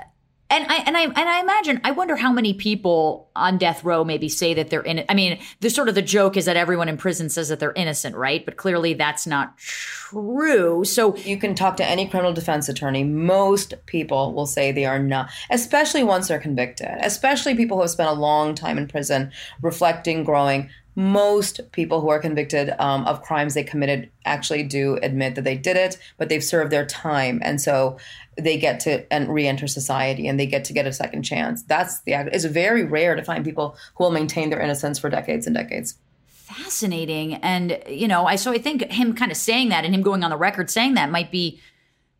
and 0.53 0.71
I 0.71 0.75
and 0.85 0.97
I 0.97 1.01
and 1.03 1.29
I 1.29 1.39
imagine 1.39 1.81
I 1.83 1.91
wonder 1.91 2.15
how 2.15 2.31
many 2.31 2.53
people 2.53 3.29
on 3.35 3.57
death 3.57 3.83
row 3.83 4.03
maybe 4.03 4.29
say 4.29 4.53
that 4.53 4.69
they're 4.69 4.81
in 4.81 5.03
I 5.09 5.13
mean, 5.13 5.39
the 5.61 5.69
sort 5.69 5.89
of 5.89 5.95
the 5.95 6.01
joke 6.01 6.37
is 6.37 6.45
that 6.45 6.55
everyone 6.55 6.89
in 6.89 6.97
prison 6.97 7.29
says 7.29 7.49
that 7.49 7.59
they're 7.59 7.73
innocent, 7.73 8.15
right? 8.15 8.45
But 8.45 8.57
clearly 8.57 8.93
that's 8.93 9.25
not 9.25 9.57
true. 9.57 10.85
So 10.85 11.15
you 11.17 11.37
can 11.37 11.55
talk 11.55 11.77
to 11.77 11.85
any 11.85 12.07
criminal 12.07 12.33
defense 12.33 12.69
attorney. 12.69 13.03
Most 13.03 13.73
people 13.85 14.33
will 14.33 14.45
say 14.45 14.71
they 14.71 14.85
are 14.85 14.99
not, 14.99 15.29
especially 15.49 16.03
once 16.03 16.27
they're 16.27 16.39
convicted, 16.39 16.91
especially 17.01 17.55
people 17.55 17.77
who 17.77 17.81
have 17.81 17.91
spent 17.91 18.09
a 18.09 18.13
long 18.13 18.53
time 18.53 18.77
in 18.77 18.87
prison, 18.87 19.31
reflecting, 19.61 20.23
growing. 20.23 20.69
Most 20.95 21.71
people 21.71 22.01
who 22.01 22.09
are 22.09 22.19
convicted 22.19 22.73
um, 22.79 23.05
of 23.05 23.21
crimes 23.21 23.53
they 23.53 23.63
committed 23.63 24.11
actually 24.25 24.63
do 24.63 24.97
admit 25.01 25.35
that 25.35 25.43
they 25.43 25.57
did 25.57 25.77
it, 25.77 25.97
but 26.17 26.29
they've 26.29 26.43
served 26.43 26.71
their 26.71 26.85
time, 26.85 27.41
and 27.43 27.59
so 27.59 27.97
they 28.37 28.57
get 28.57 28.79
to 28.81 29.11
and 29.11 29.33
re-enter 29.33 29.67
society, 29.67 30.27
and 30.27 30.39
they 30.39 30.45
get 30.45 30.65
to 30.65 30.73
get 30.73 30.87
a 30.87 30.93
second 30.93 31.23
chance. 31.23 31.63
That's 31.63 32.01
the. 32.01 32.13
It's 32.13 32.45
very 32.45 32.83
rare 32.83 33.15
to 33.15 33.23
find 33.23 33.43
people 33.43 33.75
who 33.95 34.03
will 34.03 34.11
maintain 34.11 34.49
their 34.49 34.61
innocence 34.61 34.99
for 34.99 35.09
decades 35.09 35.47
and 35.47 35.55
decades 35.55 35.97
fascinating 36.27 37.35
and 37.35 37.81
you 37.87 38.05
know 38.05 38.25
i 38.25 38.35
so 38.35 38.51
i 38.51 38.57
think 38.57 38.83
him 38.91 39.15
kind 39.15 39.31
of 39.31 39.37
saying 39.37 39.69
that 39.69 39.85
and 39.85 39.95
him 39.95 40.01
going 40.01 40.25
on 40.25 40.29
the 40.29 40.37
record 40.37 40.69
saying 40.69 40.93
that 40.93 41.09
might 41.09 41.31
be 41.31 41.59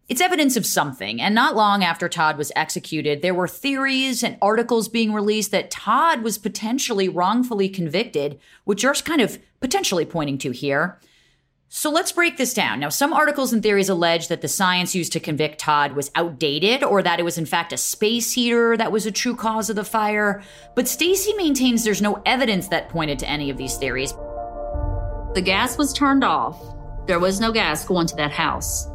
It's 0.10 0.22
evidence 0.22 0.58
of 0.58 0.66
something. 0.66 1.22
And 1.22 1.34
not 1.34 1.56
long 1.56 1.84
after 1.84 2.10
Todd 2.10 2.38
was 2.38 2.52
executed, 2.56 3.22
there 3.22 3.34
were 3.34 3.48
theories 3.48 4.22
and 4.22 4.38
articles 4.42 4.90
being 4.90 5.14
released 5.14 5.52
that 5.52 5.72
Todd 5.72 6.24
was 6.24 6.38
potentially 6.38 7.08
wrongfully 7.08 7.70
convicted, 7.70 8.38
which 8.66 8.84
you're 8.84 8.94
kind 8.96 9.22
of 9.22 9.40
potentially 9.62 10.06
pointing 10.06 10.38
to 10.40 10.52
here. 10.52 11.00
So 11.70 11.90
let's 11.90 12.12
break 12.12 12.38
this 12.38 12.54
down. 12.54 12.82
Now, 12.82 12.90
some 12.90 13.14
articles 13.14 13.52
and 13.52 13.64
theories 13.64 13.90
allege 13.90 14.28
that 14.28 14.42
the 14.42 14.48
science 14.48 14.94
used 14.94 15.14
to 15.14 15.20
convict 15.20 15.58
Todd 15.58 15.94
was 15.94 16.12
outdated 16.14 16.84
or 16.84 17.02
that 17.02 17.20
it 17.20 17.24
was 17.24 17.40
in 17.40 17.48
fact 17.48 17.74
a 17.74 17.78
space 17.78 18.34
heater 18.34 18.78
that 18.78 18.92
was 18.92 19.08
a 19.08 19.12
true 19.12 19.36
cause 19.36 19.72
of 19.72 19.76
the 19.76 19.84
fire. 19.84 20.44
But 20.76 20.88
Stacy 20.88 21.34
maintains 21.34 21.84
there's 21.84 22.02
no 22.02 22.22
evidence 22.28 22.68
that 22.68 22.90
pointed 22.90 23.18
to 23.20 23.30
any 23.30 23.50
of 23.50 23.58
these 23.58 23.78
theories. 23.78 24.12
The 25.34 25.42
gas 25.44 25.78
was 25.78 25.94
turned 25.94 26.24
off. 26.24 26.62
There 27.08 27.20
was 27.20 27.40
no 27.40 27.52
gas 27.52 27.86
going 27.86 28.06
to 28.08 28.16
that 28.18 28.32
house. 28.32 28.88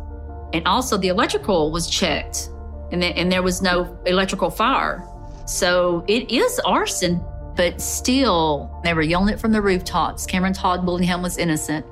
And 0.53 0.67
also 0.67 0.97
the 0.97 1.09
electrical 1.09 1.71
was 1.71 1.89
checked 1.89 2.51
and, 2.91 3.03
and 3.05 3.31
there 3.31 3.43
was 3.43 3.61
no 3.63 3.99
electrical 4.07 4.51
fire. 4.51 5.05
So 5.47 6.05
it 6.09 6.31
is 6.31 6.59
arson, 6.61 7.23
but 7.57 7.81
still 7.81 8.81
they 8.85 8.95
were 8.95 9.03
yelling 9.03 9.33
it 9.33 9.41
from 9.41 9.53
the 9.53 9.63
rooftops. 9.63 10.27
Cameron 10.27 10.53
Todd 10.53 10.87
Willingham 10.87 11.23
was 11.23 11.39
innocent. 11.39 11.85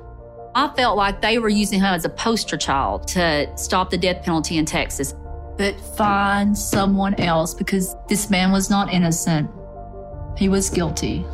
I 0.55 0.69
felt 0.75 0.97
like 0.97 1.21
they 1.21 1.37
were 1.37 1.49
using 1.49 1.79
him 1.79 1.93
as 1.93 2.05
a 2.05 2.09
poster 2.09 2.57
child 2.57 3.07
to 3.09 3.55
stop 3.57 3.89
the 3.89 3.97
death 3.97 4.23
penalty 4.23 4.57
in 4.57 4.65
Texas. 4.65 5.13
But 5.57 5.79
find 5.79 6.57
someone 6.57 7.19
else 7.19 7.53
because 7.53 7.95
this 8.07 8.29
man 8.29 8.51
was 8.51 8.69
not 8.69 8.93
innocent. 8.93 9.49
He 10.35 10.49
was 10.49 10.69
guilty. 10.69 11.25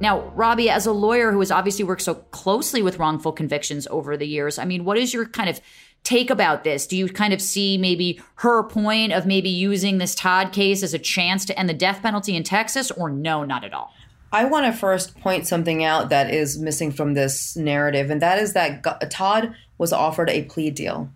Now, 0.00 0.28
Rabia, 0.34 0.72
as 0.72 0.86
a 0.86 0.92
lawyer 0.92 1.32
who 1.32 1.40
has 1.40 1.50
obviously 1.50 1.84
worked 1.84 2.02
so 2.02 2.14
closely 2.14 2.82
with 2.82 2.98
wrongful 2.98 3.32
convictions 3.32 3.86
over 3.90 4.16
the 4.16 4.26
years, 4.26 4.58
I 4.58 4.66
mean, 4.66 4.84
what 4.84 4.98
is 4.98 5.14
your 5.14 5.26
kind 5.26 5.48
of 5.48 5.60
take 6.02 6.28
about 6.28 6.64
this? 6.64 6.86
Do 6.86 6.96
you 6.96 7.08
kind 7.08 7.32
of 7.32 7.40
see 7.40 7.78
maybe 7.78 8.20
her 8.36 8.62
point 8.64 9.12
of 9.12 9.26
maybe 9.26 9.48
using 9.48 9.98
this 9.98 10.14
Todd 10.14 10.52
case 10.52 10.82
as 10.82 10.92
a 10.92 10.98
chance 10.98 11.44
to 11.46 11.58
end 11.58 11.68
the 11.68 11.74
death 11.74 12.02
penalty 12.02 12.36
in 12.36 12.42
Texas, 12.42 12.90
or 12.90 13.08
no, 13.08 13.42
not 13.42 13.64
at 13.64 13.72
all? 13.72 13.92
I 14.32 14.44
want 14.44 14.66
to 14.66 14.72
first 14.72 15.18
point 15.20 15.46
something 15.46 15.82
out 15.82 16.10
that 16.10 16.32
is 16.32 16.58
missing 16.58 16.92
from 16.92 17.14
this 17.14 17.56
narrative, 17.56 18.10
and 18.10 18.20
that 18.20 18.38
is 18.38 18.52
that 18.52 19.10
Todd 19.10 19.54
was 19.78 19.92
offered 19.92 20.28
a 20.28 20.42
plea 20.42 20.70
deal. 20.70 21.10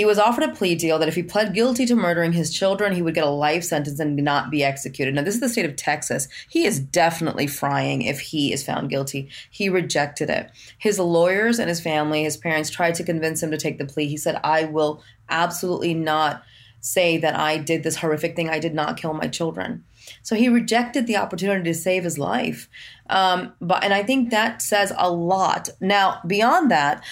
He 0.00 0.06
was 0.06 0.18
offered 0.18 0.44
a 0.44 0.54
plea 0.54 0.76
deal 0.76 0.98
that 0.98 1.08
if 1.08 1.14
he 1.14 1.22
pled 1.22 1.52
guilty 1.52 1.84
to 1.84 1.94
murdering 1.94 2.32
his 2.32 2.50
children, 2.54 2.94
he 2.94 3.02
would 3.02 3.12
get 3.14 3.26
a 3.26 3.28
life 3.28 3.62
sentence 3.62 4.00
and 4.00 4.16
not 4.16 4.50
be 4.50 4.64
executed. 4.64 5.14
Now, 5.14 5.20
this 5.20 5.34
is 5.34 5.42
the 5.42 5.48
state 5.50 5.66
of 5.66 5.76
Texas. 5.76 6.26
He 6.48 6.64
is 6.64 6.80
definitely 6.80 7.46
frying 7.46 8.00
if 8.00 8.18
he 8.18 8.50
is 8.50 8.64
found 8.64 8.88
guilty. 8.88 9.28
He 9.50 9.68
rejected 9.68 10.30
it. 10.30 10.52
His 10.78 10.98
lawyers 10.98 11.58
and 11.58 11.68
his 11.68 11.82
family, 11.82 12.24
his 12.24 12.38
parents, 12.38 12.70
tried 12.70 12.94
to 12.94 13.04
convince 13.04 13.42
him 13.42 13.50
to 13.50 13.58
take 13.58 13.76
the 13.76 13.84
plea. 13.84 14.06
He 14.06 14.16
said, 14.16 14.40
I 14.42 14.64
will 14.64 15.02
absolutely 15.28 15.92
not 15.92 16.44
say 16.80 17.18
that 17.18 17.38
I 17.38 17.58
did 17.58 17.82
this 17.82 17.96
horrific 17.96 18.36
thing. 18.36 18.48
I 18.48 18.58
did 18.58 18.72
not 18.72 18.96
kill 18.96 19.12
my 19.12 19.28
children. 19.28 19.84
So 20.22 20.34
he 20.34 20.48
rejected 20.48 21.08
the 21.08 21.18
opportunity 21.18 21.64
to 21.64 21.74
save 21.74 22.04
his 22.04 22.16
life. 22.16 22.70
Um, 23.10 23.52
but 23.60 23.84
and 23.84 23.92
I 23.92 24.02
think 24.02 24.30
that 24.30 24.62
says 24.62 24.94
a 24.96 25.10
lot. 25.10 25.68
Now, 25.78 26.22
beyond 26.26 26.70
that, 26.70 27.04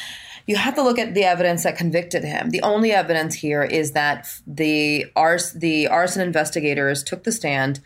you 0.49 0.57
have 0.57 0.75
to 0.77 0.83
look 0.83 0.99
at 0.99 1.13
the 1.13 1.25
evidence 1.25 1.65
that 1.65 1.77
convicted 1.77 2.25
him. 2.25 2.49
The 2.49 2.63
only 2.63 2.91
evidence 2.91 3.35
here 3.35 3.63
is 3.63 3.93
that 3.93 4.27
the 4.47 5.05
the 5.55 5.89
arson 5.89 6.23
investigators 6.23 7.05
took 7.05 7.25
the 7.25 7.33
stand 7.33 7.81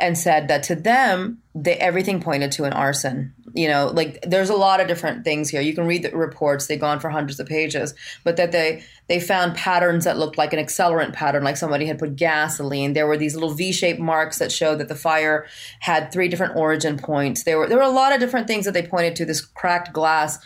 and 0.00 0.18
said 0.18 0.48
that 0.48 0.64
to 0.64 0.74
them, 0.74 1.38
they, 1.54 1.74
everything 1.76 2.20
pointed 2.20 2.50
to 2.52 2.64
an 2.64 2.72
arson. 2.72 3.32
You 3.54 3.68
know, 3.68 3.86
like 3.94 4.18
there's 4.26 4.50
a 4.50 4.56
lot 4.56 4.80
of 4.80 4.88
different 4.88 5.22
things 5.22 5.48
here. 5.48 5.60
You 5.60 5.74
can 5.74 5.86
read 5.86 6.02
the 6.02 6.10
reports; 6.10 6.66
they've 6.66 6.80
gone 6.80 6.98
for 6.98 7.08
hundreds 7.08 7.38
of 7.38 7.46
pages, 7.46 7.94
but 8.24 8.36
that 8.36 8.50
they 8.50 8.82
they 9.06 9.20
found 9.20 9.54
patterns 9.54 10.04
that 10.04 10.18
looked 10.18 10.36
like 10.36 10.52
an 10.52 10.58
accelerant 10.58 11.12
pattern, 11.12 11.44
like 11.44 11.56
somebody 11.56 11.86
had 11.86 12.00
put 12.00 12.16
gasoline. 12.16 12.94
There 12.94 13.06
were 13.06 13.18
these 13.18 13.34
little 13.34 13.54
V-shaped 13.54 14.00
marks 14.00 14.38
that 14.38 14.50
showed 14.50 14.80
that 14.80 14.88
the 14.88 14.96
fire 14.96 15.46
had 15.78 16.10
three 16.10 16.26
different 16.26 16.56
origin 16.56 16.96
points. 16.96 17.44
There 17.44 17.58
were 17.58 17.68
there 17.68 17.78
were 17.78 17.84
a 17.84 17.90
lot 17.90 18.12
of 18.12 18.18
different 18.18 18.48
things 18.48 18.64
that 18.64 18.74
they 18.74 18.82
pointed 18.82 19.14
to. 19.16 19.24
This 19.24 19.40
cracked 19.40 19.92
glass 19.92 20.40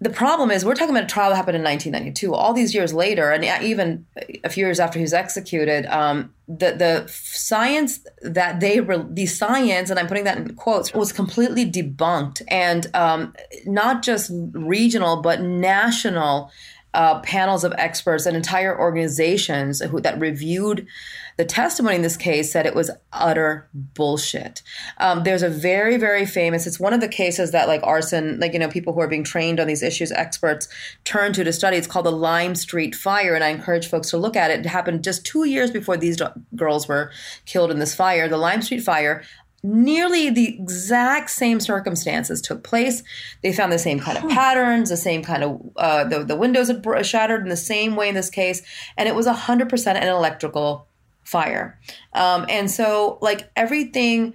the 0.00 0.10
problem 0.10 0.50
is 0.50 0.64
we're 0.64 0.74
talking 0.74 0.94
about 0.94 1.04
a 1.04 1.12
trial 1.12 1.30
that 1.30 1.36
happened 1.36 1.56
in 1.56 1.64
1992 1.64 2.32
all 2.32 2.52
these 2.52 2.74
years 2.74 2.94
later 2.94 3.30
and 3.30 3.44
even 3.64 4.06
a 4.44 4.48
few 4.48 4.64
years 4.64 4.78
after 4.78 4.98
he 4.98 5.02
was 5.02 5.12
executed 5.12 5.86
um, 5.86 6.32
the, 6.46 6.72
the 6.72 7.04
science 7.08 8.00
that 8.22 8.60
they 8.60 8.80
were 8.80 8.98
the 8.98 9.26
science 9.26 9.90
and 9.90 9.98
i'm 9.98 10.06
putting 10.06 10.24
that 10.24 10.38
in 10.38 10.54
quotes 10.54 10.94
was 10.94 11.12
completely 11.12 11.68
debunked 11.70 12.42
and 12.48 12.94
um, 12.94 13.34
not 13.66 14.02
just 14.02 14.30
regional 14.52 15.20
but 15.20 15.40
national 15.42 16.50
uh, 16.94 17.20
panels 17.20 17.64
of 17.64 17.74
experts 17.76 18.24
and 18.24 18.36
entire 18.36 18.78
organizations 18.78 19.80
who, 19.80 20.00
that 20.00 20.18
reviewed 20.18 20.86
the 21.38 21.44
testimony 21.44 21.94
in 21.94 22.02
this 22.02 22.16
case 22.16 22.50
said 22.50 22.66
it 22.66 22.74
was 22.74 22.90
utter 23.12 23.68
bullshit. 23.72 24.60
Um, 24.98 25.22
there's 25.22 25.44
a 25.44 25.48
very, 25.48 25.96
very 25.96 26.26
famous, 26.26 26.66
it's 26.66 26.80
one 26.80 26.92
of 26.92 27.00
the 27.00 27.06
cases 27.08 27.52
that 27.52 27.68
like 27.68 27.80
arson, 27.84 28.40
like, 28.40 28.52
you 28.52 28.58
know, 28.58 28.68
people 28.68 28.92
who 28.92 29.00
are 29.00 29.06
being 29.06 29.22
trained 29.22 29.60
on 29.60 29.68
these 29.68 29.84
issues, 29.84 30.10
experts 30.10 30.66
turn 31.04 31.32
to 31.34 31.44
to 31.44 31.52
study. 31.52 31.76
It's 31.76 31.86
called 31.86 32.06
the 32.06 32.10
Lime 32.10 32.56
Street 32.56 32.96
Fire. 32.96 33.36
And 33.36 33.44
I 33.44 33.50
encourage 33.50 33.86
folks 33.86 34.10
to 34.10 34.18
look 34.18 34.34
at 34.34 34.50
it. 34.50 34.60
It 34.60 34.66
happened 34.66 35.04
just 35.04 35.24
two 35.24 35.44
years 35.44 35.70
before 35.70 35.96
these 35.96 36.20
girls 36.56 36.88
were 36.88 37.12
killed 37.46 37.70
in 37.70 37.78
this 37.78 37.94
fire. 37.94 38.28
The 38.28 38.36
Lime 38.36 38.60
Street 38.60 38.82
Fire, 38.82 39.22
nearly 39.62 40.30
the 40.30 40.58
exact 40.58 41.30
same 41.30 41.60
circumstances 41.60 42.40
took 42.40 42.64
place. 42.64 43.04
They 43.44 43.52
found 43.52 43.70
the 43.70 43.78
same 43.78 44.00
kind 44.00 44.18
of 44.18 44.28
patterns, 44.28 44.90
the 44.90 44.96
same 44.96 45.22
kind 45.22 45.44
of 45.44 45.60
uh, 45.76 46.02
the 46.02 46.24
the 46.24 46.36
windows 46.36 46.66
had 46.66 47.06
shattered 47.06 47.42
in 47.42 47.48
the 47.48 47.56
same 47.56 47.94
way 47.94 48.08
in 48.08 48.16
this 48.16 48.30
case, 48.30 48.60
and 48.96 49.08
it 49.08 49.14
was 49.14 49.28
hundred 49.28 49.68
percent 49.68 49.98
an 49.98 50.08
electrical 50.08 50.87
fire. 51.28 51.78
Um, 52.14 52.46
and 52.48 52.70
so, 52.70 53.18
like 53.20 53.50
everything, 53.54 54.34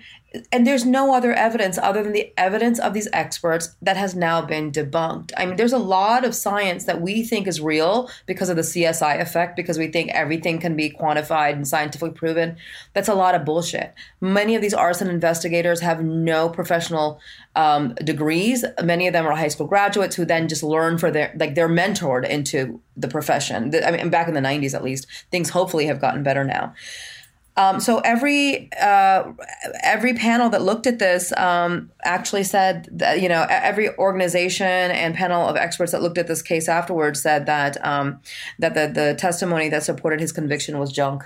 and 0.51 0.65
there's 0.65 0.85
no 0.85 1.13
other 1.13 1.31
evidence 1.33 1.77
other 1.77 2.01
than 2.01 2.11
the 2.11 2.33
evidence 2.37 2.79
of 2.79 2.93
these 2.93 3.07
experts 3.13 3.75
that 3.81 3.97
has 3.97 4.15
now 4.15 4.41
been 4.41 4.71
debunked. 4.71 5.31
I 5.37 5.45
mean, 5.45 5.57
there's 5.57 5.73
a 5.73 5.77
lot 5.77 6.25
of 6.25 6.33
science 6.33 6.85
that 6.85 7.01
we 7.01 7.23
think 7.23 7.47
is 7.47 7.61
real 7.61 8.09
because 8.25 8.49
of 8.49 8.55
the 8.55 8.63
CSI 8.63 9.19
effect, 9.21 9.55
because 9.55 9.77
we 9.77 9.87
think 9.87 10.09
everything 10.11 10.59
can 10.59 10.75
be 10.75 10.89
quantified 10.89 11.53
and 11.53 11.67
scientifically 11.67 12.11
proven. 12.11 12.57
That's 12.93 13.07
a 13.07 13.13
lot 13.13 13.35
of 13.35 13.45
bullshit. 13.45 13.93
Many 14.21 14.55
of 14.55 14.61
these 14.61 14.73
arson 14.73 15.07
investigators 15.07 15.81
have 15.81 16.03
no 16.03 16.49
professional 16.49 17.19
um, 17.55 17.93
degrees. 17.95 18.65
Many 18.81 19.07
of 19.07 19.13
them 19.13 19.27
are 19.27 19.35
high 19.35 19.49
school 19.49 19.67
graduates 19.67 20.15
who 20.15 20.25
then 20.25 20.47
just 20.47 20.63
learn 20.63 20.97
for 20.97 21.11
their 21.11 21.31
like 21.35 21.53
they're 21.53 21.69
mentored 21.69 22.27
into 22.27 22.81
the 22.97 23.07
profession. 23.07 23.73
I 23.83 23.91
mean, 23.91 24.09
back 24.09 24.27
in 24.27 24.33
the 24.33 24.39
'90s 24.39 24.73
at 24.73 24.83
least, 24.83 25.07
things 25.29 25.49
hopefully 25.49 25.85
have 25.85 26.01
gotten 26.01 26.23
better 26.23 26.43
now. 26.43 26.73
Um, 27.55 27.79
so 27.79 27.99
every 27.99 28.71
uh, 28.81 29.31
every 29.83 30.15
panel 30.15 30.49
that 30.49 30.63
looked 30.63 30.87
at 30.87 30.97
this 30.97 31.31
um, 31.37 31.91
actually 32.03 32.43
said 32.43 32.89
that 32.91 33.21
you 33.21 33.29
know 33.29 33.45
every 33.47 33.95
organization 33.97 34.65
and 34.65 35.13
panel 35.13 35.47
of 35.47 35.55
experts 35.55 35.91
that 35.91 36.01
looked 36.01 36.17
at 36.17 36.27
this 36.27 36.41
case 36.41 36.67
afterwards 36.67 37.21
said 37.21 37.45
that 37.45 37.83
um, 37.85 38.19
that 38.57 38.73
the 38.73 38.87
the 38.87 39.15
testimony 39.15 39.69
that 39.69 39.83
supported 39.83 40.19
his 40.19 40.31
conviction 40.31 40.79
was 40.79 40.91
junk, 40.91 41.23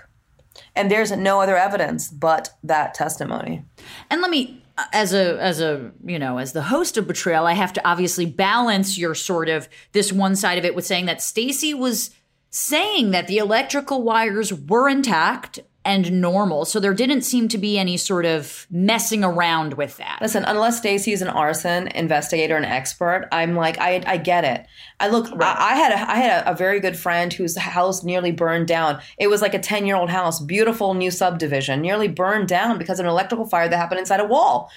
and 0.76 0.92
there's 0.92 1.12
no 1.12 1.40
other 1.40 1.56
evidence 1.56 2.10
but 2.10 2.50
that 2.62 2.94
testimony. 2.94 3.64
And 4.10 4.22
let 4.22 4.30
me 4.30 4.62
as 4.92 5.14
a 5.14 5.42
as 5.42 5.62
a 5.62 5.92
you 6.06 6.20
know 6.20 6.38
as 6.38 6.54
the 6.54 6.62
host 6.62 6.98
of 6.98 7.08
betrayal 7.08 7.48
i 7.48 7.54
have 7.54 7.74
to 7.74 7.84
obviously 7.88 8.28
balance 8.28 8.96
your 8.96 9.16
sort 9.16 9.50
of 9.50 9.68
this 9.92 10.14
one 10.14 10.36
side 10.36 10.60
of 10.60 10.66
it 10.66 10.76
with 10.76 10.86
saying 10.86 11.08
that 11.08 11.20
stacy 11.20 11.74
was 11.74 12.12
saying 12.52 13.10
that 13.10 13.28
the 13.28 13.40
electrical 13.40 14.04
wires 14.04 14.54
were 14.54 14.88
intact 14.88 15.60
and 15.88 16.12
normal. 16.22 16.66
So 16.66 16.82
there 16.82 16.94
didn't 16.94 17.22
seem 17.22 17.48
to 17.48 17.58
be 17.58 17.80
any 17.80 17.96
sort 17.96 18.26
of 18.26 18.68
messing 18.70 19.24
around 19.24 19.76
with 19.76 19.96
that. 19.98 20.20
Listen, 20.22 20.44
unless 20.46 20.80
Stacy 20.80 21.14
is 21.14 21.22
an 21.22 21.30
arson 21.30 21.88
investigator 21.88 22.58
and 22.58 22.66
expert, 22.66 23.30
I'm 23.32 23.56
like, 23.56 23.80
I, 23.80 24.04
I 24.06 24.18
get 24.18 24.44
it. 24.44 24.68
I 25.00 25.08
look, 25.08 25.32
right. 25.32 25.58
I, 25.58 25.72
I, 25.72 25.76
had 25.76 25.92
a, 25.94 26.12
I 26.12 26.16
had 26.16 26.44
a, 26.44 26.52
a, 26.52 26.56
very 26.56 26.82
good 26.82 26.98
friend 26.98 27.32
whose 27.32 27.58
house 27.58 28.04
nearly 28.04 28.34
burned 28.34 28.68
down. 28.68 29.00
It 29.18 29.28
was 29.28 29.42
like 29.42 29.54
a 29.54 29.60
10 29.60 29.86
year 29.86 29.96
old 29.96 30.10
house, 30.10 30.42
beautiful 30.42 30.94
new 30.94 31.10
subdivision, 31.10 31.82
nearly 31.82 32.10
burned 32.10 32.50
down 32.50 32.78
because 32.78 33.00
of 33.00 33.06
an 33.06 33.12
electrical 33.12 33.46
fire 33.48 33.70
that 33.70 33.78
happened 33.78 34.02
inside 34.02 34.20
a 34.20 34.26
wall. 34.26 34.70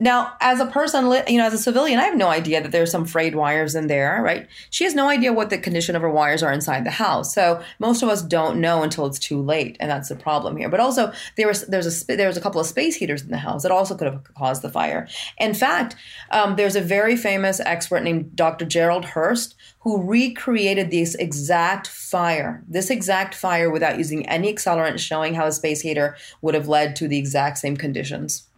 Now, 0.00 0.34
as 0.40 0.58
a 0.58 0.66
person, 0.66 1.04
you 1.28 1.38
know, 1.38 1.46
as 1.46 1.54
a 1.54 1.58
civilian, 1.58 2.00
I 2.00 2.04
have 2.04 2.16
no 2.16 2.28
idea 2.28 2.60
that 2.60 2.72
there's 2.72 2.90
some 2.90 3.04
frayed 3.04 3.36
wires 3.36 3.76
in 3.76 3.86
there, 3.86 4.20
right? 4.22 4.48
She 4.70 4.82
has 4.84 4.94
no 4.94 5.08
idea 5.08 5.32
what 5.32 5.50
the 5.50 5.58
condition 5.58 5.94
of 5.94 6.02
her 6.02 6.10
wires 6.10 6.42
are 6.42 6.52
inside 6.52 6.84
the 6.84 6.90
house. 6.90 7.32
So 7.32 7.62
most 7.78 8.02
of 8.02 8.08
us 8.08 8.20
don't 8.20 8.60
know 8.60 8.82
until 8.82 9.06
it's 9.06 9.20
too 9.20 9.40
late, 9.40 9.76
and 9.78 9.88
that's 9.88 10.08
the 10.08 10.16
problem 10.16 10.56
here. 10.56 10.68
But 10.68 10.80
also, 10.80 11.12
there 11.36 11.46
was 11.46 11.66
there's 11.66 12.02
a 12.02 12.16
there 12.16 12.26
was 12.26 12.36
a 12.36 12.40
couple 12.40 12.60
of 12.60 12.66
space 12.66 12.96
heaters 12.96 13.22
in 13.22 13.30
the 13.30 13.38
house 13.38 13.62
that 13.62 13.70
also 13.70 13.96
could 13.96 14.08
have 14.08 14.24
caused 14.34 14.62
the 14.62 14.68
fire. 14.68 15.06
In 15.38 15.54
fact, 15.54 15.94
um, 16.30 16.56
there's 16.56 16.76
a 16.76 16.80
very 16.80 17.16
famous 17.16 17.60
expert 17.60 18.02
named 18.02 18.34
Dr. 18.34 18.64
Gerald 18.64 19.04
Hurst 19.04 19.54
who 19.80 20.02
recreated 20.02 20.90
this 20.90 21.14
exact 21.16 21.86
fire, 21.86 22.64
this 22.66 22.90
exact 22.90 23.34
fire 23.34 23.70
without 23.70 23.98
using 23.98 24.26
any 24.26 24.52
accelerant, 24.52 24.98
showing 24.98 25.34
how 25.34 25.46
a 25.46 25.52
space 25.52 25.82
heater 25.82 26.16
would 26.42 26.54
have 26.54 26.68
led 26.68 26.96
to 26.96 27.06
the 27.06 27.18
exact 27.18 27.58
same 27.58 27.76
conditions. 27.76 28.48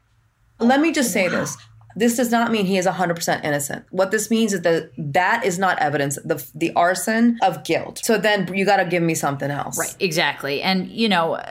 Let 0.58 0.80
me 0.80 0.92
just 0.92 1.12
say 1.12 1.28
this. 1.28 1.56
This 1.96 2.16
does 2.16 2.30
not 2.30 2.52
mean 2.52 2.66
he 2.66 2.76
is 2.76 2.86
100% 2.86 3.42
innocent. 3.42 3.86
What 3.90 4.10
this 4.10 4.30
means 4.30 4.52
is 4.52 4.60
that 4.62 4.90
that 4.98 5.44
is 5.46 5.58
not 5.58 5.78
evidence, 5.78 6.18
the, 6.22 6.46
the 6.54 6.70
arson 6.74 7.38
of 7.42 7.64
guilt. 7.64 8.02
So 8.04 8.18
then 8.18 8.52
you 8.54 8.66
got 8.66 8.76
to 8.76 8.84
give 8.84 9.02
me 9.02 9.14
something 9.14 9.50
else. 9.50 9.78
Right, 9.78 9.96
exactly. 9.98 10.60
And, 10.60 10.88
you 10.88 11.08
know, 11.08 11.42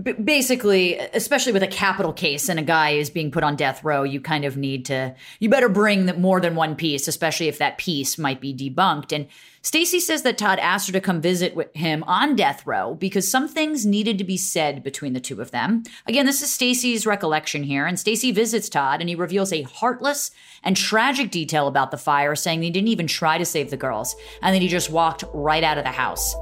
b- 0.00 0.12
basically, 0.12 0.98
especially 0.98 1.52
with 1.52 1.62
a 1.62 1.68
capital 1.68 2.12
case 2.12 2.48
and 2.48 2.58
a 2.58 2.62
guy 2.62 2.90
is 2.90 3.10
being 3.10 3.30
put 3.30 3.44
on 3.44 3.56
death 3.56 3.84
row, 3.84 4.02
you 4.02 4.20
kind 4.20 4.44
of 4.44 4.56
need 4.56 4.84
to, 4.86 5.14
you 5.38 5.48
better 5.48 5.68
bring 5.68 6.06
more 6.20 6.40
than 6.40 6.54
one 6.54 6.74
piece, 6.76 7.08
especially 7.08 7.48
if 7.48 7.58
that 7.58 7.78
piece 7.78 8.18
might 8.18 8.40
be 8.40 8.54
debunked. 8.54 9.12
And 9.12 9.26
Stacy 9.62 9.98
says 9.98 10.22
that 10.22 10.36
Todd 10.36 10.58
asked 10.58 10.88
her 10.88 10.92
to 10.92 11.00
come 11.00 11.22
visit 11.22 11.56
with 11.56 11.74
him 11.74 12.04
on 12.04 12.36
death 12.36 12.66
row 12.66 12.94
because 12.94 13.30
some 13.30 13.48
things 13.48 13.86
needed 13.86 14.18
to 14.18 14.24
be 14.24 14.36
said 14.36 14.82
between 14.82 15.14
the 15.14 15.20
two 15.20 15.40
of 15.40 15.52
them. 15.52 15.82
Again, 16.06 16.26
this 16.26 16.42
is 16.42 16.52
Stacy's 16.52 17.06
recollection 17.06 17.62
here, 17.62 17.86
and 17.86 17.98
Stacy 17.98 18.30
visits 18.30 18.68
Todd 18.68 19.00
and 19.00 19.08
he 19.08 19.14
reveals 19.14 19.52
a 19.52 19.62
heartless 19.62 20.30
and 20.62 20.76
tragic 20.76 21.30
detail 21.30 21.66
about 21.66 21.90
the 21.90 21.96
fire, 21.96 22.34
saying 22.34 22.62
he 22.62 22.70
didn't 22.70 22.88
even 22.88 23.06
try 23.06 23.38
to 23.38 23.46
save 23.46 23.70
the 23.70 23.76
girls 23.76 24.14
and 24.42 24.54
that 24.54 24.62
he 24.62 24.68
just 24.68 24.90
walked 24.90 25.24
right 25.32 25.64
out 25.64 25.78
of 25.78 25.84
the 25.84 25.90
house. 25.90 26.34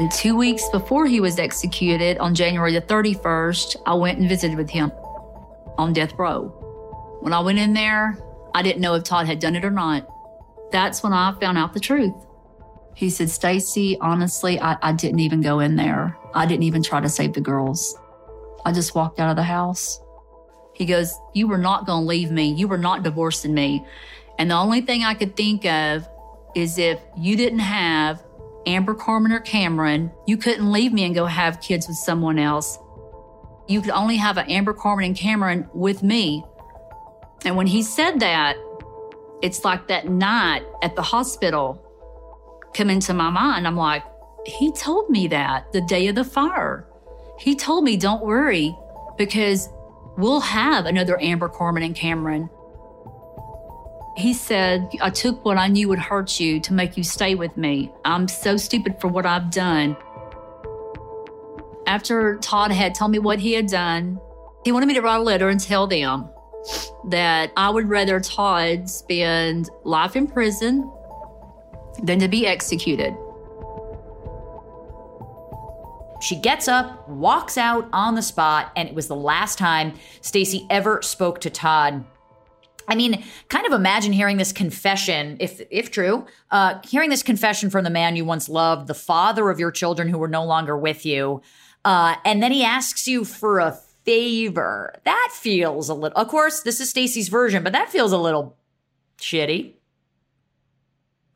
And 0.00 0.10
two 0.10 0.34
weeks 0.34 0.66
before 0.70 1.04
he 1.04 1.20
was 1.20 1.38
executed 1.38 2.16
on 2.16 2.34
January 2.34 2.72
the 2.72 2.80
31st, 2.80 3.76
I 3.84 3.92
went 3.92 4.18
and 4.18 4.30
visited 4.30 4.56
with 4.56 4.70
him 4.70 4.90
on 5.76 5.92
death 5.92 6.14
row. 6.14 6.48
When 7.20 7.34
I 7.34 7.40
went 7.40 7.58
in 7.58 7.74
there, 7.74 8.16
I 8.54 8.62
didn't 8.62 8.80
know 8.80 8.94
if 8.94 9.04
Todd 9.04 9.26
had 9.26 9.40
done 9.40 9.56
it 9.56 9.64
or 9.64 9.70
not. 9.70 10.08
That's 10.72 11.02
when 11.02 11.12
I 11.12 11.38
found 11.38 11.58
out 11.58 11.74
the 11.74 11.80
truth. 11.80 12.14
He 12.94 13.10
said, 13.10 13.28
Stacy, 13.28 13.98
honestly, 14.00 14.58
I, 14.58 14.78
I 14.80 14.92
didn't 14.92 15.20
even 15.20 15.42
go 15.42 15.60
in 15.60 15.76
there. 15.76 16.16
I 16.32 16.46
didn't 16.46 16.62
even 16.62 16.82
try 16.82 17.02
to 17.02 17.08
save 17.10 17.34
the 17.34 17.42
girls. 17.42 17.94
I 18.64 18.72
just 18.72 18.94
walked 18.94 19.20
out 19.20 19.28
of 19.28 19.36
the 19.36 19.42
house. 19.42 20.00
He 20.72 20.86
goes, 20.86 21.12
You 21.34 21.46
were 21.46 21.58
not 21.58 21.84
going 21.84 22.04
to 22.04 22.08
leave 22.08 22.30
me. 22.30 22.54
You 22.54 22.68
were 22.68 22.78
not 22.78 23.02
divorcing 23.02 23.52
me. 23.52 23.84
And 24.38 24.50
the 24.50 24.54
only 24.54 24.80
thing 24.80 25.04
I 25.04 25.12
could 25.12 25.36
think 25.36 25.66
of 25.66 26.08
is 26.56 26.78
if 26.78 26.98
you 27.18 27.36
didn't 27.36 27.58
have 27.58 28.24
Amber 28.66 28.94
Karmon 28.94 29.32
or 29.32 29.40
Kameron, 29.40 30.12
you 30.26 30.36
couldn't 30.36 30.70
leave 30.70 30.92
me 30.92 31.04
and 31.04 31.14
go 31.14 31.26
have 31.26 31.60
kids 31.60 31.88
with 31.88 31.96
someone 31.96 32.38
else. 32.38 32.78
You 33.68 33.80
could 33.80 33.92
only 33.92 34.16
have 34.16 34.36
an 34.36 34.50
Amber 34.50 34.74
Karmon 34.74 35.06
and 35.06 35.16
Kameron 35.16 35.68
with 35.74 36.02
me. 36.02 36.44
And 37.44 37.56
when 37.56 37.66
he 37.66 37.82
said 37.82 38.20
that, 38.20 38.56
it's 39.42 39.64
like 39.64 39.88
that 39.88 40.08
night 40.08 40.62
at 40.82 40.96
the 40.96 41.02
hospital 41.02 41.86
come 42.74 42.90
into 42.90 43.14
my 43.14 43.30
mind. 43.30 43.66
I'm 43.66 43.76
like, 43.76 44.04
he 44.46 44.72
told 44.72 45.10
me 45.10 45.28
that 45.28 45.72
the 45.72 45.80
day 45.82 46.08
of 46.08 46.14
the 46.14 46.24
fire. 46.24 46.86
He 47.38 47.54
told 47.54 47.84
me, 47.84 47.96
don't 47.96 48.24
worry, 48.24 48.76
because 49.16 49.68
we'll 50.16 50.40
have 50.40 50.86
another 50.86 51.20
Amber 51.20 51.48
Karmon 51.48 51.84
and 51.84 51.96
Kameron. 51.96 52.50
He 54.20 54.34
said, 54.34 54.90
I 55.00 55.08
took 55.08 55.46
what 55.46 55.56
I 55.56 55.66
knew 55.68 55.88
would 55.88 55.98
hurt 55.98 56.38
you 56.38 56.60
to 56.60 56.74
make 56.74 56.98
you 56.98 57.02
stay 57.02 57.34
with 57.34 57.56
me. 57.56 57.90
I'm 58.04 58.28
so 58.28 58.58
stupid 58.58 59.00
for 59.00 59.08
what 59.08 59.24
I've 59.24 59.50
done. 59.50 59.96
After 61.86 62.36
Todd 62.36 62.70
had 62.70 62.94
told 62.94 63.12
me 63.12 63.18
what 63.18 63.38
he 63.38 63.54
had 63.54 63.66
done, 63.66 64.20
he 64.62 64.72
wanted 64.72 64.86
me 64.86 64.94
to 64.94 65.00
write 65.00 65.16
a 65.16 65.22
letter 65.22 65.48
and 65.48 65.58
tell 65.58 65.86
them 65.86 66.28
that 67.08 67.50
I 67.56 67.70
would 67.70 67.88
rather 67.88 68.20
Todd 68.20 68.90
spend 68.90 69.70
life 69.84 70.14
in 70.16 70.26
prison 70.26 70.92
than 72.02 72.18
to 72.18 72.28
be 72.28 72.46
executed. 72.46 73.16
She 76.20 76.36
gets 76.36 76.68
up, 76.68 77.08
walks 77.08 77.56
out 77.56 77.88
on 77.94 78.16
the 78.16 78.22
spot, 78.22 78.70
and 78.76 78.86
it 78.86 78.94
was 78.94 79.08
the 79.08 79.16
last 79.16 79.56
time 79.56 79.94
Stacy 80.20 80.66
ever 80.68 81.00
spoke 81.00 81.40
to 81.40 81.48
Todd. 81.48 82.04
I 82.90 82.96
mean, 82.96 83.24
kind 83.48 83.66
of 83.66 83.72
imagine 83.72 84.12
hearing 84.12 84.36
this 84.36 84.52
confession, 84.52 85.36
if 85.38 85.62
if 85.70 85.92
true, 85.92 86.26
uh, 86.50 86.80
hearing 86.84 87.08
this 87.08 87.22
confession 87.22 87.70
from 87.70 87.84
the 87.84 87.90
man 87.90 88.16
you 88.16 88.24
once 88.24 88.48
loved, 88.48 88.88
the 88.88 88.94
father 88.94 89.48
of 89.48 89.60
your 89.60 89.70
children 89.70 90.08
who 90.08 90.18
were 90.18 90.28
no 90.28 90.44
longer 90.44 90.76
with 90.76 91.06
you, 91.06 91.40
uh, 91.84 92.16
and 92.24 92.42
then 92.42 92.50
he 92.50 92.64
asks 92.64 93.06
you 93.06 93.24
for 93.24 93.60
a 93.60 93.78
favor. 94.04 94.92
That 95.04 95.28
feels 95.32 95.88
a 95.88 95.94
little. 95.94 96.18
Of 96.18 96.26
course, 96.26 96.62
this 96.62 96.80
is 96.80 96.90
Stacey's 96.90 97.28
version, 97.28 97.62
but 97.62 97.72
that 97.72 97.90
feels 97.90 98.10
a 98.10 98.18
little 98.18 98.56
shitty. 99.18 99.74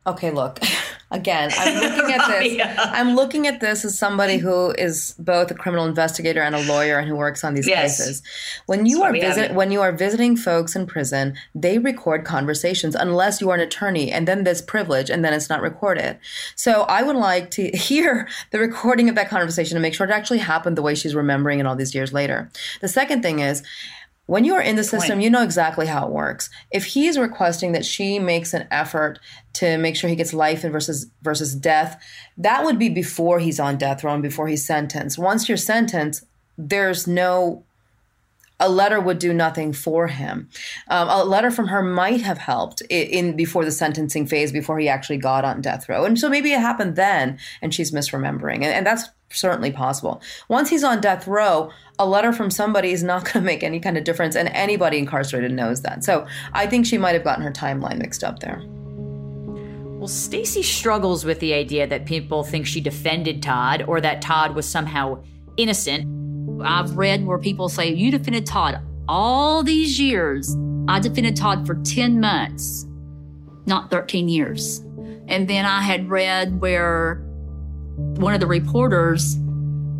Okay, 0.05 0.31
look. 0.31 0.59
Again, 1.11 1.51
I'm 1.55 1.81
looking 1.97 2.15
at 2.15 2.27
this. 2.27 2.53
yeah. 2.53 2.91
I'm 2.93 3.15
looking 3.15 3.47
at 3.47 3.59
this 3.59 3.85
as 3.85 3.97
somebody 3.97 4.37
who 4.37 4.71
is 4.71 5.13
both 5.19 5.51
a 5.51 5.53
criminal 5.53 5.85
investigator 5.85 6.41
and 6.41 6.55
a 6.55 6.63
lawyer 6.63 6.97
and 6.97 7.07
who 7.07 7.15
works 7.15 7.43
on 7.43 7.53
these 7.53 7.67
yes. 7.67 7.97
cases. 7.97 8.23
When 8.65 8.87
you 8.87 8.99
That's 8.99 9.09
are 9.09 9.13
visit 9.13 9.53
when 9.53 9.71
you 9.71 9.81
are 9.81 9.91
visiting 9.91 10.35
folks 10.35 10.75
in 10.75 10.87
prison, 10.87 11.35
they 11.53 11.77
record 11.77 12.25
conversations 12.25 12.95
unless 12.95 13.39
you 13.39 13.51
are 13.51 13.55
an 13.55 13.61
attorney 13.61 14.11
and 14.11 14.27
then 14.27 14.43
there's 14.43 14.63
privilege 14.63 15.11
and 15.11 15.23
then 15.23 15.33
it's 15.33 15.49
not 15.49 15.61
recorded. 15.61 16.17
So 16.55 16.83
I 16.83 17.03
would 17.03 17.15
like 17.15 17.51
to 17.51 17.69
hear 17.73 18.27
the 18.49 18.59
recording 18.59 19.07
of 19.07 19.15
that 19.15 19.29
conversation 19.29 19.75
to 19.75 19.81
make 19.81 19.93
sure 19.93 20.07
it 20.07 20.11
actually 20.11 20.39
happened 20.39 20.75
the 20.75 20.81
way 20.81 20.95
she's 20.95 21.13
remembering 21.13 21.59
it 21.59 21.67
all 21.67 21.75
these 21.75 21.93
years 21.93 22.13
later. 22.13 22.49
The 22.81 22.87
second 22.87 23.21
thing 23.21 23.39
is 23.39 23.61
when 24.27 24.43
you 24.43 24.55
are 24.55 24.61
in 24.61 24.75
the 24.75 24.83
system, 24.83 25.19
you 25.21 25.29
know 25.29 25.43
exactly 25.43 25.85
how 25.85 26.07
it 26.07 26.11
works. 26.11 26.49
If 26.71 26.85
he's 26.85 27.17
requesting 27.17 27.73
that 27.73 27.85
she 27.85 28.17
makes 28.17 28.53
an 28.53 28.67
effort 28.71 29.19
to 29.53 29.77
make 29.77 29.95
sure 29.95 30.09
he 30.09 30.15
gets 30.15 30.33
life 30.33 30.63
and 30.63 30.73
versus 30.73 31.07
versus 31.21 31.53
death, 31.53 32.01
that 32.37 32.63
would 32.63 32.79
be 32.79 32.89
before 32.89 33.39
he's 33.39 33.59
on 33.59 33.77
death 33.77 34.03
row 34.03 34.13
and 34.13 34.23
before 34.23 34.47
he's 34.47 34.65
sentenced. 34.65 35.19
Once 35.19 35.47
you're 35.47 35.57
sentenced, 35.57 36.23
there's 36.57 37.05
no 37.05 37.64
a 38.59 38.69
letter 38.69 38.99
would 38.99 39.19
do 39.19 39.33
nothing 39.33 39.73
for 39.73 40.07
him. 40.07 40.49
Um, 40.87 41.09
a 41.09 41.23
letter 41.23 41.51
from 41.51 41.67
her 41.67 41.81
might 41.81 42.21
have 42.21 42.37
helped 42.37 42.81
in, 42.89 43.07
in, 43.07 43.35
before 43.35 43.65
the 43.65 43.71
sentencing 43.71 44.27
phase, 44.27 44.51
before 44.51 44.79
he 44.79 44.87
actually 44.87 45.17
got 45.17 45.45
on 45.45 45.61
death 45.61 45.89
row, 45.89 46.05
and 46.05 46.19
so 46.19 46.29
maybe 46.29 46.51
it 46.51 46.59
happened 46.59 46.95
then, 46.95 47.37
and 47.61 47.73
she's 47.73 47.91
misremembering, 47.91 48.55
and, 48.55 48.65
and 48.65 48.85
that's 48.85 49.09
certainly 49.29 49.71
possible. 49.71 50.21
Once 50.47 50.69
he's 50.69 50.83
on 50.83 51.01
death 51.01 51.27
row, 51.27 51.69
a 51.99 52.05
letter 52.05 52.31
from 52.31 52.49
somebody 52.49 52.91
is 52.91 53.03
not 53.03 53.25
going 53.25 53.33
to 53.33 53.41
make 53.41 53.63
any 53.63 53.79
kind 53.79 53.97
of 53.97 54.03
difference, 54.03 54.35
and 54.35 54.49
anybody 54.49 54.97
incarcerated 54.97 55.51
knows 55.51 55.81
that. 55.81 56.03
So 56.03 56.27
I 56.53 56.67
think 56.67 56.85
she 56.85 56.97
might 56.97 57.13
have 57.13 57.23
gotten 57.23 57.43
her 57.43 57.51
timeline 57.51 57.97
mixed 57.97 58.23
up 58.23 58.39
there. 58.39 58.61
Well, 60.05 60.07
Stacey 60.07 60.61
struggles 60.61 61.25
with 61.25 61.39
the 61.39 61.53
idea 61.53 61.87
that 61.87 62.05
people 62.05 62.43
think 62.43 62.67
she 62.67 62.79
defended 62.79 63.41
Todd 63.41 63.83
or 63.87 63.99
that 64.01 64.21
Todd 64.21 64.53
was 64.53 64.67
somehow 64.67 65.23
innocent. 65.57 66.24
I've 66.61 66.97
read 66.97 67.25
where 67.25 67.37
people 67.37 67.69
say, 67.69 67.93
You 67.93 68.11
defended 68.11 68.45
Todd 68.45 68.79
all 69.07 69.63
these 69.63 69.99
years. 69.99 70.55
I 70.87 70.99
defended 70.99 71.35
Todd 71.35 71.65
for 71.65 71.75
10 71.75 72.19
months, 72.19 72.85
not 73.65 73.89
13 73.89 74.29
years. 74.29 74.79
And 75.27 75.47
then 75.47 75.65
I 75.65 75.81
had 75.81 76.09
read 76.09 76.59
where 76.61 77.15
one 77.95 78.33
of 78.33 78.39
the 78.39 78.47
reporters 78.47 79.37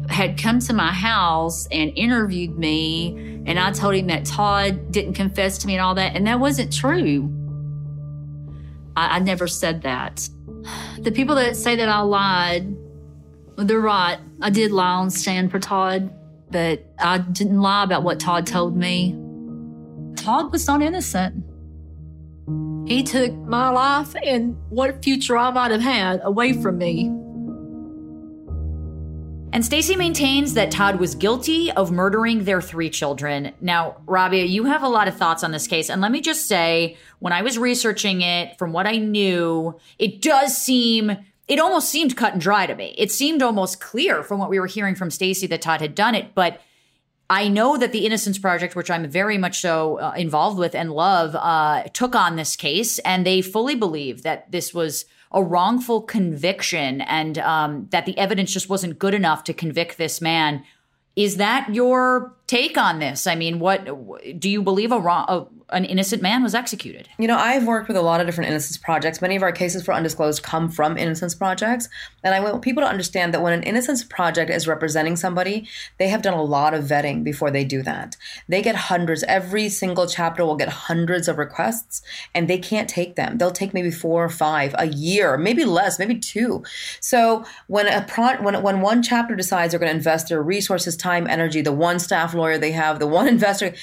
had 0.10 0.38
come 0.38 0.60
to 0.60 0.74
my 0.74 0.92
house 0.92 1.68
and 1.72 1.92
interviewed 1.96 2.58
me, 2.58 3.42
and 3.46 3.60
I 3.60 3.72
told 3.72 3.96
him 3.96 4.08
that 4.08 4.26
Todd 4.26 4.92
didn't 4.92 5.14
confess 5.14 5.58
to 5.60 5.68
me 5.68 5.74
and 5.74 5.82
all 5.82 5.96
that, 5.96 6.16
and 6.16 6.28
that 6.28 6.40
wasn't 6.40 6.72
true. 6.72 7.32
I, 8.96 9.18
I 9.18 9.20
never 9.20 9.48
said 9.48 9.82
that. 9.82 10.30
The 11.00 11.12
people 11.12 11.36
that 11.36 11.56
say 11.56 11.76
that 11.76 11.90
I 11.90 12.00
lied, 12.00 12.76
they're 13.58 13.80
right. 13.80 14.18
I 14.42 14.50
did 14.50 14.72
lie 14.72 14.86
on 14.86 15.10
stand 15.10 15.52
for 15.52 15.60
Todd, 15.60 16.14
but 16.52 16.86
I 17.00 17.18
didn't 17.18 17.62
lie 17.62 17.84
about 17.84 18.04
what 18.04 18.20
Todd 18.20 18.48
told 18.48 18.76
me. 18.76 19.16
Todd 20.16 20.52
was 20.52 20.68
not 20.68 20.82
innocent. 20.82 21.44
He 22.88 23.04
took 23.04 23.34
my 23.34 23.70
life 23.70 24.16
and 24.24 24.56
what 24.70 25.04
future 25.04 25.38
I 25.38 25.50
might 25.52 25.72
have 25.72 25.82
had 25.82 26.22
away 26.24 26.54
from 26.54 26.78
me. 26.78 27.12
And 29.56 29.64
Stacy 29.64 29.96
maintains 29.96 30.54
that 30.56 30.70
Todd 30.70 31.00
was 31.00 31.16
guilty 31.16 31.72
of 31.72 31.90
murdering 31.90 32.44
their 32.44 32.62
three 32.62 32.90
children. 32.90 33.54
Now, 33.62 33.96
Rabia, 34.06 34.44
you 34.44 34.66
have 34.66 34.84
a 34.84 34.90
lot 34.90 35.08
of 35.08 35.16
thoughts 35.16 35.46
on 35.46 35.52
this 35.52 35.66
case. 35.66 35.90
And 35.90 36.02
let 36.02 36.12
me 36.12 36.20
just 36.20 36.48
say, 36.48 36.98
when 37.20 37.32
I 37.32 37.42
was 37.42 37.58
researching 37.58 38.22
it, 38.22 38.58
from 38.58 38.74
what 38.74 38.86
I 38.86 38.98
knew, 38.98 39.80
it 39.98 40.22
does 40.22 40.58
seem 40.58 41.16
it 41.48 41.60
almost 41.60 41.90
seemed 41.90 42.18
cut 42.18 42.34
and 42.34 42.42
dry 42.42 42.66
to 42.66 42.76
me. 42.76 42.96
It 42.98 43.12
seemed 43.12 43.42
almost 43.42 43.80
clear 43.80 44.24
from 44.24 44.40
what 44.40 44.50
we 44.50 44.60
were 44.60 44.68
hearing 44.68 44.96
from 44.96 45.12
Stacy 45.12 45.48
that 45.48 45.62
Todd 45.62 45.82
had 45.82 45.96
done 45.96 46.16
it, 46.16 46.34
but 46.34 46.62
I 47.30 47.48
know 47.48 47.78
that 47.78 47.92
the 47.92 48.06
Innocence 48.06 48.38
Project, 48.38 48.76
which 48.76 48.92
I'm 48.92 49.10
very 49.10 49.38
much 49.38 49.60
so 49.62 50.00
uh, 50.00 50.14
involved 50.16 50.60
with 50.60 50.76
and 50.76 50.92
love, 50.92 51.36
uh, 51.36 51.84
took 51.94 52.16
on 52.16 52.36
this 52.36 52.56
case, 52.56 53.00
and 53.00 53.26
they 53.26 53.42
fully 53.42 53.76
believe 53.76 54.22
that 54.24 54.52
this 54.52 54.74
was 54.74 55.06
a 55.32 55.44
wrongful 55.44 56.02
conviction 56.02 57.02
and 57.02 57.40
um, 57.40 57.88
that 57.90 58.06
the 58.06 58.18
evidence 58.18 58.52
just 58.52 58.70
wasn't 58.70 59.00
good 59.00 59.14
enough 59.14 59.44
to 59.46 59.54
convict 59.54 59.98
this 59.98 60.22
man. 60.22 60.64
Is 61.16 61.38
that 61.38 61.74
your 61.74 62.36
take 62.46 62.78
on 62.78 63.00
this? 63.00 63.26
I 63.26 63.36
mean, 63.36 63.60
what 63.60 63.86
do 64.40 64.50
you 64.50 64.62
believe 64.62 64.92
a 64.92 65.00
wrong, 65.00 65.26
a, 65.28 65.46
an 65.76 65.84
innocent 65.84 66.22
man 66.22 66.42
was 66.42 66.56
executed. 66.56 67.10
You 67.20 67.28
know, 67.28 67.38
I've 67.38 67.68
worked 67.68 67.90
with 67.90 67.98
a 67.98 68.02
lot 68.02 68.22
of 68.22 68.26
different 68.26 68.50
innocence 68.50 68.78
projects. 68.78 69.22
Many 69.22 69.36
of 69.36 69.44
our 69.44 69.52
cases 69.52 69.84
for 69.84 69.94
undisclosed 69.94 70.42
come 70.42 70.70
from 70.70 70.98
innocence 70.98 71.36
projects. 71.36 71.90
And 72.24 72.34
I 72.34 72.40
want 72.40 72.62
people 72.62 72.82
to 72.82 72.88
understand 72.88 73.34
that 73.34 73.42
when 73.42 73.52
an 73.52 73.64
innocence 73.64 74.02
project 74.02 74.50
is 74.50 74.70
representing 74.70 75.18
somebody, 75.18 75.68
they 75.98 76.08
have 76.08 76.22
done 76.22 76.34
a 76.34 76.42
lot 76.42 76.74
of 76.74 76.86
vetting 76.86 77.26
before 77.26 77.52
they 77.52 77.66
do 77.66 77.84
that. 77.84 78.16
They 78.48 78.62
get 78.62 78.76
hundreds, 78.76 79.24
every 79.24 79.68
single 79.68 80.08
chapter 80.08 80.46
will 80.46 80.56
get 80.56 80.70
hundreds 80.70 81.28
of 81.28 81.38
requests, 81.38 82.02
and 82.34 82.48
they 82.48 82.58
can't 82.58 82.90
take 82.90 83.18
them. 83.18 83.38
They'll 83.38 83.52
take 83.52 83.74
maybe 83.74 83.92
four 83.92 84.24
or 84.24 84.30
five 84.30 84.74
a 84.78 84.88
year, 84.88 85.38
maybe 85.38 85.66
less, 85.66 86.00
maybe 86.00 86.18
two. 86.18 86.64
So 87.02 87.44
when 87.68 87.88
a 87.88 88.06
pro- 88.08 88.42
when, 88.42 88.64
when 88.64 88.80
one 88.80 89.04
chapter 89.04 89.36
decides 89.36 89.72
they're 89.72 89.80
going 89.80 89.92
to 89.92 89.98
invest 89.98 90.30
their 90.30 90.42
resources, 90.42 90.96
time, 90.96 91.28
energy, 91.28 91.60
the 91.60 91.74
one 91.74 92.00
staff 92.00 92.34
lawyer 92.34 92.58
they 92.58 92.72
have, 92.72 93.00
the 93.00 93.08
one 93.08 93.28
investor, 93.36 93.74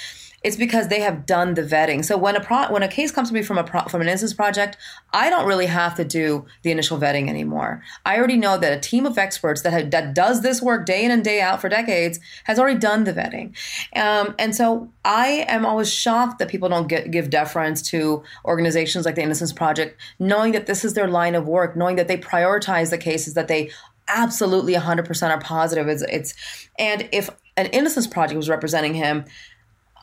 it's 0.45 0.57
because 0.57 0.89
they 0.89 1.01
have 1.01 1.25
done 1.25 1.55
the 1.55 1.63
vetting. 1.63 2.05
So 2.05 2.17
when 2.17 2.37
a 2.37 2.41
pro- 2.41 2.71
when 2.73 2.83
a 2.83 2.89
case 2.89 3.13
comes 3.13 3.29
to 3.29 3.35
me 3.35 3.43
from 3.43 3.59
a 3.59 3.65
pro- 3.65 3.85
from 3.85 4.01
an 4.01 4.09
innocence 4.09 4.35
project, 4.35 4.77
I 5.13 5.31
don't 5.31 5.47
really 5.47 5.67
have 5.67 5.95
to 5.97 6.05
do 6.05 6.47
the 6.63 6.71
initial 6.71 6.99
vetting 6.99 7.29
anymore. 7.29 7.83
I 8.05 8.19
already 8.19 8.37
know 8.37 8.59
that 8.59 8.73
a 8.73 8.81
team 8.81 9.07
of 9.07 9.19
experts 9.19 9.63
that 9.63 9.73
have, 9.73 9.91
that 9.93 10.15
does 10.15 10.43
this 10.43 10.61
work 10.61 10.85
day 10.87 11.05
in 11.05 11.11
and 11.11 11.23
day 11.23 11.41
out 11.41 11.61
for 11.61 11.69
decades 11.69 12.19
has 12.45 12.59
already 12.59 12.79
done 12.79 13.05
the 13.05 13.13
vetting, 13.13 13.57
um, 13.97 14.35
and 14.39 14.55
so 14.55 14.91
I 15.05 15.45
am 15.49 15.65
always 15.65 15.93
shocked 15.93 16.39
that 16.39 16.49
people 16.49 16.69
don't 16.69 16.89
get, 16.89 17.11
give 17.11 17.31
deference 17.31 17.83
to 17.91 18.23
organizations 18.45 19.07
like 19.07 19.15
the 19.15 19.23
Innocence 19.23 19.53
Project, 19.53 20.01
knowing 20.19 20.53
that 20.53 20.67
this 20.67 20.85
is 20.85 20.95
their 20.95 21.09
line 21.09 21.35
of 21.35 21.47
work, 21.47 21.77
knowing 21.77 21.97
that 21.97 22.09
they 22.09 22.17
prioritize 22.17 22.91
the 22.91 22.99
cases 22.99 23.35
that 23.35 23.49
they 23.49 23.71
absolutely 24.09 24.75
100% 24.75 25.31
are 25.31 25.41
positive. 25.41 25.89
It's, 25.89 26.03
it's 26.03 26.35
and 26.79 27.09
if 27.13 27.31
an 27.57 27.67
Innocence 27.67 28.07
Project 28.07 28.37
was 28.37 28.49
representing 28.49 28.95
him 28.95 29.25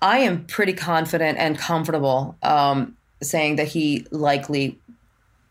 I 0.01 0.19
am 0.19 0.45
pretty 0.45 0.73
confident 0.73 1.37
and 1.37 1.57
comfortable 1.57 2.37
um, 2.43 2.97
saying 3.21 3.57
that 3.57 3.67
he 3.67 4.05
likely 4.11 4.79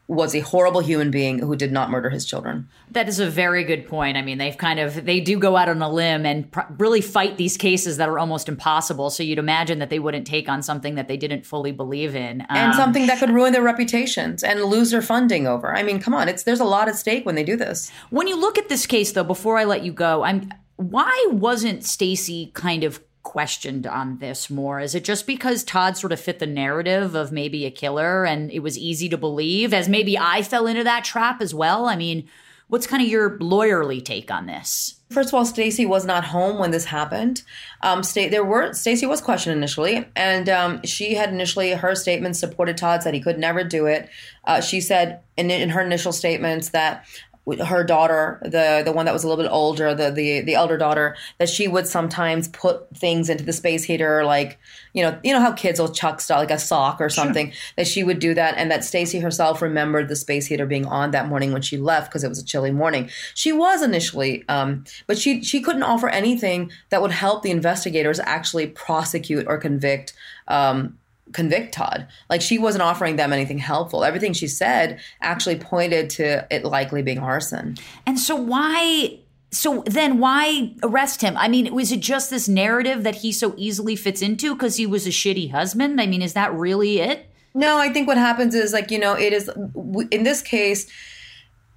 was 0.09 0.35
a 0.35 0.41
horrible 0.41 0.81
human 0.81 1.11
being 1.11 1.39
who 1.39 1.55
did 1.55 1.71
not 1.71 1.91
murder 1.91 2.09
his 2.09 2.25
children. 2.25 2.67
That 2.93 3.09
is 3.09 3.21
a 3.21 3.29
very 3.29 3.63
good 3.63 3.87
point. 3.87 4.17
I 4.17 4.23
mean, 4.23 4.39
they've 4.39 4.57
kind 4.57 4.81
of 4.81 5.05
they 5.05 5.21
do 5.21 5.39
go 5.39 5.55
out 5.55 5.69
on 5.69 5.83
a 5.83 5.89
limb 5.91 6.25
and 6.25 6.51
pr- 6.51 6.63
really 6.79 7.03
fight 7.03 7.37
these 7.37 7.59
cases 7.59 7.99
that 7.99 8.09
are 8.09 8.19
almost 8.19 8.49
impossible. 8.49 9.11
So 9.11 9.23
you'd 9.23 9.39
imagine 9.39 9.81
that 9.81 9.91
they 9.91 9.99
wouldn't 9.99 10.27
take 10.27 10.49
on 10.49 10.63
something 10.63 10.95
that 10.95 11.09
they 11.09 11.19
didn't 11.19 11.45
fully 11.45 11.73
believe 11.73 12.17
in, 12.17 12.41
um, 12.41 12.47
and 12.49 12.75
something 12.75 13.07
that 13.07 13.19
could 13.19 13.31
ruin 13.31 13.53
their 13.53 13.63
reputations 13.63 14.43
and 14.43 14.65
lose 14.65 14.91
their 14.91 15.03
funding 15.03 15.47
over. 15.47 15.77
I 15.77 15.83
mean, 15.83 16.01
come 16.01 16.15
on, 16.15 16.27
it's 16.27 16.45
there's 16.45 16.61
a 16.61 16.65
lot 16.65 16.89
at 16.89 16.97
stake 16.97 17.27
when 17.27 17.35
they 17.35 17.45
do 17.45 17.57
this. 17.57 17.93
When 18.09 18.27
you 18.27 18.41
look 18.41 18.57
at 18.57 18.71
this 18.71 18.87
case, 18.87 19.13
though, 19.13 19.25
before 19.25 19.59
I 19.59 19.65
let 19.65 19.83
you 19.83 19.93
go, 19.93 20.23
I'm 20.23 20.51
why 20.77 21.27
wasn't 21.33 21.85
Stacey 21.85 22.51
kind 22.55 22.85
of 22.85 23.03
questioned 23.29 23.87
on 23.87 24.21
this 24.21 24.49
more? 24.49 24.81
Is 24.81 24.95
it 24.95 25.05
just 25.05 25.27
because 25.27 25.63
Todd 25.63 25.99
sort 25.99 26.13
of 26.13 26.19
fit 26.19 26.39
the 26.39 26.47
narrative 26.47 27.15
of 27.15 27.31
maybe 27.31 27.67
a 27.67 27.71
killer 27.71 28.25
and 28.25 28.51
it 28.51 28.61
was 28.61 28.79
easy 28.79 29.07
to 29.11 29.19
believe, 29.19 29.75
as 29.75 29.87
maybe 29.87 30.17
I 30.17 30.41
fell 30.43 30.67
into 30.67 30.83
that 30.85 31.05
trap 31.05 31.43
as 31.43 31.55
well? 31.55 31.85
I 31.85 31.95
mean, 31.95 32.27
what's 32.69 32.87
kind 32.87 33.03
of 33.03 33.09
your 33.11 33.39
lawyerly 33.39 34.03
take 34.03 34.31
on 34.31 34.47
this? 34.47 34.95
First 35.11 35.29
of 35.29 35.35
all, 35.35 35.45
Stacey 35.45 35.85
was 35.85 36.07
not 36.07 36.25
home 36.25 36.59
when 36.59 36.71
this 36.71 36.87
happened. 36.87 37.43
Um, 37.83 38.03
Sta- 38.03 38.31
there 38.31 38.45
were 38.45 38.73
Stacey 38.73 39.05
was 39.05 39.21
questioned 39.21 39.57
initially, 39.57 40.07
and 40.17 40.49
um, 40.49 40.83
she 40.85 41.15
had 41.15 41.29
initially 41.29 41.73
her 41.73 41.95
statements 41.95 42.41
supported 42.41 42.79
Todd 42.79 43.03
said 43.03 43.13
he 43.13 43.21
could 43.21 43.39
never 43.39 43.63
do 43.63 43.85
it. 43.85 44.09
Uh, 44.47 44.63
she 44.63 44.81
said 44.81 45.21
in, 45.37 45.51
in 45.51 45.69
her 45.69 45.83
initial 45.83 46.13
statements 46.13 46.71
that 46.71 47.05
her 47.57 47.85
daughter, 47.85 48.39
the 48.43 48.83
the 48.85 48.93
one 48.93 49.07
that 49.07 49.13
was 49.13 49.25
a 49.25 49.29
little 49.29 49.43
bit 49.43 49.51
older, 49.51 49.95
the 49.95 50.11
the 50.11 50.41
the 50.41 50.55
elder 50.55 50.77
daughter, 50.77 51.17
that 51.39 51.49
she 51.49 51.69
would 51.69 51.87
sometimes 51.87 52.49
put 52.49 52.95
things 52.97 53.29
into 53.29 53.45
the 53.45 53.53
space 53.53 53.85
heater, 53.85 54.25
like 54.25 54.59
you 54.93 55.03
know, 55.03 55.19
you 55.23 55.33
know 55.33 55.41
how 55.41 55.53
kids 55.53 55.81
will 55.81 55.93
chuck 55.93 56.21
stuff 56.21 56.39
like 56.39 56.51
a 56.51 56.59
sock 56.59 57.01
or 57.01 57.09
something. 57.09 57.51
Sure. 57.51 57.61
That 57.77 57.87
she 57.87 58.05
would 58.05 58.19
do 58.19 58.35
that, 58.35 58.55
and 58.57 58.71
that 58.71 58.85
Stacy 58.85 59.19
herself 59.19 59.63
remembered 59.63 60.09
the 60.09 60.17
space 60.17 60.47
heater 60.47 60.67
being 60.67 60.87
on 60.87 61.11
that 61.13 61.29
morning 61.29 61.53
when 61.53 61.63
she 61.63 61.77
left 61.77 62.11
because 62.11 62.25
it 62.25 62.29
was 62.29 62.39
a 62.39 62.45
chilly 62.45 62.71
morning. 62.71 63.11
She 63.35 63.53
was 63.53 63.83
initially, 63.83 64.45
um, 64.49 64.85
but 65.07 65.19
she 65.19 65.43
she 65.43 65.61
couldn't 65.61 65.83
offer 65.83 66.09
anything 66.09 66.71
that 66.91 67.03
would 67.03 67.13
help 67.13 67.43
the 67.43 67.51
investigators 67.51 68.21
actually 68.21 68.67
prosecute 68.67 69.47
or 69.49 69.59
convict. 69.59 70.13
Um, 70.49 70.99
convict 71.33 71.75
Todd. 71.75 72.07
Like 72.31 72.41
she 72.41 72.59
wasn't 72.59 72.83
offering 72.83 73.17
them 73.17 73.33
anything 73.33 73.59
helpful. 73.59 74.05
Everything 74.05 74.33
she 74.33 74.49
said 74.49 75.01
actually 75.21 75.57
pointed 75.57 76.11
to 76.11 76.47
it 76.51 76.65
likely 76.65 77.03
being 77.03 77.19
arson. 77.19 77.77
And 78.07 78.19
so 78.19 78.37
why 78.37 79.19
so 79.51 79.83
then 79.87 80.19
why 80.19 80.75
arrest 80.83 81.23
him? 81.23 81.37
I 81.37 81.49
mean, 81.49 81.75
was 81.75 81.91
it 81.91 82.01
just 82.01 82.31
this 82.31 82.49
narrative 82.49 83.03
that 83.05 83.17
he 83.17 83.33
so 83.33 83.55
easily 83.57 83.97
fits 83.97 84.21
into 84.21 84.55
because 84.55 84.77
he 84.77 84.87
was 84.87 85.07
a 85.07 85.11
shitty 85.11 85.51
husband? 85.51 86.01
I 86.01 86.07
mean, 86.07 86.21
is 86.21 86.35
that 86.35 86.53
really 86.53 87.01
it? 87.01 87.31
No, 87.55 87.79
I 87.79 87.89
think 87.89 88.07
what 88.07 88.19
happens 88.19 88.55
is 88.55 88.73
like, 88.73 88.91
you 88.91 88.99
know, 88.99 89.15
it 89.15 89.33
is 89.33 89.51
in 90.11 90.23
this 90.23 90.43
case 90.43 90.91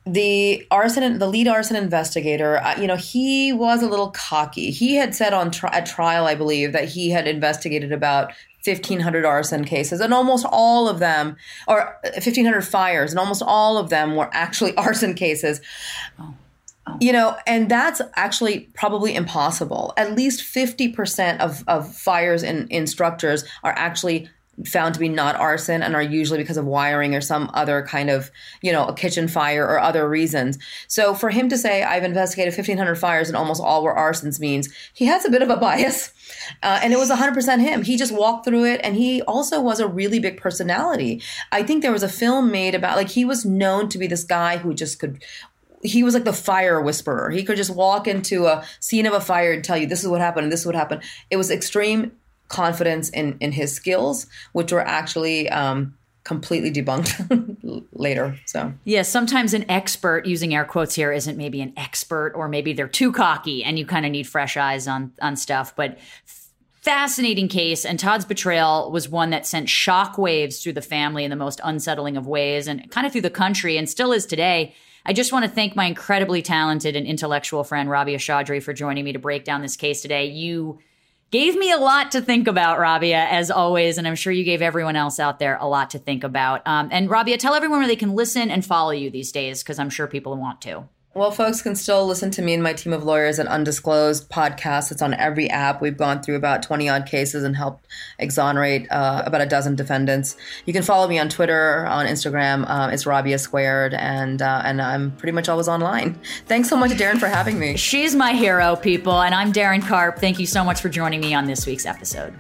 the 0.05 0.65
arson 0.71 1.19
the 1.19 1.27
lead 1.27 1.47
arson 1.47 1.75
investigator 1.75 2.57
uh, 2.57 2.79
you 2.79 2.87
know 2.87 2.95
he 2.95 3.53
was 3.53 3.83
a 3.83 3.87
little 3.87 4.09
cocky 4.09 4.71
he 4.71 4.95
had 4.95 5.13
said 5.13 5.31
on 5.31 5.51
tri- 5.51 5.69
at 5.71 5.85
trial 5.85 6.25
i 6.25 6.33
believe 6.33 6.71
that 6.71 6.85
he 6.85 7.11
had 7.11 7.27
investigated 7.27 7.91
about 7.91 8.33
1500 8.63 9.25
arson 9.25 9.65
cases 9.65 9.99
and 9.99 10.13
almost 10.13 10.45
all 10.49 10.87
of 10.87 10.99
them 10.99 11.35
or 11.67 11.97
1500 12.03 12.61
fires 12.61 13.11
and 13.11 13.19
almost 13.19 13.41
all 13.45 13.77
of 13.77 13.89
them 13.89 14.15
were 14.15 14.29
actually 14.33 14.75
arson 14.77 15.13
cases 15.13 15.61
oh. 16.19 16.33
Oh. 16.87 16.97
You 16.99 17.13
know, 17.13 17.37
and 17.45 17.69
that's 17.69 18.01
actually 18.15 18.61
probably 18.73 19.13
impossible. 19.13 19.93
At 19.97 20.15
least 20.15 20.41
50% 20.41 21.39
of, 21.39 21.63
of 21.67 21.93
fires 21.95 22.41
in, 22.41 22.67
in 22.69 22.87
structures 22.87 23.43
are 23.63 23.73
actually 23.77 24.29
found 24.65 24.93
to 24.93 24.99
be 24.99 25.09
not 25.09 25.35
arson 25.35 25.81
and 25.81 25.95
are 25.95 26.01
usually 26.01 26.39
because 26.39 26.57
of 26.57 26.65
wiring 26.65 27.15
or 27.15 27.21
some 27.21 27.49
other 27.53 27.83
kind 27.83 28.09
of, 28.09 28.31
you 28.61 28.71
know, 28.71 28.85
a 28.85 28.93
kitchen 28.93 29.27
fire 29.27 29.65
or 29.65 29.79
other 29.79 30.07
reasons. 30.07 30.57
So 30.87 31.13
for 31.13 31.29
him 31.29 31.49
to 31.49 31.57
say, 31.57 31.83
I've 31.83 32.03
investigated 32.03 32.53
1,500 32.53 32.95
fires 32.95 33.27
and 33.27 33.37
almost 33.37 33.61
all 33.61 33.83
were 33.83 33.95
arsons 33.95 34.39
means 34.39 34.69
he 34.93 35.05
has 35.05 35.25
a 35.25 35.29
bit 35.29 35.41
of 35.41 35.49
a 35.49 35.57
bias. 35.57 36.13
Uh, 36.63 36.79
and 36.81 36.91
it 36.91 36.97
was 36.97 37.09
100% 37.09 37.59
him. 37.59 37.83
He 37.83 37.97
just 37.97 38.13
walked 38.13 38.45
through 38.45 38.65
it. 38.65 38.81
And 38.83 38.95
he 38.95 39.21
also 39.23 39.61
was 39.61 39.79
a 39.79 39.87
really 39.87 40.17
big 40.17 40.37
personality. 40.37 41.21
I 41.51 41.61
think 41.61 41.81
there 41.81 41.91
was 41.91 42.03
a 42.03 42.09
film 42.09 42.51
made 42.51 42.73
about, 42.73 42.97
like, 42.97 43.09
he 43.09 43.25
was 43.25 43.45
known 43.45 43.89
to 43.89 43.97
be 43.97 44.07
this 44.07 44.23
guy 44.23 44.57
who 44.57 44.73
just 44.73 44.99
could 44.99 45.23
he 45.83 46.03
was 46.03 46.13
like 46.13 46.23
the 46.23 46.33
fire 46.33 46.81
whisperer. 46.81 47.29
He 47.31 47.43
could 47.43 47.57
just 47.57 47.73
walk 47.73 48.07
into 48.07 48.45
a 48.45 48.63
scene 48.79 49.05
of 49.05 49.13
a 49.13 49.21
fire 49.21 49.51
and 49.53 49.63
tell 49.63 49.77
you 49.77 49.87
this 49.87 50.03
is 50.03 50.07
what 50.07 50.21
happened 50.21 50.45
and 50.45 50.51
this 50.51 50.61
is 50.61 50.65
what 50.65 50.75
happened. 50.75 51.03
It 51.29 51.37
was 51.37 51.51
extreme 51.51 52.11
confidence 52.51 53.09
in 53.09 53.37
in 53.39 53.51
his 53.51 53.73
skills, 53.73 54.27
which 54.51 54.71
were 54.71 54.85
actually 54.85 55.49
um, 55.49 55.95
completely 56.23 56.71
debunked 56.71 57.85
later. 57.93 58.37
So 58.45 58.73
yeah, 58.83 59.01
sometimes 59.01 59.53
an 59.53 59.69
expert 59.69 60.25
using 60.25 60.53
air 60.53 60.65
quotes 60.65 60.93
here 60.95 61.11
isn't 61.11 61.37
maybe 61.37 61.61
an 61.61 61.73
expert, 61.77 62.33
or 62.35 62.47
maybe 62.47 62.73
they're 62.73 62.87
too 62.87 63.11
cocky, 63.11 63.63
and 63.63 63.79
you 63.79 63.85
kind 63.85 64.05
of 64.05 64.11
need 64.11 64.27
fresh 64.27 64.57
eyes 64.57 64.87
on 64.87 65.13
on 65.21 65.35
stuff. 65.35 65.75
But 65.75 65.97
fascinating 66.81 67.47
case, 67.47 67.85
and 67.85 67.99
Todd's 67.99 68.25
betrayal 68.25 68.91
was 68.91 69.07
one 69.07 69.29
that 69.29 69.45
sent 69.45 69.67
shockwaves 69.67 70.61
through 70.61 70.73
the 70.73 70.81
family 70.81 71.23
in 71.23 71.29
the 71.29 71.35
most 71.35 71.61
unsettling 71.63 72.17
of 72.17 72.27
ways, 72.27 72.67
and 72.67 72.89
kind 72.91 73.07
of 73.07 73.13
through 73.13 73.21
the 73.21 73.29
country, 73.29 73.77
and 73.77 73.89
still 73.89 74.11
is 74.11 74.25
today. 74.25 74.75
I 75.03 75.13
just 75.13 75.33
want 75.33 75.45
to 75.45 75.49
thank 75.49 75.75
my 75.75 75.85
incredibly 75.85 76.43
talented 76.43 76.95
and 76.95 77.07
intellectual 77.07 77.63
friend 77.63 77.89
Rabia 77.89 78.19
Chaudry 78.19 78.61
for 78.61 78.71
joining 78.71 79.03
me 79.03 79.13
to 79.13 79.19
break 79.19 79.45
down 79.45 79.63
this 79.63 79.75
case 79.75 79.99
today. 79.99 80.25
You 80.25 80.77
gave 81.31 81.55
me 81.55 81.71
a 81.71 81.77
lot 81.77 82.11
to 82.11 82.21
think 82.21 82.47
about, 82.47 82.77
Rabia, 82.77 83.25
as 83.29 83.49
always. 83.49 83.97
And 83.97 84.07
I'm 84.07 84.15
sure 84.15 84.33
you 84.33 84.43
gave 84.43 84.61
everyone 84.61 84.95
else 84.95 85.19
out 85.19 85.39
there 85.39 85.57
a 85.59 85.67
lot 85.67 85.89
to 85.91 85.99
think 85.99 86.23
about. 86.23 86.61
Um, 86.67 86.89
and 86.91 87.09
Rabia, 87.09 87.37
tell 87.37 87.55
everyone 87.55 87.79
where 87.79 87.87
they 87.87 87.95
can 87.95 88.13
listen 88.15 88.51
and 88.51 88.65
follow 88.65 88.91
you 88.91 89.09
these 89.09 89.31
days, 89.31 89.63
because 89.63 89.79
I'm 89.79 89.89
sure 89.89 90.07
people 90.07 90.35
want 90.35 90.61
to. 90.61 90.87
Well, 91.13 91.31
folks 91.31 91.61
can 91.61 91.75
still 91.75 92.07
listen 92.07 92.31
to 92.31 92.41
me 92.41 92.53
and 92.53 92.63
my 92.63 92.71
team 92.71 92.93
of 92.93 93.03
lawyers 93.03 93.37
at 93.37 93.45
Undisclosed 93.45 94.29
podcast. 94.29 94.93
It's 94.93 95.01
on 95.01 95.13
every 95.13 95.49
app. 95.49 95.81
We've 95.81 95.97
gone 95.97 96.23
through 96.23 96.37
about 96.37 96.63
20 96.63 96.87
odd 96.87 97.05
cases 97.05 97.43
and 97.43 97.53
helped 97.53 97.85
exonerate 98.17 98.89
uh, 98.89 99.21
about 99.25 99.41
a 99.41 99.45
dozen 99.45 99.75
defendants. 99.75 100.37
You 100.65 100.71
can 100.71 100.83
follow 100.83 101.09
me 101.09 101.19
on 101.19 101.27
Twitter, 101.27 101.85
on 101.85 102.05
Instagram. 102.05 102.65
Um, 102.69 102.91
it's 102.91 103.05
Rabia 103.05 103.39
Squared, 103.39 103.93
and 103.93 104.41
uh, 104.41 104.61
and 104.63 104.81
I'm 104.81 105.11
pretty 105.17 105.33
much 105.33 105.49
always 105.49 105.67
online. 105.67 106.17
Thanks 106.45 106.69
so 106.69 106.77
much, 106.77 106.91
Darren, 106.91 107.19
for 107.19 107.27
having 107.27 107.59
me. 107.59 107.75
She's 107.75 108.15
my 108.15 108.31
hero, 108.31 108.77
people, 108.77 109.21
and 109.21 109.35
I'm 109.35 109.51
Darren 109.51 109.85
Karp. 109.85 110.17
Thank 110.17 110.39
you 110.39 110.45
so 110.45 110.63
much 110.63 110.79
for 110.79 110.87
joining 110.87 111.19
me 111.19 111.33
on 111.33 111.45
this 111.45 111.65
week's 111.65 111.85
episode. 111.85 112.33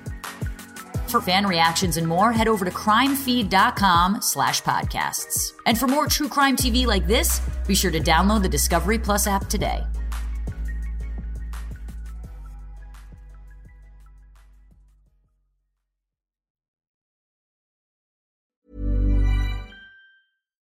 For 1.11 1.19
fan 1.19 1.45
reactions 1.45 1.97
and 1.97 2.07
more, 2.07 2.31
head 2.31 2.47
over 2.47 2.63
to 2.63 2.71
crimefeed.com 2.71 4.21
slash 4.21 4.61
podcasts. 4.61 5.51
And 5.65 5.77
for 5.77 5.85
more 5.85 6.07
true 6.07 6.29
crime 6.29 6.55
TV 6.55 6.85
like 6.85 7.05
this, 7.05 7.41
be 7.67 7.75
sure 7.75 7.91
to 7.91 7.99
download 7.99 8.43
the 8.43 8.47
Discovery 8.47 8.97
Plus 8.97 9.27
app 9.27 9.47
today. 9.47 9.83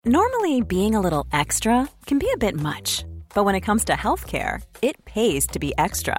Normally, 0.04 0.62
being 0.62 0.96
a 0.96 1.00
little 1.00 1.28
extra 1.32 1.88
can 2.06 2.18
be 2.18 2.28
a 2.34 2.36
bit 2.36 2.56
much, 2.56 3.04
but 3.36 3.44
when 3.44 3.54
it 3.54 3.60
comes 3.60 3.84
to 3.84 3.92
healthcare, 3.92 4.60
it 4.82 5.04
pays 5.04 5.46
to 5.46 5.60
be 5.60 5.72
extra 5.78 6.18